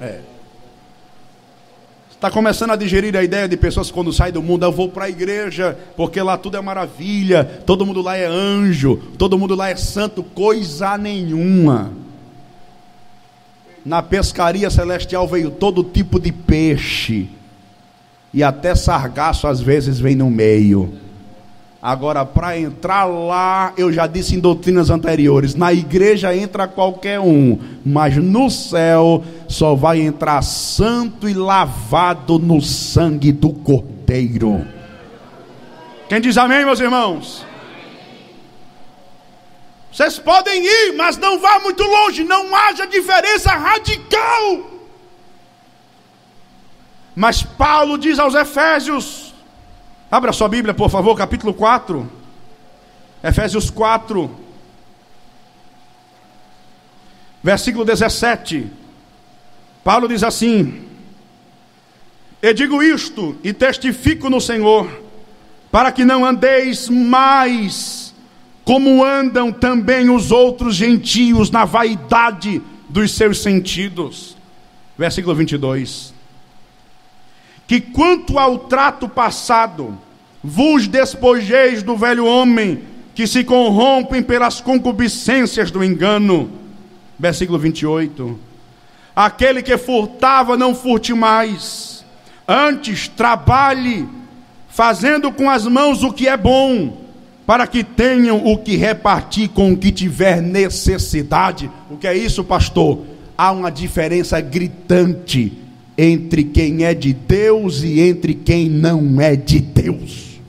É. 0.01 0.32
Está 2.23 2.31
começando 2.31 2.70
a 2.70 2.77
digerir 2.77 3.16
a 3.16 3.25
ideia 3.25 3.49
de 3.49 3.57
pessoas 3.57 3.89
que 3.89 3.95
quando 3.95 4.12
saem 4.12 4.33
do 4.33 4.41
mundo, 4.41 4.64
eu 4.64 4.70
vou 4.70 4.89
para 4.89 5.07
a 5.07 5.11
igreja, 5.11 5.77
porque 5.97 6.23
lá 6.23 6.39
tudo 6.39 6.57
é 6.57 6.61
maravilha, 6.61 7.45
todo 7.66 7.85
mundo 7.85 8.01
lá 8.01 8.16
é 8.16 8.27
anjo, 8.27 8.97
todo 9.18 9.37
mundo 9.37 9.57
lá 9.57 9.70
é 9.70 9.75
santo, 9.75 10.23
coisa 10.23 10.97
nenhuma. 10.97 11.91
na 13.85 14.01
pescaria 14.01 14.70
celestial 14.70 15.27
veio 15.27 15.51
todo 15.51 15.83
tipo 15.83 16.20
de 16.20 16.31
peixe. 16.31 17.29
E 18.33 18.41
até 18.45 18.77
sargaço 18.77 19.49
às 19.49 19.61
vezes 19.61 19.99
vem 19.99 20.14
no 20.14 20.31
meio. 20.31 20.95
Agora, 21.85 22.24
para 22.24 22.57
entrar 22.57 23.07
lá, 23.07 23.72
eu 23.76 23.93
já 23.93 24.07
disse 24.07 24.37
em 24.37 24.39
doutrinas 24.39 24.89
anteriores: 24.89 25.57
na 25.57 25.72
igreja 25.72 26.33
entra 26.37 26.68
qualquer 26.68 27.18
um, 27.18 27.59
mas 27.85 28.16
no 28.16 28.49
céu 28.49 29.24
só 29.49 29.74
vai 29.74 30.01
entrar 30.01 30.41
santo 30.43 31.28
e 31.28 31.35
lavado 31.35 32.39
no 32.39 32.61
sangue 32.62 33.33
do 33.33 33.53
Cordeiro. 33.53 34.64
Quem 36.09 36.20
diz 36.20 36.39
amém, 36.39 36.64
meus 36.64 36.78
irmãos? 36.78 37.45
Vocês 39.91 40.20
podem 40.20 40.64
ir, 40.64 40.93
mas 40.97 41.18
não 41.18 41.41
vá 41.41 41.59
muito 41.59 41.83
longe, 41.83 42.22
não 42.22 42.55
haja 42.55 42.87
diferença 42.87 43.51
radical. 43.51 44.70
Mas 47.16 47.43
Paulo 47.43 47.99
diz 47.99 48.20
aos 48.20 48.35
Efésios, 48.35 49.22
abra 50.12 50.30
sua 50.30 50.46
Bíblia, 50.46 50.74
por 50.74 50.90
favor, 50.90 51.16
capítulo 51.16 51.54
4. 51.54 52.06
Efésios 53.24 53.70
4, 53.70 54.30
versículo 57.42 57.82
17. 57.82 58.66
Paulo 59.82 60.06
diz 60.06 60.22
assim: 60.22 60.84
Eu 62.42 62.52
digo 62.52 62.82
isto 62.82 63.38
e 63.42 63.54
testifico 63.54 64.28
no 64.28 64.38
Senhor, 64.38 64.86
para 65.70 65.90
que 65.90 66.04
não 66.04 66.26
andeis 66.26 66.90
mais 66.90 68.14
como 68.66 69.02
andam 69.02 69.50
também 69.50 70.10
os 70.10 70.30
outros 70.30 70.76
gentios 70.76 71.50
na 71.50 71.64
vaidade 71.64 72.60
dos 72.86 73.12
seus 73.12 73.40
sentidos. 73.40 74.36
Versículo 74.98 75.34
22 75.34 76.11
que 77.73 77.81
quanto 77.81 78.39
ao 78.39 78.59
trato 78.59 79.09
passado, 79.09 79.97
vos 80.45 80.87
despojeis 80.87 81.83
do 81.83 81.97
velho 81.97 82.27
homem, 82.27 82.83
que 83.14 83.27
se 83.27 83.43
corrompem 83.43 84.23
pelas 84.23 84.61
concupiscências 84.61 85.70
do 85.70 85.83
engano. 85.83 86.51
Versículo 87.18 87.59
28. 87.59 88.39
Aquele 89.16 89.62
que 89.62 89.79
furtava, 89.79 90.55
não 90.55 90.75
furte 90.75 91.14
mais, 91.14 92.05
antes 92.47 93.09
trabalhe, 93.09 94.07
fazendo 94.68 95.33
com 95.33 95.49
as 95.49 95.66
mãos 95.66 96.03
o 96.03 96.12
que 96.12 96.29
é 96.29 96.37
bom, 96.37 96.99
para 97.47 97.66
que 97.66 97.83
tenham 97.83 98.47
o 98.47 98.59
que 98.59 98.77
repartir 98.77 99.49
com 99.49 99.73
o 99.73 99.79
que 99.79 99.91
tiver 99.91 100.43
necessidade. 100.43 101.70
O 101.91 101.97
que 101.97 102.07
é 102.07 102.14
isso, 102.14 102.45
pastor? 102.45 102.99
Há 103.35 103.51
uma 103.51 103.70
diferença 103.70 104.39
gritante 104.43 105.61
entre 106.03 106.42
quem 106.42 106.84
é 106.84 106.94
de 106.94 107.12
Deus 107.12 107.84
e 107.84 108.00
entre 108.00 108.34
quem 108.34 108.68
não 108.68 109.20
é 109.20 109.36
de 109.36 109.61
Deus. 109.61 110.40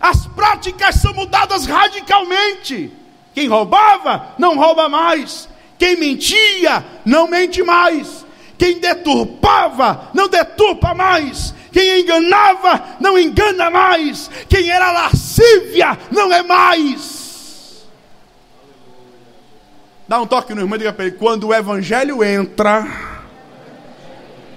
As 0.00 0.24
práticas 0.28 0.94
são 0.94 1.12
mudadas 1.12 1.66
radicalmente. 1.66 2.92
Quem 3.34 3.48
roubava, 3.48 4.34
não 4.38 4.56
rouba 4.56 4.88
mais. 4.88 5.48
Quem 5.76 5.96
mentia, 5.96 6.84
não 7.04 7.28
mente 7.28 7.60
mais. 7.62 8.24
Quem 8.56 8.78
deturpava, 8.78 10.10
não 10.14 10.28
deturpa 10.28 10.94
mais. 10.94 11.52
Quem 11.72 12.02
enganava, 12.02 12.98
não 13.00 13.18
engana 13.18 13.68
mais. 13.68 14.30
Quem 14.48 14.70
era 14.70 14.92
lascívia, 14.92 15.98
não 16.12 16.32
é 16.32 16.42
mais. 16.44 17.88
Dá 20.06 20.20
um 20.20 20.26
toque 20.26 20.54
no 20.54 20.60
irmão 20.60 20.76
e 20.76 20.78
diga 20.78 20.92
para 20.92 21.06
ele: 21.06 21.16
quando 21.16 21.48
o 21.48 21.54
evangelho 21.54 22.22
entra 22.22 23.09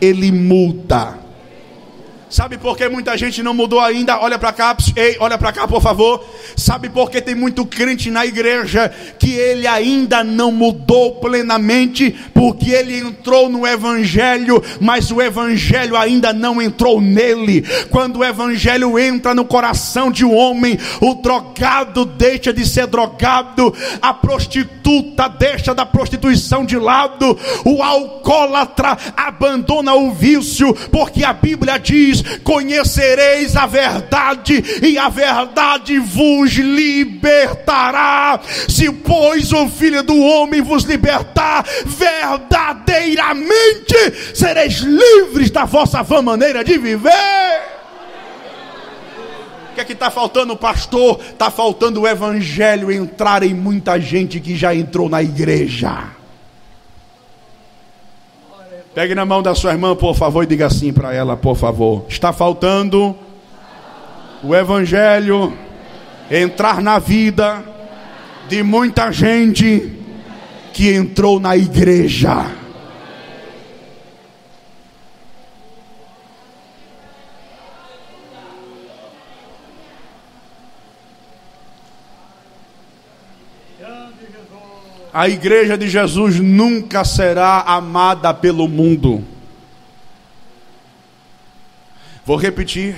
ele 0.03 0.31
muda. 0.31 1.22
Sabe 2.33 2.57
por 2.57 2.75
que 2.75 2.89
muita 2.89 3.15
gente 3.15 3.43
não 3.43 3.53
mudou 3.53 3.79
ainda? 3.79 4.19
Olha 4.19 4.39
para 4.39 4.51
cá, 4.51 4.75
ei, 4.95 5.15
olha 5.19 5.37
para 5.37 5.51
cá, 5.51 5.67
por 5.67 5.79
favor. 5.83 6.25
Sabe 6.55 6.89
por 6.89 7.11
que 7.11 7.21
tem 7.21 7.35
muito 7.35 7.63
crente 7.63 8.09
na 8.09 8.25
igreja 8.25 8.91
que 9.19 9.33
ele 9.33 9.67
ainda 9.67 10.23
não 10.23 10.51
mudou 10.51 11.17
plenamente? 11.17 12.09
Porque 12.33 12.71
ele 12.71 12.97
entrou 12.97 13.49
no 13.49 13.67
evangelho, 13.67 14.63
mas 14.81 15.11
o 15.11 15.21
evangelho 15.21 15.95
ainda 15.95 16.33
não 16.33 16.59
entrou 16.59 16.99
nele. 16.99 17.63
Quando 17.91 18.17
o 18.17 18.23
evangelho 18.23 18.97
entra 18.97 19.35
no 19.35 19.45
coração 19.45 20.09
de 20.09 20.25
um 20.25 20.35
homem, 20.35 20.79
o 21.01 21.13
drogado 21.13 22.03
deixa 22.03 22.51
de 22.51 22.65
ser 22.65 22.87
drogado, 22.87 23.71
a 24.01 24.11
prostituta 24.11 25.27
deixa 25.27 25.75
da 25.75 25.85
prostituição 25.85 26.65
de 26.65 26.79
lado, 26.79 27.37
o 27.63 27.83
alcoólatra 27.83 28.97
abandona 29.15 29.93
o 29.93 30.11
vício, 30.11 30.73
porque 30.91 31.23
a 31.23 31.31
Bíblia 31.31 31.77
diz 31.77 32.22
conhecereis 32.43 33.55
a 33.55 33.65
verdade, 33.65 34.63
e 34.81 34.97
a 34.97 35.09
verdade 35.09 35.99
vos 35.99 36.53
libertará. 36.53 38.39
Se, 38.67 38.91
pois, 38.91 39.51
o 39.51 39.67
Filho 39.67 40.03
do 40.03 40.19
Homem 40.19 40.61
vos 40.61 40.83
libertar, 40.83 41.65
verdadeiramente 41.85 43.95
sereis 44.33 44.79
livres 44.79 45.49
da 45.49 45.65
vossa 45.65 46.03
vã 46.03 46.21
maneira 46.21 46.63
de 46.63 46.77
viver. 46.77 47.73
O 49.71 49.75
que 49.75 49.81
é 49.81 49.85
que 49.85 49.93
está 49.93 50.11
faltando, 50.11 50.55
pastor? 50.55 51.19
Está 51.31 51.49
faltando 51.49 52.01
o 52.01 52.07
evangelho 52.07 52.91
entrar 52.91 53.41
em 53.41 53.55
muita 53.55 53.99
gente 53.99 54.39
que 54.39 54.55
já 54.55 54.75
entrou 54.75 55.09
na 55.09 55.23
igreja. 55.23 56.09
Pegue 58.93 59.15
na 59.15 59.25
mão 59.25 59.41
da 59.41 59.55
sua 59.55 59.71
irmã, 59.71 59.95
por 59.95 60.15
favor, 60.15 60.43
e 60.43 60.47
diga 60.47 60.67
assim 60.67 60.93
para 60.93 61.13
ela, 61.13 61.35
por 61.35 61.55
favor. 61.55 62.05
Está 62.07 62.31
faltando 62.31 63.15
o 64.43 64.55
Evangelho 64.55 65.51
entrar 66.29 66.79
na 66.79 66.99
vida 66.99 67.63
de 68.47 68.61
muita 68.61 69.11
gente 69.11 69.91
que 70.73 70.93
entrou 70.93 71.39
na 71.39 71.57
igreja. 71.57 72.45
A 85.13 85.29
igreja 85.29 85.77
de 85.77 85.87
Jesus 85.87 86.39
nunca 86.39 87.05
será 87.05 87.61
amada 87.61 88.33
pelo 88.33 88.67
mundo. 88.67 89.23
Vou 92.25 92.35
repetir. 92.35 92.95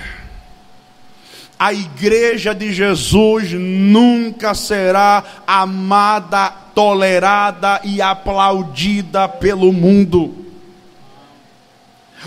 A 1.59 1.74
igreja 1.74 2.55
de 2.55 2.74
Jesus 2.74 3.51
nunca 3.51 4.53
será 4.53 5.24
amada, 5.45 6.49
tolerada 6.74 7.82
e 7.84 8.01
aplaudida 8.01 9.28
pelo 9.28 9.74
mundo. 9.74 10.45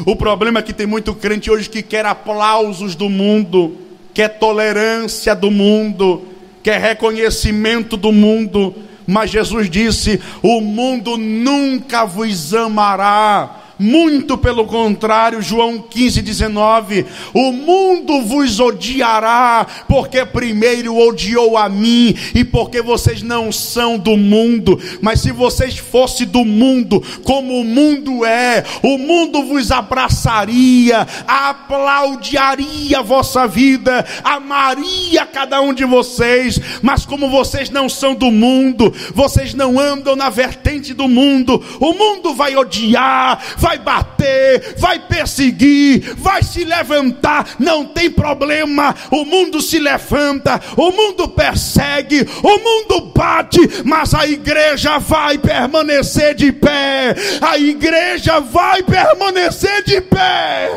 O 0.05 0.15
problema 0.17 0.59
é 0.59 0.63
que 0.63 0.73
tem 0.75 0.87
muito 0.87 1.15
crente 1.15 1.51
hoje 1.51 1.69
que 1.69 1.83
quer 1.83 2.05
aplausos 2.05 2.95
do 2.95 3.09
mundo, 3.09 3.79
quer 4.13 4.39
tolerância 4.39 5.35
do 5.35 5.51
mundo, 5.51 6.29
quer 6.63 6.79
reconhecimento 6.79 7.97
do 7.97 8.13
mundo, 8.13 8.88
mas 9.09 9.31
Jesus 9.31 9.71
disse: 9.71 10.21
O 10.43 10.61
mundo 10.61 11.17
nunca 11.17 12.05
vos 12.05 12.53
amará 12.53 13.68
muito 13.79 14.37
pelo 14.37 14.67
contrário, 14.67 15.41
João 15.41 15.79
15, 15.79 16.21
19: 16.21 17.07
O 17.33 17.53
mundo 17.53 18.23
vos 18.23 18.59
odiará, 18.59 19.67
porque 19.87 20.25
primeiro 20.27 20.97
odiou 20.97 21.57
a 21.57 21.69
mim, 21.69 22.15
e 22.35 22.45
porque 22.45 22.83
vocês 22.83 23.23
não 23.23 23.53
são 23.53 23.99
do 23.99 24.17
mundo, 24.17 24.81
mas 25.01 25.21
se 25.21 25.31
vocês 25.31 25.79
fossem 25.79 26.27
do 26.27 26.45
mundo, 26.45 27.03
como 27.23 27.61
o 27.61 27.65
mundo 27.65 28.25
é, 28.25 28.65
o 28.83 28.99
mundo 28.99 29.45
vos 29.45 29.71
abraçaria, 29.71 31.07
aplaudiaria 31.27 32.99
a 32.99 33.03
vossa 33.03 33.47
vida, 33.47 34.05
amaria 34.25 35.25
cada 35.27 35.61
um 35.61 35.73
de 35.73 35.85
vocês, 35.85 36.59
mas 36.83 37.05
como 37.05 37.31
vocês 37.31 37.71
não 37.71 37.89
são 37.89 38.15
do 38.15 38.31
mundo, 38.31 38.93
vocês 39.15 39.55
não 39.55 39.79
andam 39.79 40.17
na 40.17 40.31
vertente 40.31 40.93
do 40.95 41.09
mundo, 41.09 41.63
o 41.81 41.93
mundo 41.93 42.35
vai 42.35 42.57
odiar, 42.57 43.39
vai 43.57 43.68
vai 43.69 43.79
bater, 43.79 44.77
vai 44.79 44.99
perseguir, 44.99 46.15
vai 46.17 46.43
se 46.43 46.65
levantar, 46.65 47.57
não 47.59 47.85
tem 47.85 48.11
problema. 48.11 48.95
O 49.11 49.27
mundo 49.27 49.61
se 49.61 49.79
levanta, 49.79 50.59
o 50.75 50.91
mundo 50.91 51.29
persegue, 51.29 52.27
o 52.43 52.59
mundo 52.59 53.13
bate, 53.15 53.61
mas 53.85 54.15
a 54.15 54.27
igreja 54.27 54.99
vai 54.99 55.37
permanecer 55.37 56.35
de 56.35 56.51
pé. 56.51 57.15
A 57.43 57.59
igreja 57.59 58.41
vai 58.41 58.83
permanecer 58.83 59.85
de 59.85 60.01
pé. 60.01 60.71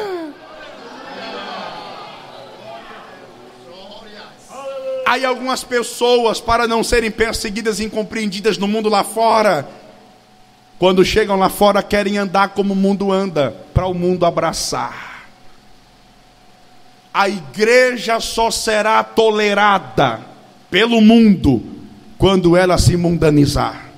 Aí 5.07 5.25
algumas 5.25 5.63
pessoas, 5.63 6.41
para 6.41 6.67
não 6.67 6.83
serem 6.83 7.11
perseguidas 7.11 7.79
e 7.79 7.85
incompreendidas 7.85 8.57
no 8.57 8.67
mundo 8.67 8.89
lá 8.89 9.03
fora, 9.03 9.67
Quando 10.81 11.05
chegam 11.05 11.37
lá 11.37 11.47
fora, 11.47 11.83
querem 11.83 12.17
andar 12.17 12.55
como 12.55 12.73
o 12.73 12.75
mundo 12.75 13.11
anda, 13.11 13.55
para 13.71 13.85
o 13.85 13.93
mundo 13.93 14.25
abraçar. 14.25 15.27
A 17.13 17.29
igreja 17.29 18.19
só 18.19 18.49
será 18.49 19.03
tolerada 19.03 20.21
pelo 20.71 20.99
mundo 20.99 21.61
quando 22.17 22.57
ela 22.57 22.79
se 22.79 22.97
mundanizar. 22.97 23.91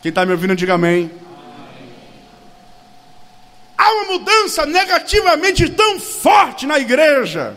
Quem 0.00 0.08
está 0.08 0.24
me 0.24 0.32
ouvindo, 0.32 0.56
diga 0.56 0.76
amém. 0.76 1.10
Há 3.76 3.92
uma 3.92 4.12
mudança 4.14 4.64
negativamente 4.64 5.68
tão 5.68 6.00
forte 6.00 6.64
na 6.64 6.78
igreja 6.78 7.54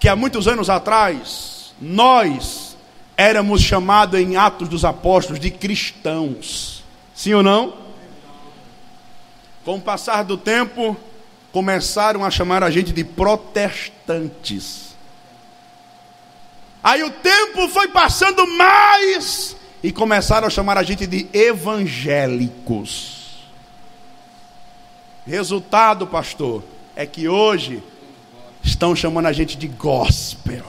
que 0.00 0.08
há 0.08 0.16
muitos 0.16 0.48
anos 0.48 0.68
atrás 0.68 1.72
nós 1.80 2.63
éramos 3.16 3.62
chamados 3.62 4.18
em 4.18 4.36
Atos 4.36 4.68
dos 4.68 4.84
Apóstolos 4.84 5.40
de 5.40 5.50
cristãos. 5.50 6.82
Sim 7.14 7.34
ou 7.34 7.42
não? 7.42 7.74
Com 9.64 9.76
o 9.76 9.80
passar 9.80 10.24
do 10.24 10.36
tempo, 10.36 10.96
começaram 11.52 12.24
a 12.24 12.30
chamar 12.30 12.62
a 12.62 12.70
gente 12.70 12.92
de 12.92 13.04
protestantes. 13.04 14.94
Aí 16.82 17.02
o 17.02 17.10
tempo 17.10 17.66
foi 17.68 17.88
passando 17.88 18.46
mais 18.46 19.56
e 19.82 19.90
começaram 19.90 20.46
a 20.46 20.50
chamar 20.50 20.76
a 20.76 20.82
gente 20.82 21.06
de 21.06 21.26
evangélicos. 21.32 23.14
Resultado, 25.26 26.06
pastor, 26.06 26.62
é 26.94 27.06
que 27.06 27.26
hoje 27.28 27.82
estão 28.62 28.94
chamando 28.94 29.26
a 29.26 29.32
gente 29.32 29.56
de 29.56 29.66
gospel. 29.66 30.64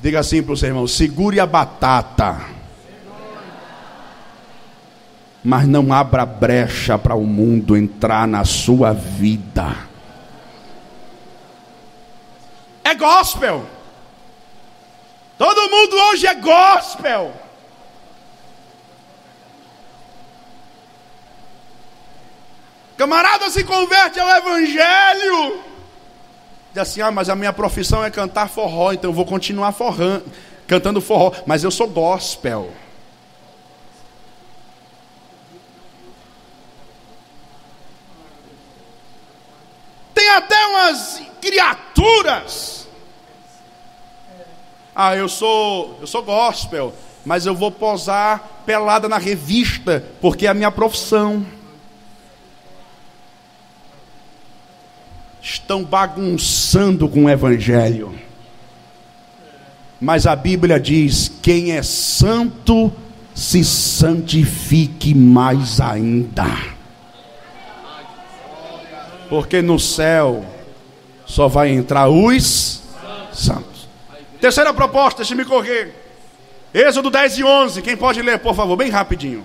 Diga 0.00 0.20
assim 0.20 0.42
para 0.42 0.52
o 0.52 0.56
seu 0.56 0.68
irmão: 0.68 0.86
segure 0.86 1.40
a 1.40 1.46
batata, 1.46 2.40
mas 5.42 5.66
não 5.66 5.92
abra 5.92 6.24
brecha 6.24 6.96
para 6.98 7.14
o 7.14 7.24
mundo 7.24 7.76
entrar 7.76 8.26
na 8.26 8.44
sua 8.44 8.92
vida. 8.92 9.76
É 12.84 12.94
gospel. 12.94 13.66
Todo 15.36 15.70
mundo 15.70 15.96
hoje 16.10 16.26
é 16.26 16.34
gospel. 16.34 17.32
Camarada 22.96 23.48
se 23.50 23.62
converte 23.62 24.18
ao 24.18 24.28
evangelho 24.28 25.67
Diz 26.78 26.90
assim: 26.90 27.00
ah, 27.00 27.10
mas 27.10 27.28
a 27.28 27.34
minha 27.34 27.52
profissão 27.52 28.04
é 28.04 28.10
cantar 28.10 28.48
forró, 28.48 28.92
então 28.92 29.10
eu 29.10 29.14
vou 29.14 29.26
continuar 29.26 29.74
cantando 30.68 31.00
forró, 31.00 31.32
mas 31.44 31.64
eu 31.64 31.72
sou 31.72 31.88
gospel. 31.88 32.70
Tem 40.14 40.28
até 40.30 40.66
umas 40.66 41.22
criaturas. 41.40 42.86
Ah, 44.94 45.16
eu 45.16 45.28
sou, 45.28 45.98
eu 46.00 46.06
sou 46.06 46.22
gospel, 46.22 46.94
mas 47.24 47.44
eu 47.44 47.56
vou 47.56 47.72
posar 47.72 48.62
pelada 48.64 49.08
na 49.08 49.18
revista, 49.18 50.04
porque 50.20 50.46
é 50.46 50.50
a 50.50 50.54
minha 50.54 50.70
profissão. 50.70 51.44
Estão 55.48 55.82
bagunçando 55.82 57.08
com 57.08 57.24
o 57.24 57.30
Evangelho. 57.30 58.14
Mas 60.00 60.26
a 60.26 60.36
Bíblia 60.36 60.78
diz: 60.78 61.32
quem 61.42 61.72
é 61.72 61.82
santo, 61.82 62.92
se 63.34 63.64
santifique 63.64 65.14
mais 65.14 65.80
ainda. 65.80 66.46
Porque 69.28 69.60
no 69.62 69.78
céu 69.78 70.44
só 71.26 71.48
vai 71.48 71.70
entrar 71.70 72.08
os 72.08 72.82
santos. 73.32 73.88
Terceira 74.40 74.72
proposta, 74.72 75.22
deixe-me 75.22 75.44
correr. 75.44 75.94
Êxodo 76.72 77.10
10 77.10 77.38
e 77.38 77.44
11. 77.44 77.82
Quem 77.82 77.96
pode 77.96 78.22
ler, 78.22 78.38
por 78.38 78.54
favor, 78.54 78.76
bem 78.76 78.90
rapidinho. 78.90 79.44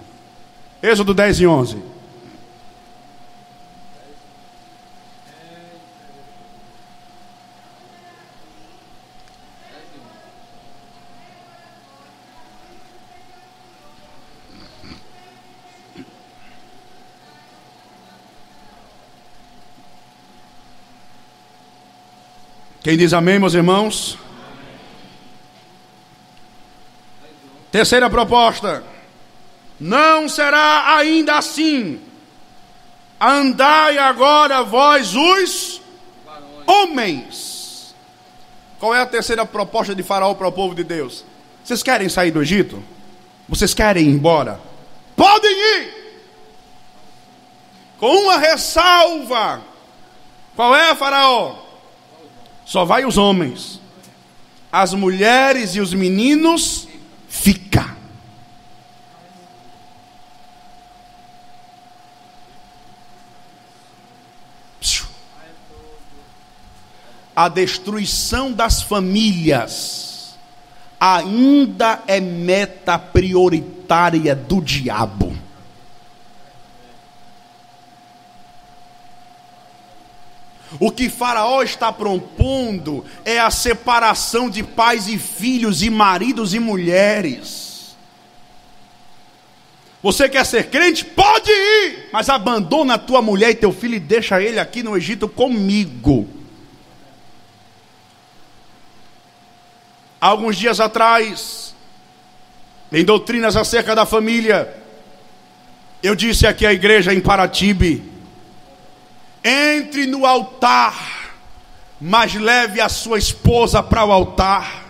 Êxodo 0.82 1.14
10 1.14 1.40
e 1.40 1.48
11. 1.48 1.93
Quem 22.84 22.98
diz 22.98 23.14
amém, 23.14 23.40
meus 23.40 23.54
irmãos? 23.54 24.18
Terceira 27.72 28.10
proposta: 28.10 28.84
não 29.80 30.28
será 30.28 30.98
ainda 30.98 31.38
assim. 31.38 32.02
Andai 33.20 33.98
agora 33.98 34.64
vós 34.64 35.16
os 35.16 35.82
homens. 36.68 37.96
Qual 38.80 38.94
é 38.94 39.00
a 39.00 39.06
terceira 39.06 39.46
proposta 39.46 39.96
de 39.96 40.04
Faraó 40.04 40.34
para 40.34 40.50
o 40.50 40.52
povo 40.52 40.76
de 40.76 40.84
Deus? 40.84 41.24
Vocês 41.64 41.82
querem 41.82 42.10
sair 42.10 42.32
do 42.32 42.42
Egito? 42.42 42.84
Vocês 43.48 43.74
querem 43.74 44.10
ir 44.10 44.10
embora? 44.10 44.60
Podem 45.16 45.52
ir. 45.52 46.20
Com 47.98 48.14
uma 48.24 48.38
ressalva. 48.38 49.62
Qual 50.54 50.76
é, 50.76 50.94
Faraó? 50.96 51.63
Só 52.66 52.86
vai 52.86 53.06
os 53.06 53.18
homens. 53.18 53.82
As 54.72 54.94
mulheres 54.94 55.76
e 55.76 55.82
os 55.82 55.94
meninos 55.94 56.88
fica. 57.28 57.94
A 67.36 67.50
destruição 67.50 68.52
das 68.52 68.84
famílias 68.84 70.36
ainda 71.00 72.02
é 72.08 72.20
meta 72.20 72.98
prioritária 72.98 74.36
do 74.36 74.62
diabo. 74.62 75.36
O 80.80 80.92
que 80.92 81.10
Faraó 81.10 81.62
está 81.62 81.92
propondo 81.92 83.06
é 83.24 83.40
a 83.40 83.52
separação 83.52 84.50
de 84.50 84.64
pais 84.64 85.08
e 85.08 85.18
filhos, 85.18 85.84
e 85.84 85.90
maridos 85.90 86.54
e 86.54 86.60
mulheres. 86.60 87.96
Você 90.02 90.28
quer 90.28 90.46
ser 90.46 90.70
crente? 90.70 91.06
Pode 91.06 91.50
ir, 91.50 92.10
mas 92.12 92.28
abandona 92.28 92.96
a 92.96 93.00
tua 93.00 93.22
mulher 93.22 93.52
e 93.52 93.56
teu 93.56 93.72
filho 93.72 93.96
e 93.96 94.00
deixa 94.00 94.42
ele 94.42 94.60
aqui 94.60 94.84
no 94.84 94.98
Egito 94.98 95.30
comigo. 95.30 96.28
Alguns 100.20 100.58
dias 100.58 100.80
atrás, 100.80 101.74
em 102.92 103.06
doutrinas 103.06 103.56
acerca 103.56 103.96
da 103.96 104.06
família, 104.06 104.74
eu 106.02 106.16
disse 106.16 106.46
aqui 106.46 106.66
à 106.66 106.74
igreja 106.74 107.14
em 107.14 107.22
Paratibe, 107.22 108.04
entre 109.44 110.06
no 110.06 110.26
altar, 110.26 111.34
mas 112.00 112.34
leve 112.36 112.80
a 112.80 112.88
sua 112.88 113.18
esposa 113.18 113.84
para 113.84 114.06
o 114.06 114.12
altar. 114.12 114.84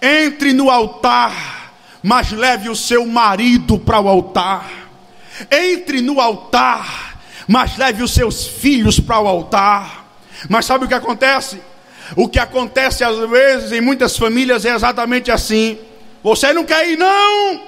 Entre 0.00 0.52
no 0.52 0.70
altar, 0.70 1.74
mas 2.02 2.32
leve 2.32 2.68
o 2.68 2.76
seu 2.76 3.06
marido 3.06 3.78
para 3.78 4.00
o 4.00 4.08
altar. 4.08 4.70
Entre 5.50 6.00
no 6.00 6.20
altar, 6.20 7.20
mas 7.46 7.76
leve 7.76 8.02
os 8.02 8.12
seus 8.12 8.46
filhos 8.46 8.98
para 8.98 9.20
o 9.20 9.28
altar. 9.28 10.06
Mas 10.48 10.66
sabe 10.66 10.84
o 10.84 10.88
que 10.88 10.94
acontece? 10.94 11.60
O 12.16 12.28
que 12.28 12.38
acontece 12.38 13.04
às 13.04 13.16
vezes 13.30 13.72
em 13.72 13.80
muitas 13.80 14.16
famílias 14.16 14.64
é 14.64 14.74
exatamente 14.74 15.30
assim: 15.30 15.78
você 16.22 16.52
não 16.52 16.64
quer 16.64 16.88
ir, 16.88 16.98
não? 16.98 17.60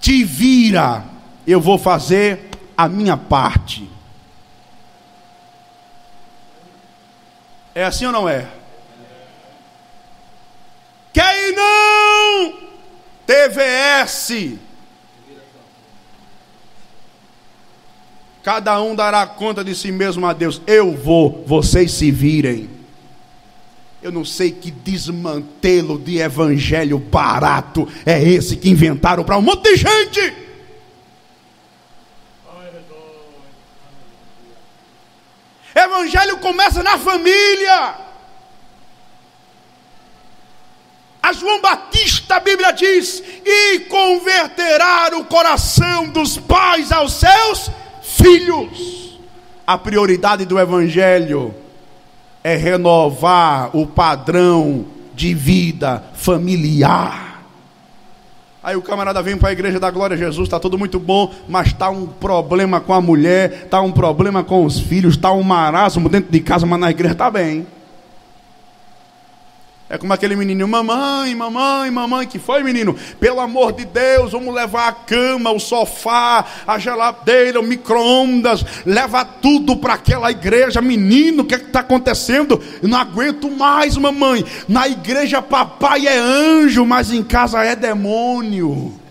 Te 0.00 0.22
vira, 0.22 1.04
eu 1.46 1.60
vou 1.60 1.78
fazer 1.78 2.50
a 2.76 2.88
minha 2.88 3.16
parte. 3.16 3.97
É 7.78 7.84
assim 7.84 8.06
ou 8.06 8.10
não 8.10 8.28
é? 8.28 8.44
Quem 11.12 11.54
não? 11.54 12.54
TVS. 13.24 14.58
Cada 18.42 18.82
um 18.82 18.96
dará 18.96 19.24
conta 19.28 19.62
de 19.62 19.76
si 19.76 19.92
mesmo 19.92 20.26
a 20.26 20.32
Deus. 20.32 20.60
Eu 20.66 20.92
vou, 20.96 21.44
vocês 21.46 21.92
se 21.92 22.10
virem. 22.10 22.68
Eu 24.02 24.10
não 24.10 24.24
sei 24.24 24.50
que 24.50 24.72
desmantelo 24.72 26.00
de 26.00 26.18
evangelho 26.18 26.98
barato 26.98 27.86
é 28.04 28.20
esse 28.20 28.56
que 28.56 28.68
inventaram 28.68 29.22
para 29.22 29.38
um 29.38 29.42
monte 29.42 29.62
de 29.62 29.76
gente. 29.76 30.47
Evangelho 35.78 36.38
começa 36.38 36.82
na 36.82 36.98
família. 36.98 37.94
A 41.22 41.32
João 41.32 41.60
Batista, 41.60 42.36
a 42.36 42.40
Bíblia 42.40 42.72
diz: 42.72 43.22
e 43.44 43.80
converterá 43.80 45.10
o 45.14 45.24
coração 45.24 46.08
dos 46.08 46.38
pais 46.38 46.90
aos 46.90 47.14
seus 47.14 47.70
filhos. 48.02 49.18
A 49.66 49.76
prioridade 49.76 50.46
do 50.46 50.58
Evangelho 50.58 51.54
é 52.42 52.56
renovar 52.56 53.76
o 53.76 53.86
padrão 53.86 54.86
de 55.14 55.34
vida 55.34 56.02
familiar. 56.14 57.27
Aí 58.68 58.76
o 58.76 58.82
camarada 58.82 59.22
vem 59.22 59.34
para 59.34 59.48
a 59.48 59.52
igreja 59.52 59.80
da 59.80 59.90
glória 59.90 60.14
a 60.14 60.18
Jesus, 60.18 60.46
está 60.46 60.60
tudo 60.60 60.76
muito 60.76 61.00
bom, 61.00 61.32
mas 61.48 61.68
está 61.68 61.88
um 61.88 62.06
problema 62.06 62.78
com 62.78 62.92
a 62.92 63.00
mulher, 63.00 63.62
está 63.64 63.80
um 63.80 63.90
problema 63.90 64.44
com 64.44 64.62
os 64.62 64.78
filhos, 64.78 65.14
está 65.14 65.32
um 65.32 65.42
marasmo 65.42 66.06
dentro 66.06 66.30
de 66.30 66.38
casa, 66.40 66.66
mas 66.66 66.78
na 66.78 66.90
igreja 66.90 67.14
está 67.14 67.30
bem. 67.30 67.66
É 69.90 69.96
como 69.96 70.12
aquele 70.12 70.36
menino, 70.36 70.68
mamãe, 70.68 71.34
mamãe, 71.34 71.90
mamãe, 71.90 72.26
que 72.26 72.38
foi 72.38 72.62
menino? 72.62 72.94
Pelo 73.18 73.40
amor 73.40 73.72
de 73.72 73.86
Deus, 73.86 74.32
vamos 74.32 74.54
levar 74.54 74.88
a 74.88 74.92
cama, 74.92 75.50
o 75.50 75.58
sofá, 75.58 76.44
a 76.66 76.78
geladeira, 76.78 77.58
o 77.58 77.62
micro-ondas, 77.62 78.62
leva 78.84 79.24
tudo 79.24 79.76
para 79.76 79.94
aquela 79.94 80.30
igreja. 80.30 80.82
Menino, 80.82 81.42
o 81.42 81.46
que 81.46 81.54
é 81.54 81.58
está 81.58 81.80
acontecendo? 81.80 82.62
Eu 82.82 82.88
não 82.88 82.98
aguento 82.98 83.50
mais, 83.50 83.96
mamãe. 83.96 84.44
Na 84.68 84.86
igreja 84.86 85.40
papai 85.40 86.06
é 86.06 86.18
anjo, 86.18 86.84
mas 86.84 87.10
em 87.10 87.22
casa 87.22 87.64
é 87.64 87.74
demônio. 87.74 89.07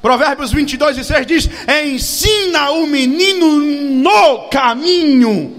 Provérbios 0.00 0.52
22 0.52 0.98
e 0.98 1.04
6 1.04 1.26
diz: 1.26 1.50
Ensina 1.84 2.70
o 2.70 2.86
menino 2.86 3.58
no 3.58 4.48
caminho 4.48 5.58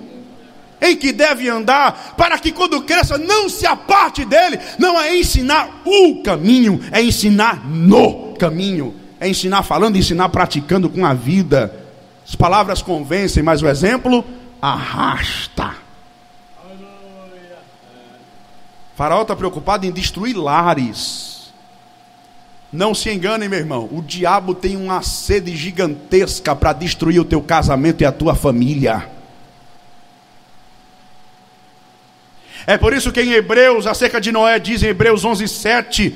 em 0.81 0.95
que 0.95 1.11
deve 1.11 1.49
andar, 1.49 2.15
para 2.15 2.39
que 2.39 2.51
quando 2.51 2.81
cresça 2.83 3.17
não 3.17 3.49
se 3.49 3.65
aparte 3.65 4.23
dele. 4.23 4.59
Não 4.77 4.99
é 4.99 5.17
ensinar 5.17 5.81
o 5.83 6.23
caminho, 6.23 6.79
é 6.91 7.01
ensinar 7.01 7.65
no 7.67 8.33
caminho. 8.35 8.95
É 9.19 9.27
ensinar 9.27 9.63
falando, 9.63 9.97
ensinar 9.97 10.29
praticando 10.29 10.89
com 10.89 11.05
a 11.05 11.13
vida. 11.13 11.73
As 12.25 12.35
palavras 12.35 12.81
convencem, 12.81 13.43
mas 13.43 13.61
o 13.61 13.67
exemplo 13.67 14.23
arrasta. 14.61 15.75
O 18.93 18.97
faraó 18.99 19.21
está 19.21 19.35
preocupado 19.35 19.85
em 19.85 19.91
destruir 19.91 20.37
lares 20.37 21.28
não 22.71 22.93
se 22.93 23.09
engane, 23.11 23.49
meu 23.49 23.59
irmão. 23.59 23.89
O 23.91 24.01
diabo 24.01 24.53
tem 24.53 24.75
uma 24.75 25.01
sede 25.01 25.55
gigantesca 25.55 26.55
para 26.55 26.73
destruir 26.73 27.19
o 27.19 27.25
teu 27.25 27.41
casamento 27.41 28.01
e 28.01 28.05
a 28.05 28.11
tua 28.11 28.35
família. 28.35 29.09
É 32.67 32.77
por 32.77 32.93
isso 32.93 33.11
que 33.11 33.21
em 33.21 33.31
Hebreus, 33.31 33.87
acerca 33.87 34.21
de 34.21 34.31
Noé, 34.31 34.59
diz 34.59 34.83
em 34.83 34.87
Hebreus 34.87 35.25
11, 35.25 35.47
7, 35.47 36.15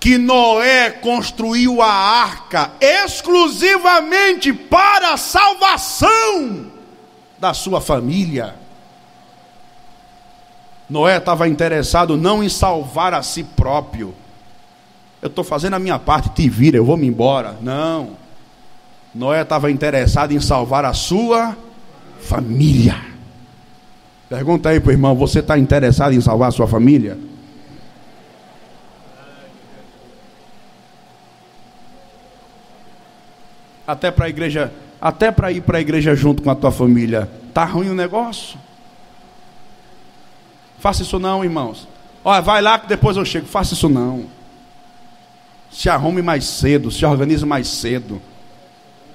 que 0.00 0.16
Noé 0.16 0.90
construiu 0.90 1.82
a 1.82 1.92
arca 1.92 2.72
exclusivamente 2.80 4.52
para 4.52 5.12
a 5.12 5.16
salvação 5.18 6.72
da 7.38 7.52
sua 7.52 7.80
família. 7.80 8.54
Noé 10.88 11.18
estava 11.18 11.46
interessado 11.46 12.16
não 12.16 12.42
em 12.42 12.48
salvar 12.48 13.12
a 13.14 13.22
si 13.22 13.44
próprio, 13.44 14.14
eu 15.22 15.28
estou 15.28 15.44
fazendo 15.44 15.74
a 15.74 15.78
minha 15.78 16.00
parte, 16.00 16.30
te 16.30 16.48
vira, 16.48 16.76
eu 16.76 16.84
vou 16.84 16.96
me 16.96 17.06
embora. 17.06 17.56
Não. 17.62 18.16
Noé 19.14 19.42
estava 19.42 19.70
interessado 19.70 20.32
em 20.32 20.40
salvar 20.40 20.84
a 20.84 20.92
sua 20.92 21.56
família. 22.20 22.96
Pergunta 24.28 24.70
aí 24.70 24.80
para 24.80 24.88
o 24.88 24.92
irmão: 24.92 25.14
você 25.14 25.38
está 25.38 25.56
interessado 25.56 26.12
em 26.12 26.20
salvar 26.20 26.48
a 26.48 26.50
sua 26.50 26.66
família? 26.66 27.16
Até 33.86 34.10
para 34.10 34.26
a 34.26 34.28
igreja, 34.28 34.72
até 35.00 35.30
para 35.30 35.52
ir 35.52 35.60
para 35.60 35.78
a 35.78 35.80
igreja 35.80 36.16
junto 36.16 36.42
com 36.42 36.50
a 36.50 36.54
tua 36.54 36.72
família, 36.72 37.30
tá 37.54 37.64
ruim 37.64 37.90
o 37.90 37.94
negócio? 37.94 38.58
Faça 40.80 41.02
isso 41.02 41.20
não, 41.20 41.44
irmãos. 41.44 41.86
Olha, 42.24 42.40
vai 42.40 42.60
lá 42.60 42.76
que 42.76 42.88
depois 42.88 43.16
eu 43.16 43.24
chego. 43.24 43.46
Faça 43.46 43.74
isso 43.74 43.88
não 43.88 44.41
se 45.72 45.88
arrume 45.88 46.20
mais 46.20 46.44
cedo, 46.44 46.90
se 46.90 47.04
organize 47.04 47.46
mais 47.46 47.66
cedo. 47.66 48.20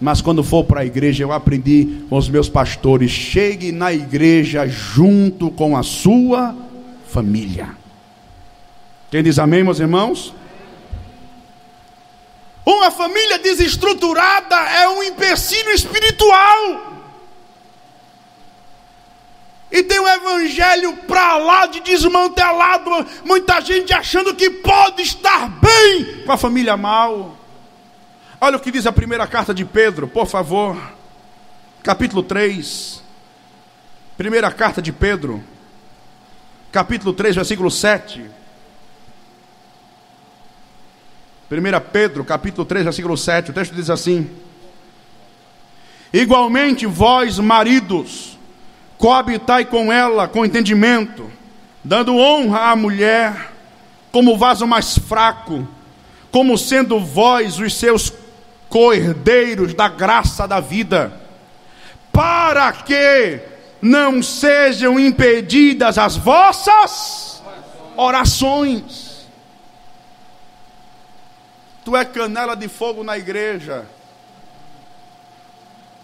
Mas 0.01 0.22
quando 0.22 0.43
for 0.43 0.64
para 0.64 0.82
a 0.82 0.86
igreja, 0.86 1.24
eu 1.24 1.32
aprendi 1.32 2.03
com 2.10 2.18
os 2.18 2.28
meus 2.28 2.49
pastores: 2.49 3.12
chegue 3.12 3.72
na 3.72 3.93
igreja 3.93 4.68
junto 4.68 5.51
com 5.51 5.78
a 5.78 5.84
sua 5.84 6.55
família. 7.08 7.70
Quem 9.10 9.24
diz 9.24 9.39
amém, 9.39 9.64
meus 9.64 9.80
irmãos? 9.80 10.34
Uma 12.66 12.91
família 12.91 13.39
desestruturada 13.39 14.55
é 14.55 14.89
um 14.89 15.01
empecilho 15.01 15.72
espiritual. 15.72 16.97
E 19.72 19.84
tem 19.84 19.99
um 19.99 20.07
evangelho 20.07 20.95
para 21.07 21.38
lá 21.38 21.65
de 21.65 21.82
desmantelado, 21.82 22.89
muita 23.26 23.59
gente 23.59 23.93
achando 23.93 24.34
que 24.34 24.49
pode 24.49 25.01
estar 25.01 25.49
bem 25.49 26.24
com 26.26 26.32
a 26.32 26.38
família 26.38 26.78
mal. 26.78 27.38
Olha 28.39 28.57
o 28.57 28.59
que 28.59 28.72
diz 28.72 28.86
a 28.86 28.91
primeira 28.91 29.28
carta 29.28 29.53
de 29.53 29.65
Pedro, 29.65 30.07
por 30.07 30.26
favor. 30.26 30.78
Capítulo 31.84 32.24
3. 32.24 33.03
Primeira 34.15 34.51
carta 34.51 34.82
de 34.82 34.93
Pedro. 34.93 35.43
Capítulo 36.72 37.13
3, 37.13 37.36
versículo 37.36 37.70
7. 37.70 38.26
1 41.49 41.91
Pedro, 41.91 42.24
capítulo 42.24 42.65
3, 42.65 42.84
versículo 42.86 43.18
7. 43.18 43.51
O 43.51 43.53
texto 43.53 43.74
diz 43.74 43.89
assim: 43.89 44.30
Igualmente 46.13 46.86
vós, 46.86 47.39
maridos, 47.39 48.37
coabitai 48.98 49.66
com 49.66 49.91
ela 49.91 50.28
com 50.28 50.45
entendimento, 50.45 51.32
dando 51.84 52.16
honra 52.16 52.72
à 52.72 52.76
mulher 52.76 53.54
como 54.12 54.38
vaso 54.38 54.66
mais 54.66 54.98
fraco, 54.98 55.68
como 56.32 56.58
sendo 56.58 57.00
vós 57.00 57.60
os 57.60 57.76
seus 57.76 58.12
coerdeiros 58.70 59.74
da 59.74 59.88
graça 59.88 60.48
da 60.48 60.60
vida, 60.60 61.14
para 62.12 62.72
que 62.74 63.39
não 63.82 64.24
sejam 64.24 65.00
impedidas 65.00 65.98
as 65.98 66.18
vossas 66.18 67.41
orações. 67.95 69.28
Tu 71.86 71.95
é 71.95 72.04
canela 72.04 72.56
de 72.56 72.68
fogo 72.68 73.04
na 73.04 73.18
igreja 73.18 73.86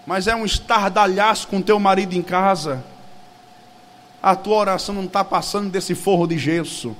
mas 0.05 0.27
é 0.27 0.35
um 0.35 0.45
estardalhaço 0.45 1.47
com 1.47 1.61
teu 1.61 1.79
marido 1.79 2.13
em 2.13 2.21
casa, 2.21 2.83
a 4.21 4.35
tua 4.35 4.57
oração 4.57 4.95
não 4.95 5.05
está 5.05 5.23
passando 5.23 5.69
desse 5.69 5.95
forro 5.95 6.27
de 6.27 6.37
gesso. 6.37 6.95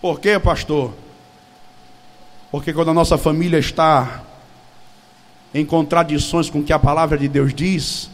Por 0.00 0.20
quê, 0.20 0.38
pastor? 0.38 0.92
Porque 2.50 2.72
quando 2.72 2.90
a 2.90 2.94
nossa 2.94 3.16
família 3.16 3.58
está 3.58 4.22
em 5.54 5.64
contradições 5.64 6.50
com 6.50 6.60
o 6.60 6.64
que 6.64 6.72
a 6.72 6.78
palavra 6.78 7.16
de 7.16 7.28
Deus 7.28 7.54
diz, 7.54 8.10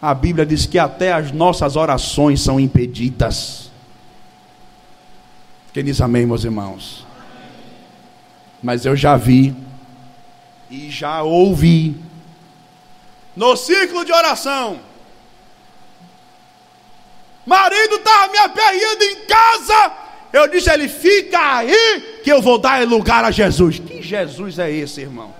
a 0.00 0.12
Bíblia 0.12 0.44
diz 0.44 0.66
que 0.66 0.78
até 0.78 1.12
as 1.12 1.32
nossas 1.32 1.76
orações 1.76 2.40
são 2.40 2.60
impedidas. 2.60 3.70
Quem 5.72 5.82
diz 5.84 6.00
amém, 6.00 6.26
meus 6.26 6.44
irmãos? 6.44 7.06
Mas 8.62 8.84
eu 8.84 8.94
já 8.94 9.16
vi 9.16 9.54
e 10.70 10.90
já 10.90 11.22
ouvi 11.22 11.96
no 13.36 13.56
ciclo 13.56 14.04
de 14.04 14.12
oração. 14.12 14.80
Marido 17.46 17.96
estava 17.96 18.32
me 18.32 18.38
aperreando 18.38 19.04
em 19.04 19.16
casa. 19.26 19.92
Eu 20.32 20.48
disse 20.48 20.70
a 20.70 20.74
ele: 20.74 20.88
fica 20.88 21.56
aí, 21.56 22.20
que 22.22 22.32
eu 22.32 22.40
vou 22.40 22.58
dar 22.58 22.86
lugar 22.86 23.24
a 23.24 23.30
Jesus. 23.30 23.78
Que 23.78 24.02
Jesus 24.02 24.58
é 24.58 24.70
esse, 24.70 25.00
irmão? 25.00 25.34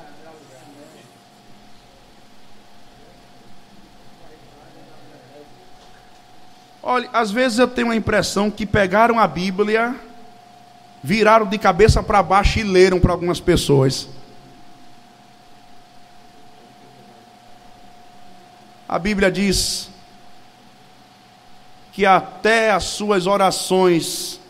Olha, 6.87 7.09
às 7.15 7.31
vezes 7.31 7.59
eu 7.59 7.67
tenho 7.67 7.91
a 7.91 7.97
impressão 7.97 8.51
que 8.51 8.67
pegaram 8.67 9.19
a 9.19 9.27
Bíblia, 9.27 9.95
viraram 11.03 11.47
de 11.47 11.57
cabeça 11.57 12.03
para 12.03 12.23
baixo 12.23 12.59
e 12.59 12.63
leram 12.63 13.01
para 13.01 13.11
algumas 13.11 13.41
pessoas. 13.41 14.07
A 18.89 18.99
Bíblia 18.99 19.31
diz 19.31 19.89
que 21.93 22.05
até 22.05 22.71
as 22.73 22.85
suas 22.85 23.27
orações, 23.27 24.41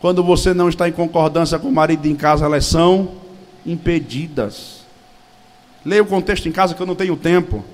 quando 0.00 0.24
você 0.24 0.54
não 0.54 0.68
está 0.68 0.88
em 0.88 0.92
concordância 0.92 1.58
com 1.58 1.68
o 1.68 1.72
marido 1.72 2.06
em 2.06 2.14
casa, 2.16 2.44
elas 2.44 2.64
são 2.64 3.12
impedidas. 3.64 4.82
Leia 5.84 6.02
o 6.02 6.06
contexto 6.06 6.48
em 6.48 6.52
casa 6.52 6.74
que 6.74 6.80
eu 6.80 6.86
não 6.86 6.94
tenho 6.94 7.16
tempo. 7.16 7.64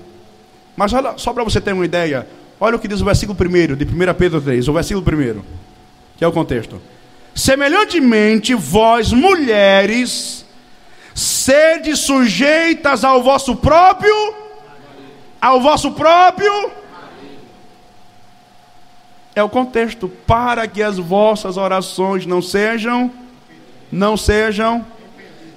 Mas 0.75 0.93
olha, 0.93 1.17
só 1.17 1.33
para 1.33 1.43
você 1.43 1.61
ter 1.61 1.73
uma 1.73 1.85
ideia, 1.85 2.27
olha 2.59 2.75
o 2.75 2.79
que 2.79 2.87
diz 2.87 3.01
o 3.01 3.05
versículo 3.05 3.37
1 3.39 3.75
de 3.75 3.85
1 3.85 4.13
Pedro 4.17 4.41
3, 4.41 4.67
o 4.67 4.73
versículo 4.73 5.05
1, 5.05 5.41
que 6.17 6.23
é 6.23 6.27
o 6.27 6.31
contexto. 6.31 6.81
Semelhantemente, 7.33 8.53
vós 8.53 9.13
mulheres, 9.13 10.45
sede 11.15 11.95
sujeitas 11.95 13.03
ao 13.03 13.23
vosso 13.23 13.55
próprio, 13.55 14.13
ao 15.41 15.61
vosso 15.61 15.91
próprio. 15.91 16.71
É 19.35 19.43
o 19.43 19.49
contexto 19.49 20.09
para 20.27 20.67
que 20.67 20.81
as 20.81 20.97
vossas 20.97 21.55
orações 21.55 22.25
não 22.25 22.41
sejam, 22.41 23.11
não 23.91 24.17
sejam. 24.17 24.85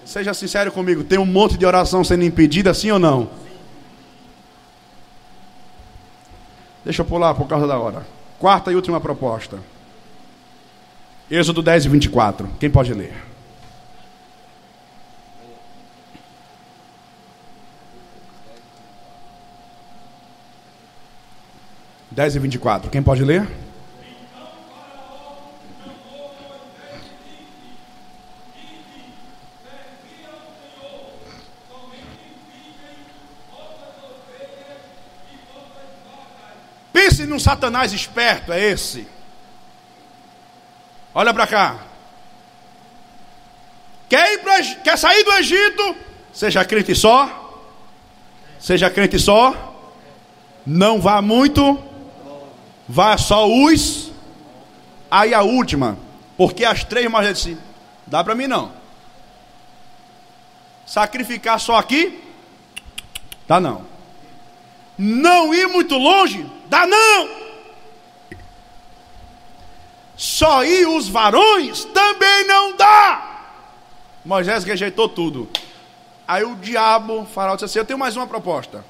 Seja 0.05 0.35
sincero 0.35 0.71
comigo, 0.71 1.05
tem 1.05 1.19
um 1.19 1.27
monte 1.27 1.57
de 1.57 1.65
oração 1.65 2.05
sendo 2.05 2.25
impedida, 2.25 2.75
sim 2.75 2.91
ou 2.91 2.99
não? 2.99 3.31
Deixa 6.85 7.03
eu 7.03 7.07
pular 7.07 7.35
por 7.35 7.47
causa 7.47 7.67
da 7.67 7.79
hora. 7.79 8.05
Quarta 8.39 8.73
e 8.73 8.75
última 8.75 9.01
proposta. 9.01 9.59
Êxodo 11.31 11.63
10 11.63 11.87
e 11.87 11.89
24. 11.89 12.49
Quem 12.59 12.69
pode 12.69 12.93
ler? 12.93 13.32
Dez 22.15 22.37
e 22.37 22.39
vinte 22.39 22.57
e 22.57 22.59
quatro. 22.59 22.91
Quem 22.91 23.03
pode 23.03 23.25
ler? 23.25 23.49
Pense 36.93 37.25
num 37.25 37.41
Satanás 37.41 37.95
esperto, 37.95 38.53
é 38.53 38.61
esse. 38.61 39.09
Olha 41.15 41.33
para 41.33 41.47
cá. 41.47 41.79
Quer, 44.11 44.35
ir 44.35 44.39
pra, 44.41 44.63
quer 44.63 44.99
sair 44.99 45.25
do 45.25 45.33
Egito? 45.33 45.97
Seja 46.31 46.63
crente 46.63 46.95
só. 46.95 47.73
Seja 48.61 48.91
crente 48.91 49.19
só. 49.19 49.75
Não 50.67 51.01
vá 51.01 51.23
muito. 51.23 51.91
Vá 52.93 53.17
só 53.17 53.49
os. 53.49 54.13
Aí 55.11 55.33
a 55.33 55.41
última. 55.41 55.97
Porque 56.37 56.63
as 56.63 56.85
três 56.85 57.07
irmãs 57.07 57.27
disse: 57.27 57.57
dá 58.07 58.23
para 58.23 58.35
mim 58.35 58.47
não. 58.47 58.71
Sacrificar 60.85 61.59
só 61.59 61.77
aqui? 61.77 62.23
Dá 63.49 63.59
não. 63.59 63.87
Não 64.99 65.55
ir 65.55 65.69
muito 65.69 65.97
longe? 65.97 66.45
Dá 66.69 66.87
não. 66.87 67.31
Só 70.15 70.63
ir 70.63 70.87
os 70.87 71.09
varões 71.09 71.87
também 71.87 72.47
não 72.47 72.77
dá. 72.77 73.47
Moisés 74.23 74.65
rejeitou 74.65 75.09
tudo. 75.09 75.49
Aí 76.29 76.45
o 76.45 76.57
diabo, 76.57 77.23
o 77.23 77.25
faraó, 77.25 77.55
disse 77.55 77.65
assim: 77.65 77.79
Eu 77.79 77.87
tenho 77.87 77.99
mais 77.99 78.17
uma 78.19 78.27
proposta. 78.27 78.85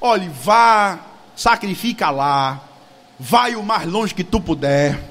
Olhe, 0.00 0.28
vá, 0.28 0.98
sacrifica 1.36 2.10
lá, 2.10 2.65
vai 3.18 3.56
o 3.56 3.62
mais 3.62 3.86
longe 3.86 4.14
que 4.14 4.24
tu 4.24 4.40
puder, 4.40 5.02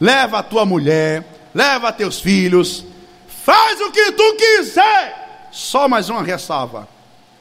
leva 0.00 0.38
a 0.38 0.42
tua 0.42 0.64
mulher, 0.64 1.24
leva 1.54 1.92
teus 1.92 2.20
filhos, 2.20 2.84
faz 3.26 3.80
o 3.80 3.90
que 3.90 4.12
tu 4.12 4.36
quiser. 4.36 5.48
Só 5.50 5.88
mais 5.88 6.08
uma 6.08 6.22
ressalva: 6.22 6.88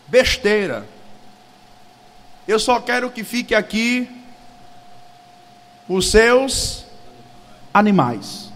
besteira. 0.08 0.88
Eu 2.48 2.60
só 2.60 2.80
quero 2.80 3.10
que 3.10 3.24
fique 3.24 3.56
aqui 3.56 4.10
os 5.88 6.12
seus 6.12 6.86
animais. 7.74 8.52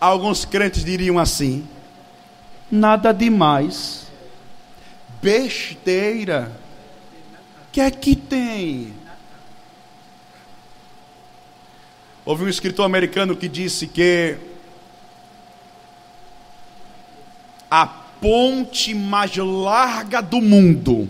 Alguns 0.00 0.44
crentes 0.44 0.84
diriam 0.84 1.18
assim: 1.18 1.68
nada 2.70 3.12
demais, 3.12 4.03
besteira. 5.24 6.52
O 7.62 7.72
que 7.72 7.80
é 7.80 7.90
que 7.90 8.14
tem? 8.14 8.92
Houve 12.26 12.44
um 12.44 12.48
escritor 12.48 12.84
americano 12.84 13.34
que 13.34 13.48
disse 13.48 13.86
que 13.86 14.36
a 17.70 17.86
ponte 17.86 18.94
mais 18.94 19.34
larga 19.36 20.20
do 20.20 20.42
mundo 20.42 21.08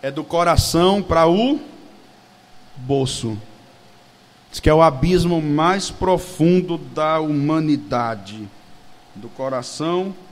é 0.00 0.10
do 0.10 0.24
coração 0.24 1.02
para 1.02 1.28
o 1.28 1.60
bolso. 2.74 3.38
Diz 4.50 4.60
que 4.60 4.70
é 4.70 4.74
o 4.74 4.80
abismo 4.80 5.42
mais 5.42 5.90
profundo 5.90 6.78
da 6.78 7.20
humanidade, 7.20 8.48
do 9.14 9.28
coração 9.28 10.14
para 10.14 10.27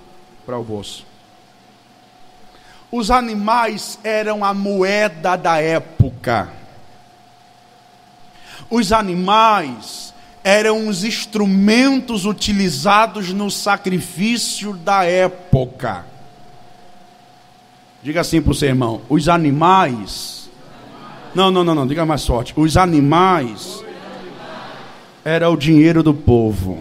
o 0.54 0.62
bolso. 0.62 1.04
Os 2.92 3.10
animais 3.10 3.98
eram 4.04 4.44
a 4.44 4.54
moeda 4.54 5.34
da 5.34 5.58
época. 5.58 6.52
Os 8.70 8.92
animais 8.92 10.14
eram 10.44 10.86
os 10.86 11.02
instrumentos 11.02 12.24
utilizados 12.24 13.32
no 13.32 13.50
sacrifício 13.50 14.74
da 14.74 15.04
época. 15.04 16.06
Diga 18.02 18.20
assim 18.20 18.40
para 18.40 18.52
o 18.52 18.54
seu 18.54 18.68
irmão: 18.68 19.00
os 19.08 19.28
animais. 19.28 20.48
Não, 21.34 21.50
não, 21.50 21.64
não, 21.64 21.74
não, 21.74 21.86
diga 21.86 22.06
mais 22.06 22.24
forte. 22.24 22.54
Os 22.56 22.76
animais 22.76 23.84
era 25.24 25.50
o 25.50 25.56
dinheiro 25.56 26.02
do 26.02 26.14
povo. 26.14 26.80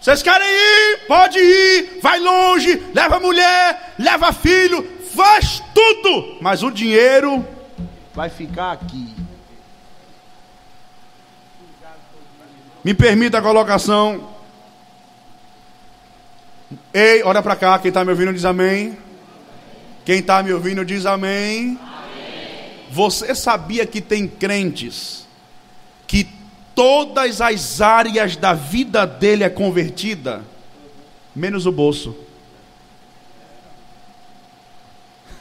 Vocês 0.00 0.22
querem 0.22 0.46
ir? 0.46 1.06
Pode 1.06 1.38
ir, 1.38 1.98
vai 2.00 2.20
longe, 2.20 2.82
leva 2.94 3.18
mulher, 3.18 3.94
leva 3.98 4.32
filho, 4.32 4.86
faz 5.14 5.62
tudo, 5.74 6.38
mas 6.40 6.62
o 6.62 6.70
dinheiro 6.70 7.46
vai 8.14 8.30
ficar 8.30 8.72
aqui. 8.72 9.14
Me 12.84 12.94
permita 12.94 13.38
a 13.38 13.42
colocação 13.42 14.38
Ei, 16.92 17.22
olha 17.22 17.42
para 17.42 17.56
cá, 17.56 17.78
quem 17.78 17.88
está 17.88 18.04
me 18.04 18.10
ouvindo 18.10 18.32
diz 18.32 18.44
amém. 18.44 18.98
Quem 20.04 20.20
está 20.20 20.42
me 20.42 20.52
ouvindo 20.52 20.84
diz 20.84 21.06
amém. 21.06 21.78
amém. 21.80 22.70
Você 22.90 23.34
sabia 23.34 23.86
que 23.86 24.00
tem 24.00 24.26
crentes 24.28 25.26
que 26.06 26.24
todas 26.78 27.40
as 27.40 27.80
áreas 27.80 28.36
da 28.36 28.54
vida 28.54 29.04
dele 29.04 29.42
é 29.42 29.50
convertida, 29.50 30.42
menos 31.34 31.66
o 31.66 31.72
bolso. 31.72 32.14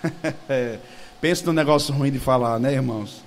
Pensa 1.21 1.45
num 1.45 1.53
negócio 1.53 1.93
ruim 1.93 2.11
de 2.11 2.17
falar, 2.17 2.59
né, 2.59 2.73
irmãos? 2.73 3.21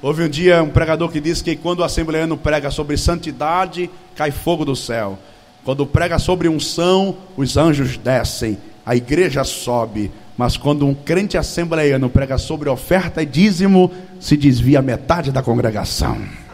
Houve 0.00 0.22
um 0.22 0.28
dia 0.28 0.62
um 0.62 0.70
pregador 0.70 1.10
que 1.10 1.20
disse 1.20 1.42
que 1.42 1.56
quando 1.56 1.80
o 1.80 1.84
assembleano 1.84 2.36
prega 2.36 2.70
sobre 2.70 2.96
santidade, 2.96 3.90
cai 4.14 4.30
fogo 4.30 4.64
do 4.64 4.76
céu. 4.76 5.18
Quando 5.64 5.84
prega 5.84 6.20
sobre 6.20 6.48
unção, 6.48 7.16
os 7.36 7.56
anjos 7.56 7.96
descem, 7.96 8.56
a 8.86 8.94
igreja 8.94 9.42
sobe. 9.42 10.12
Mas 10.36 10.56
quando 10.56 10.86
um 10.86 10.94
crente 10.94 11.36
assembleiano 11.36 12.08
prega 12.08 12.38
sobre 12.38 12.68
oferta 12.68 13.20
e 13.24 13.26
dízimo, 13.26 13.90
se 14.20 14.36
desvia 14.36 14.80
metade 14.80 15.32
da 15.32 15.42
congregação. 15.42 16.46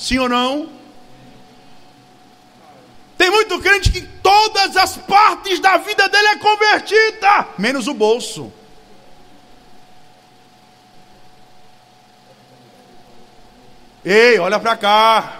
Sim 0.00 0.18
ou 0.18 0.30
não? 0.30 0.70
Tem 3.18 3.30
muito 3.30 3.58
crente 3.60 3.92
que 3.92 4.00
todas 4.00 4.74
as 4.78 4.96
partes 4.96 5.60
da 5.60 5.76
vida 5.76 6.08
dele 6.08 6.28
é 6.28 6.36
convertida, 6.36 7.48
menos 7.58 7.86
o 7.86 7.92
bolso. 7.92 8.50
Ei, 14.02 14.38
olha 14.38 14.58
para 14.58 14.74
cá. 14.74 15.38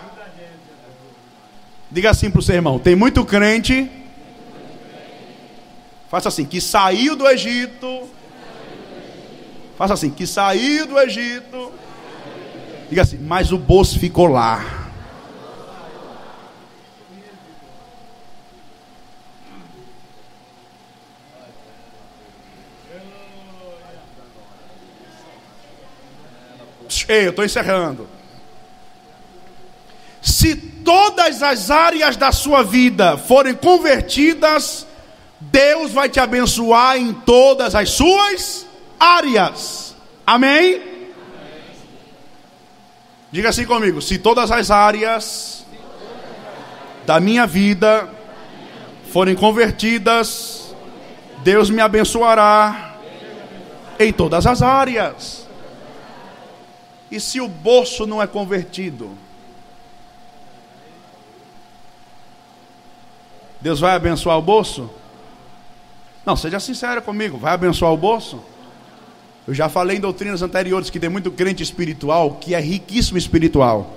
Diga 1.90 2.10
assim 2.10 2.30
para 2.30 2.40
o 2.40 2.42
seu 2.42 2.54
irmão: 2.54 2.78
tem 2.78 2.94
muito 2.94 3.24
crente. 3.24 3.90
Faça 6.10 6.28
assim: 6.28 6.44
que 6.44 6.60
saiu 6.60 7.16
do 7.16 7.26
Egito. 7.26 8.10
Faça 9.78 9.94
assim: 9.94 10.10
que 10.10 10.26
saiu 10.26 10.86
do 10.86 11.00
Egito. 11.00 11.72
Diga 12.90 13.02
assim, 13.02 13.18
mas 13.18 13.52
o 13.52 13.56
bolso 13.56 14.00
ficou 14.00 14.26
lá. 14.26 14.88
Ei, 27.08 27.26
eu 27.26 27.30
estou 27.30 27.44
encerrando. 27.44 28.08
Se 30.20 30.56
todas 30.56 31.44
as 31.44 31.70
áreas 31.70 32.16
da 32.16 32.32
sua 32.32 32.64
vida 32.64 33.16
forem 33.16 33.54
convertidas, 33.54 34.84
Deus 35.40 35.92
vai 35.92 36.08
te 36.08 36.18
abençoar 36.18 36.96
em 36.96 37.12
todas 37.12 37.76
as 37.76 37.90
suas 37.90 38.66
áreas. 38.98 39.94
Amém? 40.26 40.89
Diga 43.32 43.50
assim 43.50 43.64
comigo: 43.64 44.02
se 44.02 44.18
todas 44.18 44.50
as 44.50 44.70
áreas 44.70 45.64
da 47.06 47.20
minha 47.20 47.46
vida 47.46 48.08
forem 49.12 49.34
convertidas, 49.34 50.74
Deus 51.38 51.70
me 51.70 51.80
abençoará 51.80 52.96
em 53.98 54.12
todas 54.12 54.46
as 54.46 54.62
áreas. 54.62 55.48
E 57.10 57.20
se 57.20 57.40
o 57.40 57.48
bolso 57.48 58.06
não 58.06 58.22
é 58.22 58.26
convertido? 58.26 59.16
Deus 63.60 63.78
vai 63.78 63.94
abençoar 63.94 64.38
o 64.38 64.42
bolso? 64.42 64.88
Não, 66.24 66.36
seja 66.36 66.58
sincero 66.60 67.02
comigo, 67.02 67.36
vai 67.36 67.52
abençoar 67.52 67.92
o 67.92 67.96
bolso? 67.96 68.42
Eu 69.46 69.54
já 69.54 69.68
falei 69.68 69.96
em 69.96 70.00
doutrinas 70.00 70.42
anteriores 70.42 70.90
que 70.90 71.00
tem 71.00 71.08
muito 71.08 71.30
crente 71.30 71.62
espiritual 71.62 72.38
que 72.40 72.54
é 72.54 72.60
riquíssimo 72.60 73.18
espiritual, 73.18 73.96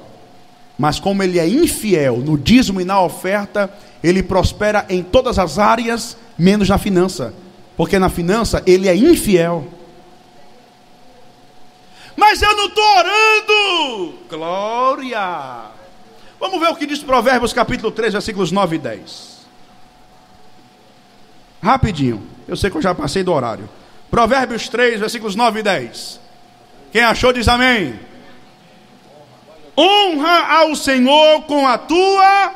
mas 0.77 0.99
como 0.99 1.21
ele 1.21 1.39
é 1.39 1.47
infiel 1.47 2.17
no 2.17 2.37
dízimo 2.37 2.81
e 2.81 2.85
na 2.85 3.01
oferta, 3.01 3.71
ele 4.03 4.23
prospera 4.23 4.85
em 4.89 5.03
todas 5.03 5.37
as 5.37 5.59
áreas, 5.59 6.17
menos 6.37 6.69
na 6.69 6.77
finança, 6.77 7.33
porque 7.77 7.99
na 7.99 8.09
finança 8.09 8.63
ele 8.65 8.87
é 8.87 8.95
infiel. 8.95 9.67
Mas 12.15 12.41
eu 12.41 12.55
não 12.55 12.67
estou 12.67 12.97
orando. 12.97 14.13
Glória. 14.29 15.71
Vamos 16.39 16.59
ver 16.59 16.67
o 16.67 16.75
que 16.75 16.85
diz 16.85 16.99
Provérbios 16.99 17.53
capítulo 17.53 17.91
3, 17.91 18.13
versículos 18.13 18.51
9 18.51 18.75
e 18.75 18.79
10. 18.79 19.33
Rapidinho. 21.61 22.21
Eu 22.47 22.57
sei 22.57 22.69
que 22.69 22.77
eu 22.77 22.81
já 22.81 22.93
passei 22.93 23.23
do 23.23 23.31
horário. 23.31 23.69
Provérbios 24.13 24.69
3, 24.69 24.99
versículos 24.99 25.35
9 25.35 25.61
e 25.61 25.63
10. 25.63 26.19
Quem 26.91 27.01
achou 27.01 27.33
diz 27.33 27.47
amém. 27.47 27.99
Honra 29.75 30.59
ao 30.59 30.75
Senhor 30.75 31.41
com 31.47 31.67
a 31.67 31.79
tua 31.79 32.53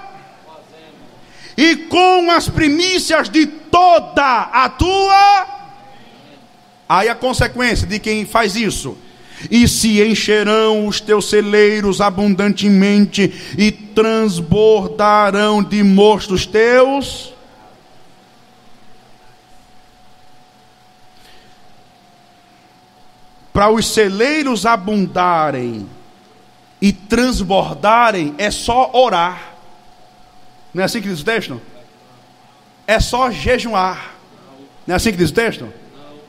e 1.57 1.75
com 1.75 2.29
as 2.29 2.47
primícias 2.47 3.27
de 3.27 3.47
toda 3.47 4.41
a 4.53 4.69
tua. 4.69 5.47
Aí 6.87 7.09
a 7.09 7.15
consequência 7.15 7.87
de 7.87 7.97
quem 7.97 8.23
faz 8.23 8.55
isso 8.55 8.95
e 9.49 9.67
se 9.67 9.99
encherão 9.99 10.85
os 10.85 11.01
teus 11.01 11.27
celeiros 11.27 12.01
abundantemente, 12.01 13.33
e 13.57 13.71
transbordarão 13.71 15.63
de 15.63 15.81
mostos 15.81 16.45
teus. 16.45 17.33
Para 23.57 23.71
os 23.71 23.87
celeiros 23.87 24.67
abundarem 24.67 25.89
e 26.79 26.93
transbordarem, 26.93 28.35
é 28.37 28.51
só 28.51 28.91
orar. 28.93 29.55
Não 30.71 30.83
é 30.83 30.85
assim 30.85 31.01
que 31.01 31.07
diz 31.07 31.21
o 31.21 31.25
texto? 31.25 31.59
É 32.85 32.99
só 32.99 33.31
jejuar. 33.31 34.13
Não 34.85 34.93
é 34.93 34.95
assim 34.95 35.09
que 35.09 35.17
diz 35.17 35.31
o 35.31 35.33
texto? 35.33 35.73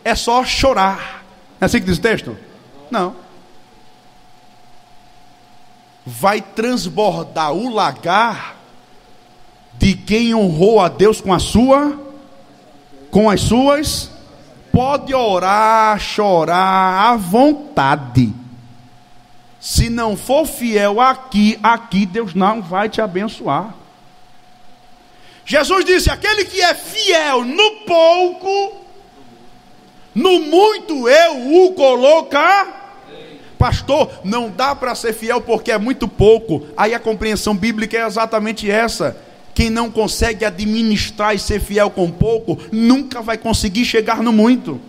É 0.03 0.14
só 0.14 0.43
chorar. 0.43 1.22
Não 1.61 1.61
é 1.61 1.64
assim 1.66 1.81
que 1.81 1.85
diz 1.85 1.99
o 1.99 2.01
texto? 2.01 2.35
Não. 2.91 3.14
Vai 6.07 6.41
transbordar 6.41 7.53
o 7.53 7.68
lagar 7.68 8.57
de 9.74 9.95
quem 9.95 10.35
honrou 10.35 10.81
a 10.81 10.89
Deus 10.89 11.20
com 11.20 11.35
a 11.35 11.39
sua, 11.39 11.93
com 13.11 13.29
as 13.29 13.43
suas. 13.43 14.18
Pode 14.73 15.14
orar, 15.14 15.99
chorar 15.99 17.12
à 17.12 17.16
vontade. 17.16 18.33
Se 19.61 19.91
não 19.91 20.16
for 20.16 20.47
fiel 20.47 21.01
aqui, 21.01 21.59
aqui 21.62 22.07
Deus 22.07 22.35
não 22.35 22.62
vai 22.62 22.89
te 22.89 23.01
abençoar. 23.01 23.75
Jesus 25.45 25.85
disse: 25.85 26.11
aquele 26.11 26.45
que 26.45 26.61
é 26.61 26.75
fiel 26.75 27.45
no 27.45 27.71
pouco, 27.87 28.85
no 30.14 30.41
muito 30.41 31.09
eu 31.09 31.64
o 31.64 31.73
colocar 31.73 32.79
Pastor, 33.59 34.21
não 34.23 34.49
dá 34.49 34.75
para 34.75 34.95
ser 34.95 35.12
fiel 35.12 35.41
porque 35.41 35.73
é 35.73 35.79
muito 35.79 36.07
pouco. 36.07 36.64
Aí 36.77 36.95
a 36.95 37.01
compreensão 37.01 37.57
bíblica 37.57 37.99
é 37.99 38.07
exatamente 38.07 38.71
essa. 38.71 39.16
Quem 39.59 39.71
não 39.71 39.91
consegue 39.91 40.45
administrar 40.45 41.35
e 41.35 41.39
ser 41.41 41.59
fiel 41.59 41.91
com 41.91 42.13
pouco, 42.13 42.57
nunca 42.71 43.21
vai 43.21 43.37
conseguir 43.37 43.85
chegar 43.85 44.23
no 44.23 44.33
muito. 44.33 44.81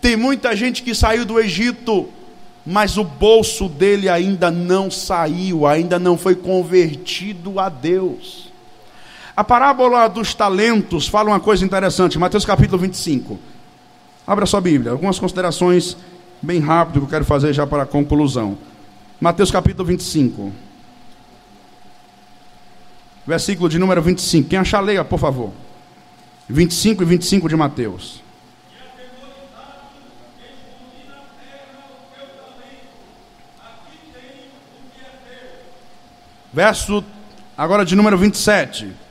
Tem 0.00 0.14
muita 0.14 0.54
gente 0.54 0.80
que 0.80 0.94
saiu 0.94 1.24
do 1.24 1.40
Egito, 1.40 2.08
mas 2.64 2.96
o 2.96 3.02
bolso 3.02 3.68
dele 3.68 4.08
ainda 4.08 4.48
não 4.48 4.92
saiu, 4.92 5.66
ainda 5.66 5.98
não 5.98 6.16
foi 6.16 6.36
convertido 6.36 7.58
a 7.58 7.68
Deus. 7.68 8.52
A 9.36 9.42
parábola 9.42 10.06
dos 10.06 10.34
talentos 10.34 11.08
fala 11.08 11.30
uma 11.30 11.40
coisa 11.40 11.64
interessante, 11.64 12.16
Mateus 12.16 12.44
capítulo 12.44 12.78
25. 12.78 13.40
Abra 14.24 14.46
sua 14.46 14.60
Bíblia, 14.60 14.92
algumas 14.92 15.18
considerações 15.18 15.96
bem 16.40 16.60
rápido 16.60 17.00
que 17.00 17.06
eu 17.06 17.10
quero 17.10 17.24
fazer 17.24 17.52
já 17.52 17.66
para 17.66 17.82
a 17.82 17.86
conclusão. 17.86 18.56
Mateus 19.20 19.50
capítulo 19.50 19.84
25. 19.88 20.65
Versículo 23.26 23.68
de 23.68 23.78
número 23.78 24.00
25. 24.00 24.48
Quem 24.48 24.58
achar, 24.58 24.80
leia, 24.80 25.04
por 25.04 25.18
favor. 25.18 25.52
25 26.48 27.02
e 27.02 27.06
25 27.06 27.48
de 27.48 27.56
Mateus. 27.56 28.22
Verso 36.52 37.04
agora 37.56 37.84
de 37.84 37.94
número 37.96 38.16
27. 38.16 39.05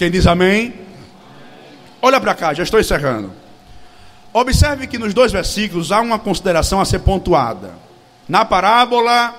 Quem 0.00 0.10
diz 0.10 0.26
amém? 0.26 0.72
Olha 2.00 2.18
para 2.18 2.34
cá, 2.34 2.54
já 2.54 2.62
estou 2.62 2.80
encerrando. 2.80 3.30
Observe 4.32 4.86
que 4.86 4.96
nos 4.96 5.12
dois 5.12 5.30
versículos 5.30 5.92
há 5.92 6.00
uma 6.00 6.18
consideração 6.18 6.80
a 6.80 6.86
ser 6.86 7.00
pontuada. 7.00 7.74
Na 8.26 8.42
parábola, 8.42 9.34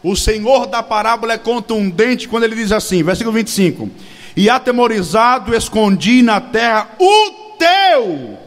o 0.00 0.14
Senhor 0.14 0.68
da 0.68 0.84
parábola 0.84 1.32
é 1.32 1.36
contundente 1.36 2.28
quando 2.28 2.44
ele 2.44 2.54
diz 2.54 2.70
assim, 2.70 3.02
versículo 3.02 3.34
25: 3.34 3.90
E 4.36 4.48
atemorizado 4.48 5.52
escondi 5.52 6.22
na 6.22 6.40
terra 6.40 6.90
o 6.96 7.30
teu 7.58 8.38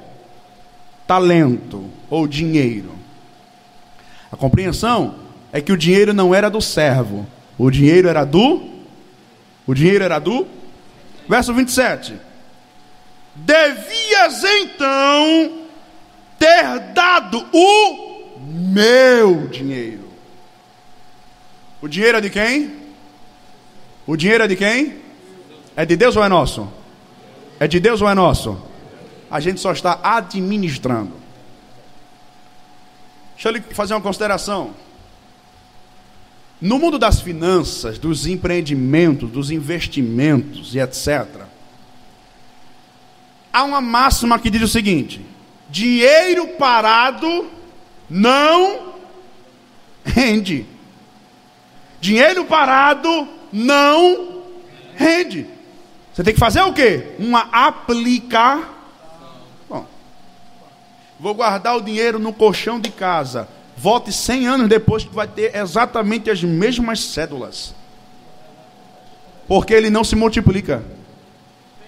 talento 1.06 1.84
ou 2.10 2.30
dinheiro. 2.30 2.94
A 4.32 4.38
compreensão 4.38 5.16
é 5.52 5.60
que 5.60 5.74
o 5.74 5.78
dinheiro 5.78 6.14
não 6.14 6.34
era 6.34 6.50
do 6.50 6.62
servo, 6.62 7.28
o 7.58 7.70
dinheiro 7.70 8.08
era 8.08 8.24
do 8.24 8.72
o 9.68 9.74
dinheiro 9.74 10.04
era 10.04 10.18
do 10.18 10.48
Verso 11.32 11.54
27. 11.54 12.20
Devias 13.34 14.44
então 14.44 15.66
ter 16.38 16.80
dado 16.94 17.48
o 17.54 18.38
meu 18.38 19.48
dinheiro. 19.48 20.10
O 21.82 21.88
dinheiro 21.88 22.18
é 22.18 22.22
de 22.22 22.30
quem? 22.30 22.76
O 24.06 24.18
dinheiro 24.18 24.44
é 24.44 24.48
de 24.50 24.58
quem? 24.58 24.98
É 25.74 25.86
de 25.86 25.96
Deus 25.96 26.18
ou 26.18 26.24
é 26.26 26.28
nosso? 26.28 26.70
É 27.62 27.66
de 27.66 27.80
Deus 27.80 28.02
ou 28.02 28.10
é 28.10 28.14
nosso? 28.14 28.62
A 29.30 29.40
gente 29.40 29.62
só 29.62 29.72
está 29.72 30.02
administrando. 30.04 31.14
Deixa 33.36 33.48
eu 33.48 33.54
lhe 33.54 33.62
fazer 33.62 33.94
uma 33.94 34.02
consideração. 34.02 34.72
No 36.62 36.78
mundo 36.78 37.00
das 37.00 37.20
finanças, 37.20 37.98
dos 37.98 38.28
empreendimentos, 38.28 39.30
dos 39.32 39.50
investimentos 39.50 40.76
e 40.76 40.80
etc., 40.80 41.42
há 43.52 43.64
uma 43.64 43.82
máxima 43.82 44.38
que 44.38 44.50
diz 44.50 44.62
o 44.62 44.68
seguinte: 44.68 45.26
dinheiro 45.70 46.50
parado 46.60 47.50
não 48.08 48.94
rende. 50.06 50.68
Dinheiro 52.00 52.46
parado 52.46 53.28
não 53.52 54.44
rende. 54.96 55.48
Você 56.14 56.24
tem 56.24 56.34
que 56.34 56.40
fazer 56.40 56.62
o 56.62 56.74
quê? 56.74 57.16
Uma 57.18 57.48
aplicar. 57.52 58.70
Bom, 59.68 59.88
vou 61.20 61.34
guardar 61.34 61.76
o 61.76 61.82
dinheiro 61.82 62.20
no 62.20 62.32
colchão 62.32 62.80
de 62.80 62.92
casa. 62.92 63.48
Volte 63.82 64.14
100 64.14 64.48
anos 64.48 64.70
depois 64.70 65.04
que 65.04 65.10
vai 65.10 65.28
ter 65.28 65.56
exatamente 65.56 66.30
as 66.30 66.44
mesmas 66.44 67.00
cédulas. 67.00 67.74
Porque 69.48 69.74
ele 69.74 69.90
não 69.90 70.04
se 70.04 70.16
multiplica. 70.16 70.84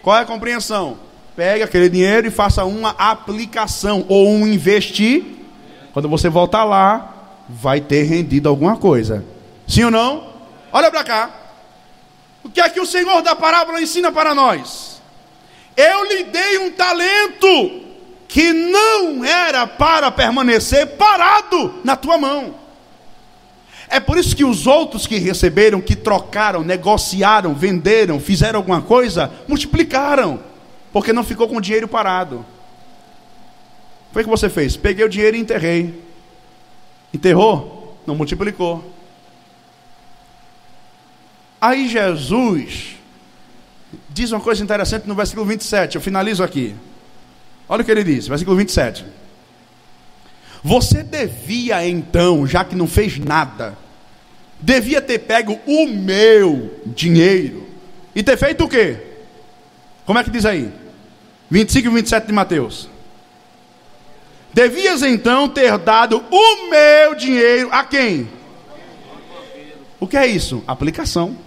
Qual 0.02 0.18
é 0.18 0.22
a 0.22 0.26
compreensão? 0.26 0.98
Pegue 1.36 1.62
aquele 1.62 1.90
dinheiro 1.90 2.26
e 2.26 2.32
faça 2.32 2.66
uma 2.66 2.96
aplicação 2.98 4.06
ou 4.10 4.28
um 4.28 4.48
investir. 4.48 5.24
Quando 5.94 6.10
você 6.10 6.30
voltar 6.30 6.64
lá, 6.64 7.14
vai 7.48 7.80
ter 7.80 8.02
rendido 8.06 8.50
alguma 8.50 8.76
coisa. 8.76 9.24
Sim 9.68 9.84
ou 9.84 9.92
não? 9.92 10.34
Olha 10.72 10.90
para 10.90 11.04
cá. 11.04 11.30
O 12.44 12.50
que 12.50 12.60
é 12.60 12.70
que 12.70 12.80
o 12.80 12.88
Senhor 12.88 13.22
da 13.22 13.36
parábola 13.36 13.80
ensina 13.80 14.12
para 14.12 14.34
nós? 14.34 15.00
Eu 15.78 16.06
lhe 16.06 16.24
dei 16.24 16.58
um 16.58 16.72
talento 16.72 17.83
que 18.34 18.52
não 18.52 19.24
era 19.24 19.68
para 19.68 20.10
permanecer 20.10 20.98
parado 20.98 21.76
na 21.84 21.96
tua 21.96 22.18
mão. 22.18 22.56
É 23.88 24.00
por 24.00 24.18
isso 24.18 24.36
que 24.36 24.44
os 24.44 24.66
outros 24.66 25.06
que 25.06 25.20
receberam, 25.20 25.80
que 25.80 25.96
trocaram, 25.96 26.64
negociaram, 26.64 27.54
venderam, 27.54 28.20
fizeram 28.20 28.58
alguma 28.58 28.82
coisa, 28.82 29.32
multiplicaram, 29.48 30.40
porque 30.92 31.14
não 31.14 31.24
ficou 31.24 31.48
com 31.48 31.58
o 31.58 31.62
dinheiro 31.62 31.88
parado. 31.88 32.44
Foi 34.12 34.24
o 34.24 34.26
que 34.26 34.32
você 34.32 34.50
fez? 34.50 34.76
Peguei 34.76 35.06
o 35.06 35.10
dinheiro 35.10 35.38
e 35.38 35.40
enterrei. 35.40 36.04
Enterrou? 37.14 38.00
Não 38.08 38.16
multiplicou. 38.16 38.84
Aí 41.62 41.88
Jesus 41.88 42.96
diz 44.10 44.32
uma 44.32 44.42
coisa 44.42 44.64
interessante 44.64 45.08
no 45.08 45.14
versículo 45.14 45.46
27, 45.46 45.98
eu 45.98 46.02
finalizo 46.02 46.44
aqui. 46.44 46.76
Olha 47.68 47.82
o 47.82 47.86
que 47.86 47.92
ele 47.92 48.04
diz, 48.04 48.28
versículo 48.28 48.58
27. 48.58 49.06
Você 50.64 51.04
devia 51.04 51.86
então, 51.86 52.48
já 52.48 52.64
que 52.64 52.76
não 52.76 52.88
fez 52.88 53.18
nada, 53.20 53.78
devia 54.60 55.02
ter 55.02 55.20
pego 55.20 55.60
o 55.66 55.88
meu 55.88 56.80
dinheiro 56.86 57.68
e 58.16 58.24
ter 58.24 58.38
feito 58.38 58.64
o 58.64 58.70
quê? 58.70 58.98
Como 60.06 60.18
é 60.20 60.24
que 60.24 60.32
diz 60.32 60.46
aí? 60.46 60.72
25 61.50 61.88
e 61.88 61.92
27 61.92 62.28
de 62.28 62.34
Mateus. 62.34 62.90
Devias 64.54 65.02
então 65.02 65.50
ter 65.50 65.78
dado 65.80 66.24
o 66.30 66.70
meu 66.70 67.16
dinheiro 67.16 67.70
a 67.72 67.84
quem? 67.84 68.30
O 70.00 70.08
que 70.08 70.16
é 70.16 70.28
isso? 70.28 70.64
Aplicação. 70.68 71.38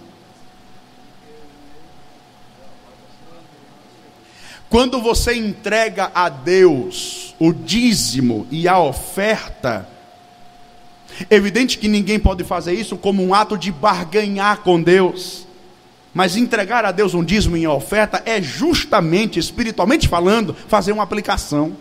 Quando 4.69 5.01
você 5.01 5.33
entrega 5.33 6.11
a 6.13 6.27
Deus 6.27 7.33
o 7.39 7.53
dízimo 7.53 8.45
e 8.51 8.67
a 8.67 8.79
oferta, 8.79 9.87
evidente 11.29 11.77
que 11.77 11.87
ninguém 11.87 12.19
pode 12.19 12.43
fazer 12.43 12.73
isso 12.73 12.97
como 12.97 13.23
um 13.23 13.33
ato 13.33 13.57
de 13.57 13.71
barganhar 13.71 14.57
com 14.57 14.81
Deus. 14.81 15.47
Mas 16.13 16.35
entregar 16.35 16.83
a 16.83 16.91
Deus 16.91 17.13
um 17.13 17.23
dízimo 17.23 17.55
e 17.55 17.65
oferta 17.67 18.21
é 18.25 18.41
justamente, 18.41 19.39
espiritualmente 19.39 20.07
falando, 20.07 20.53
fazer 20.67 20.91
uma 20.91 21.03
aplicação. 21.03 21.73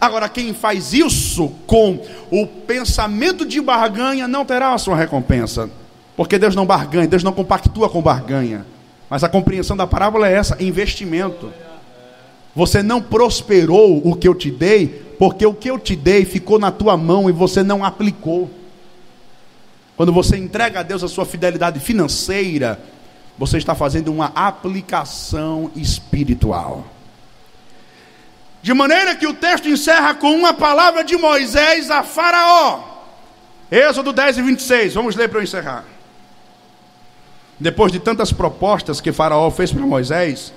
Agora, 0.00 0.28
quem 0.28 0.54
faz 0.54 0.92
isso 0.92 1.48
com 1.66 2.04
o 2.30 2.46
pensamento 2.46 3.44
de 3.44 3.60
barganha 3.60 4.28
não 4.28 4.44
terá 4.44 4.74
a 4.74 4.78
sua 4.78 4.96
recompensa, 4.96 5.68
porque 6.16 6.38
Deus 6.38 6.54
não 6.54 6.66
barganha, 6.66 7.08
Deus 7.08 7.24
não 7.24 7.32
compactua 7.32 7.88
com 7.88 8.00
barganha. 8.00 8.64
Mas 9.08 9.24
a 9.24 9.28
compreensão 9.28 9.76
da 9.76 9.86
parábola 9.86 10.28
é 10.28 10.34
essa: 10.34 10.62
investimento. 10.62 11.52
Você 12.54 12.82
não 12.82 13.00
prosperou 13.00 14.00
o 14.04 14.16
que 14.16 14.26
eu 14.26 14.34
te 14.34 14.50
dei, 14.50 14.88
porque 15.18 15.46
o 15.46 15.54
que 15.54 15.70
eu 15.70 15.78
te 15.78 15.94
dei 15.94 16.24
ficou 16.24 16.58
na 16.58 16.70
tua 16.70 16.96
mão 16.96 17.28
e 17.28 17.32
você 17.32 17.62
não 17.62 17.84
aplicou. 17.84 18.50
Quando 19.96 20.12
você 20.12 20.36
entrega 20.36 20.80
a 20.80 20.82
Deus 20.82 21.02
a 21.02 21.08
sua 21.08 21.24
fidelidade 21.26 21.80
financeira, 21.80 22.80
você 23.36 23.58
está 23.58 23.74
fazendo 23.74 24.12
uma 24.12 24.32
aplicação 24.34 25.70
espiritual. 25.76 26.84
De 28.60 28.74
maneira 28.74 29.14
que 29.14 29.26
o 29.26 29.34
texto 29.34 29.68
encerra 29.68 30.14
com 30.14 30.32
uma 30.32 30.52
palavra 30.52 31.04
de 31.04 31.16
Moisés 31.16 31.90
a 31.90 32.02
Faraó. 32.02 32.80
Êxodo 33.70 34.12
10 34.12 34.38
e 34.38 34.42
26. 34.42 34.94
Vamos 34.94 35.14
ler 35.14 35.28
para 35.28 35.38
eu 35.38 35.44
encerrar. 35.44 35.84
Depois 37.60 37.90
de 37.90 37.98
tantas 37.98 38.32
propostas 38.32 39.00
que 39.00 39.12
Faraó 39.12 39.50
fez 39.50 39.72
para 39.72 39.84
Moisés, 39.84 40.52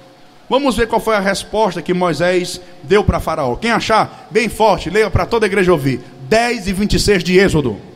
vamos 0.50 0.76
ver 0.76 0.88
qual 0.88 1.02
foi 1.02 1.16
a 1.16 1.20
resposta 1.20 1.82
que 1.82 1.94
Moisés 1.94 2.62
deu 2.84 3.04
para 3.04 3.20
Faraó. 3.20 3.56
Quem 3.56 3.72
achar, 3.72 4.28
bem 4.30 4.48
forte, 4.48 4.90
leia 4.90 5.10
para 5.10 5.26
toda 5.26 5.46
a 5.46 5.48
igreja 5.48 5.72
ouvir. 5.72 6.02
10 6.30 6.68
e 6.68 6.74
26 6.74 7.24
de 7.24 7.40
Êxodo. 7.40 7.91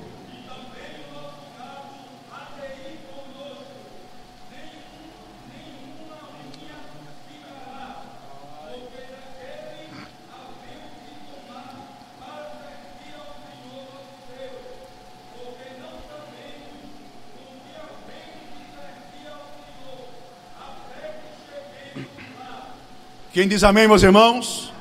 Quem 23.35 23.49
diz 23.49 23.65
amém, 23.65 23.85
meus 23.85 24.01
irmãos? 24.01 24.71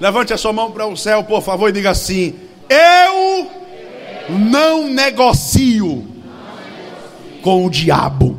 Levante 0.00 0.32
a 0.32 0.36
sua 0.36 0.52
mão 0.52 0.72
para 0.72 0.88
o 0.88 0.96
céu, 0.96 1.22
por 1.22 1.40
favor, 1.40 1.68
e 1.68 1.72
diga 1.72 1.90
assim: 1.90 2.34
Eu 2.68 3.48
não 4.28 4.88
negocio 4.88 6.04
com 7.42 7.64
o 7.64 7.70
diabo. 7.70 8.36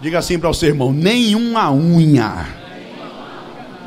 Diga 0.00 0.20
assim 0.20 0.38
para 0.38 0.48
o 0.48 0.54
seu 0.54 0.68
irmão: 0.68 0.92
nenhuma 0.92 1.72
unha. 1.72 2.46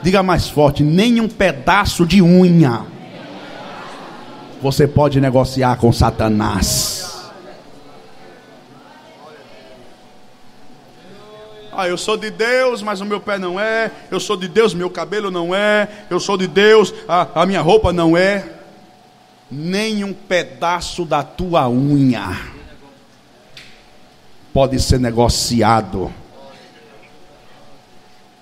Diga 0.03 0.21
mais 0.21 0.49
forte: 0.49 0.83
nenhum 0.83 1.29
pedaço 1.29 2.05
de 2.05 2.21
unha. 2.21 2.85
Você 4.61 4.85
pode 4.85 5.21
negociar 5.21 5.77
com 5.77 5.93
Satanás. 5.93 6.84
Ah, 11.77 11.87
eu 11.87 11.97
sou 11.97 12.17
de 12.17 12.29
Deus, 12.29 12.81
mas 12.81 13.01
o 13.01 13.05
meu 13.05 13.19
pé 13.19 13.37
não 13.37 13.59
é. 13.59 13.91
Eu 14.09 14.19
sou 14.19 14.37
de 14.37 14.47
Deus, 14.47 14.73
meu 14.73 14.89
cabelo 14.89 15.29
não 15.29 15.53
é. 15.53 15.87
Eu 16.09 16.19
sou 16.19 16.37
de 16.37 16.47
Deus, 16.47 16.93
a, 17.07 17.41
a 17.41 17.45
minha 17.45 17.61
roupa 17.61 17.91
não 17.91 18.15
é. 18.15 18.45
Nem 19.51 20.03
um 20.03 20.13
pedaço 20.13 21.05
da 21.05 21.23
tua 21.23 21.69
unha 21.69 22.55
pode 24.55 24.79
ser 24.79 25.01
negociado. 25.01 26.13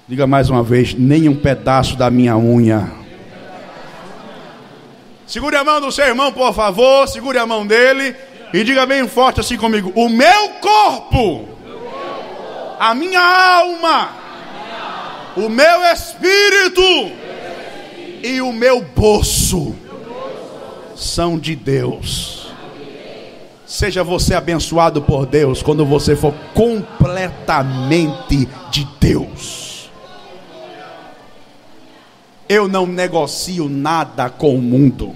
Diga 0.07 0.27
mais 0.27 0.49
uma 0.49 0.61
vez: 0.61 0.93
nem 0.93 1.27
um 1.27 1.35
pedaço 1.35 1.95
da 1.95 2.11
minha 2.11 2.37
unha. 2.37 2.91
Segure 5.25 5.55
a 5.55 5.63
mão 5.63 5.81
do 5.81 5.91
seu 5.91 6.05
irmão, 6.05 6.31
por 6.31 6.53
favor. 6.53 7.07
Segure 7.07 7.39
a 7.39 7.47
mão 7.47 7.65
dele. 7.65 8.15
E 8.53 8.63
diga 8.63 8.85
bem 8.85 9.07
forte 9.07 9.39
assim 9.39 9.57
comigo: 9.57 9.91
O 9.95 10.07
meu 10.07 10.49
corpo 10.61 11.52
a 12.79 12.93
minha 12.93 13.21
alma, 13.21 14.09
o 15.35 15.49
meu 15.49 15.83
espírito 15.85 17.11
e 18.23 18.41
o 18.41 18.51
meu 18.53 18.81
bolso 18.81 19.75
são 20.95 21.37
de 21.37 21.55
Deus. 21.55 22.47
Seja 23.65 24.03
você 24.03 24.35
abençoado 24.35 25.01
por 25.01 25.25
Deus 25.25 25.63
quando 25.63 25.85
você 25.85 26.15
for 26.15 26.33
completamente 26.53 28.47
de 28.69 28.87
Deus. 28.99 29.89
Eu 32.47 32.67
não 32.67 32.85
negocio 32.85 33.67
nada 33.67 34.29
com 34.29 34.55
o 34.55 34.61
mundo. 34.61 35.15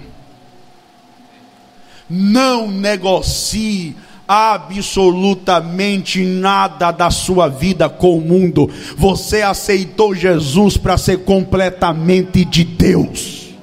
Não 2.09 2.67
negocie 2.71 3.95
absolutamente 4.27 6.23
nada 6.25 6.91
da 6.91 7.09
sua 7.09 7.47
vida 7.47 7.87
com 7.87 8.17
o 8.17 8.21
mundo. 8.21 8.69
Você 8.97 9.41
aceitou 9.41 10.13
Jesus 10.13 10.77
para 10.77 10.97
ser 10.97 11.23
completamente 11.23 12.43
de 12.43 12.63
Deus. 12.63 13.55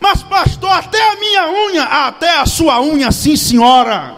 Mas, 0.00 0.22
pastor, 0.22 0.70
até 0.70 1.12
a 1.12 1.16
minha 1.18 1.48
unha, 1.66 1.84
até 1.84 2.38
a 2.38 2.46
sua 2.46 2.80
unha, 2.80 3.10
sim, 3.10 3.36
senhora. 3.36 4.14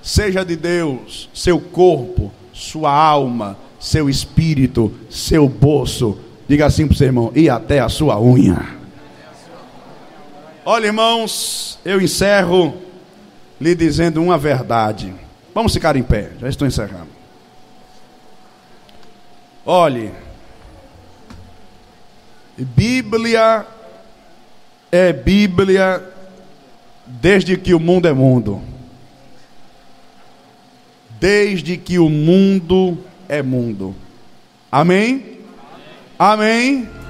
Seja 0.00 0.44
de 0.44 0.56
Deus, 0.56 1.28
seu 1.34 1.60
corpo, 1.60 2.32
sua 2.52 2.92
alma, 2.92 3.56
seu 3.78 4.08
espírito, 4.08 4.92
seu 5.10 5.48
bolso. 5.48 6.18
Diga 6.48 6.66
assim 6.66 6.86
para 6.86 6.94
o 6.94 6.96
seu 6.96 7.06
irmão: 7.08 7.32
e 7.34 7.50
até 7.50 7.80
a 7.80 7.88
sua 7.88 8.20
unha. 8.20 8.81
Olha, 10.64 10.86
irmãos, 10.86 11.78
eu 11.84 12.00
encerro 12.00 12.80
lhe 13.60 13.74
dizendo 13.74 14.22
uma 14.22 14.38
verdade. 14.38 15.12
Vamos 15.52 15.72
ficar 15.72 15.96
em 15.96 16.02
pé, 16.02 16.30
já 16.40 16.48
estou 16.48 16.68
encerrando. 16.68 17.08
Bíblia 22.56 23.66
é 24.90 25.12
Bíblia 25.12 26.02
desde 27.06 27.56
que 27.56 27.74
o 27.74 27.80
mundo 27.80 28.06
é 28.06 28.12
mundo. 28.12 28.62
Desde 31.18 31.76
que 31.76 31.98
o 31.98 32.08
mundo 32.08 32.98
é 33.28 33.42
mundo. 33.42 33.96
Amém? 34.70 35.40
Amém. 36.18 36.82
Amém. 36.84 37.01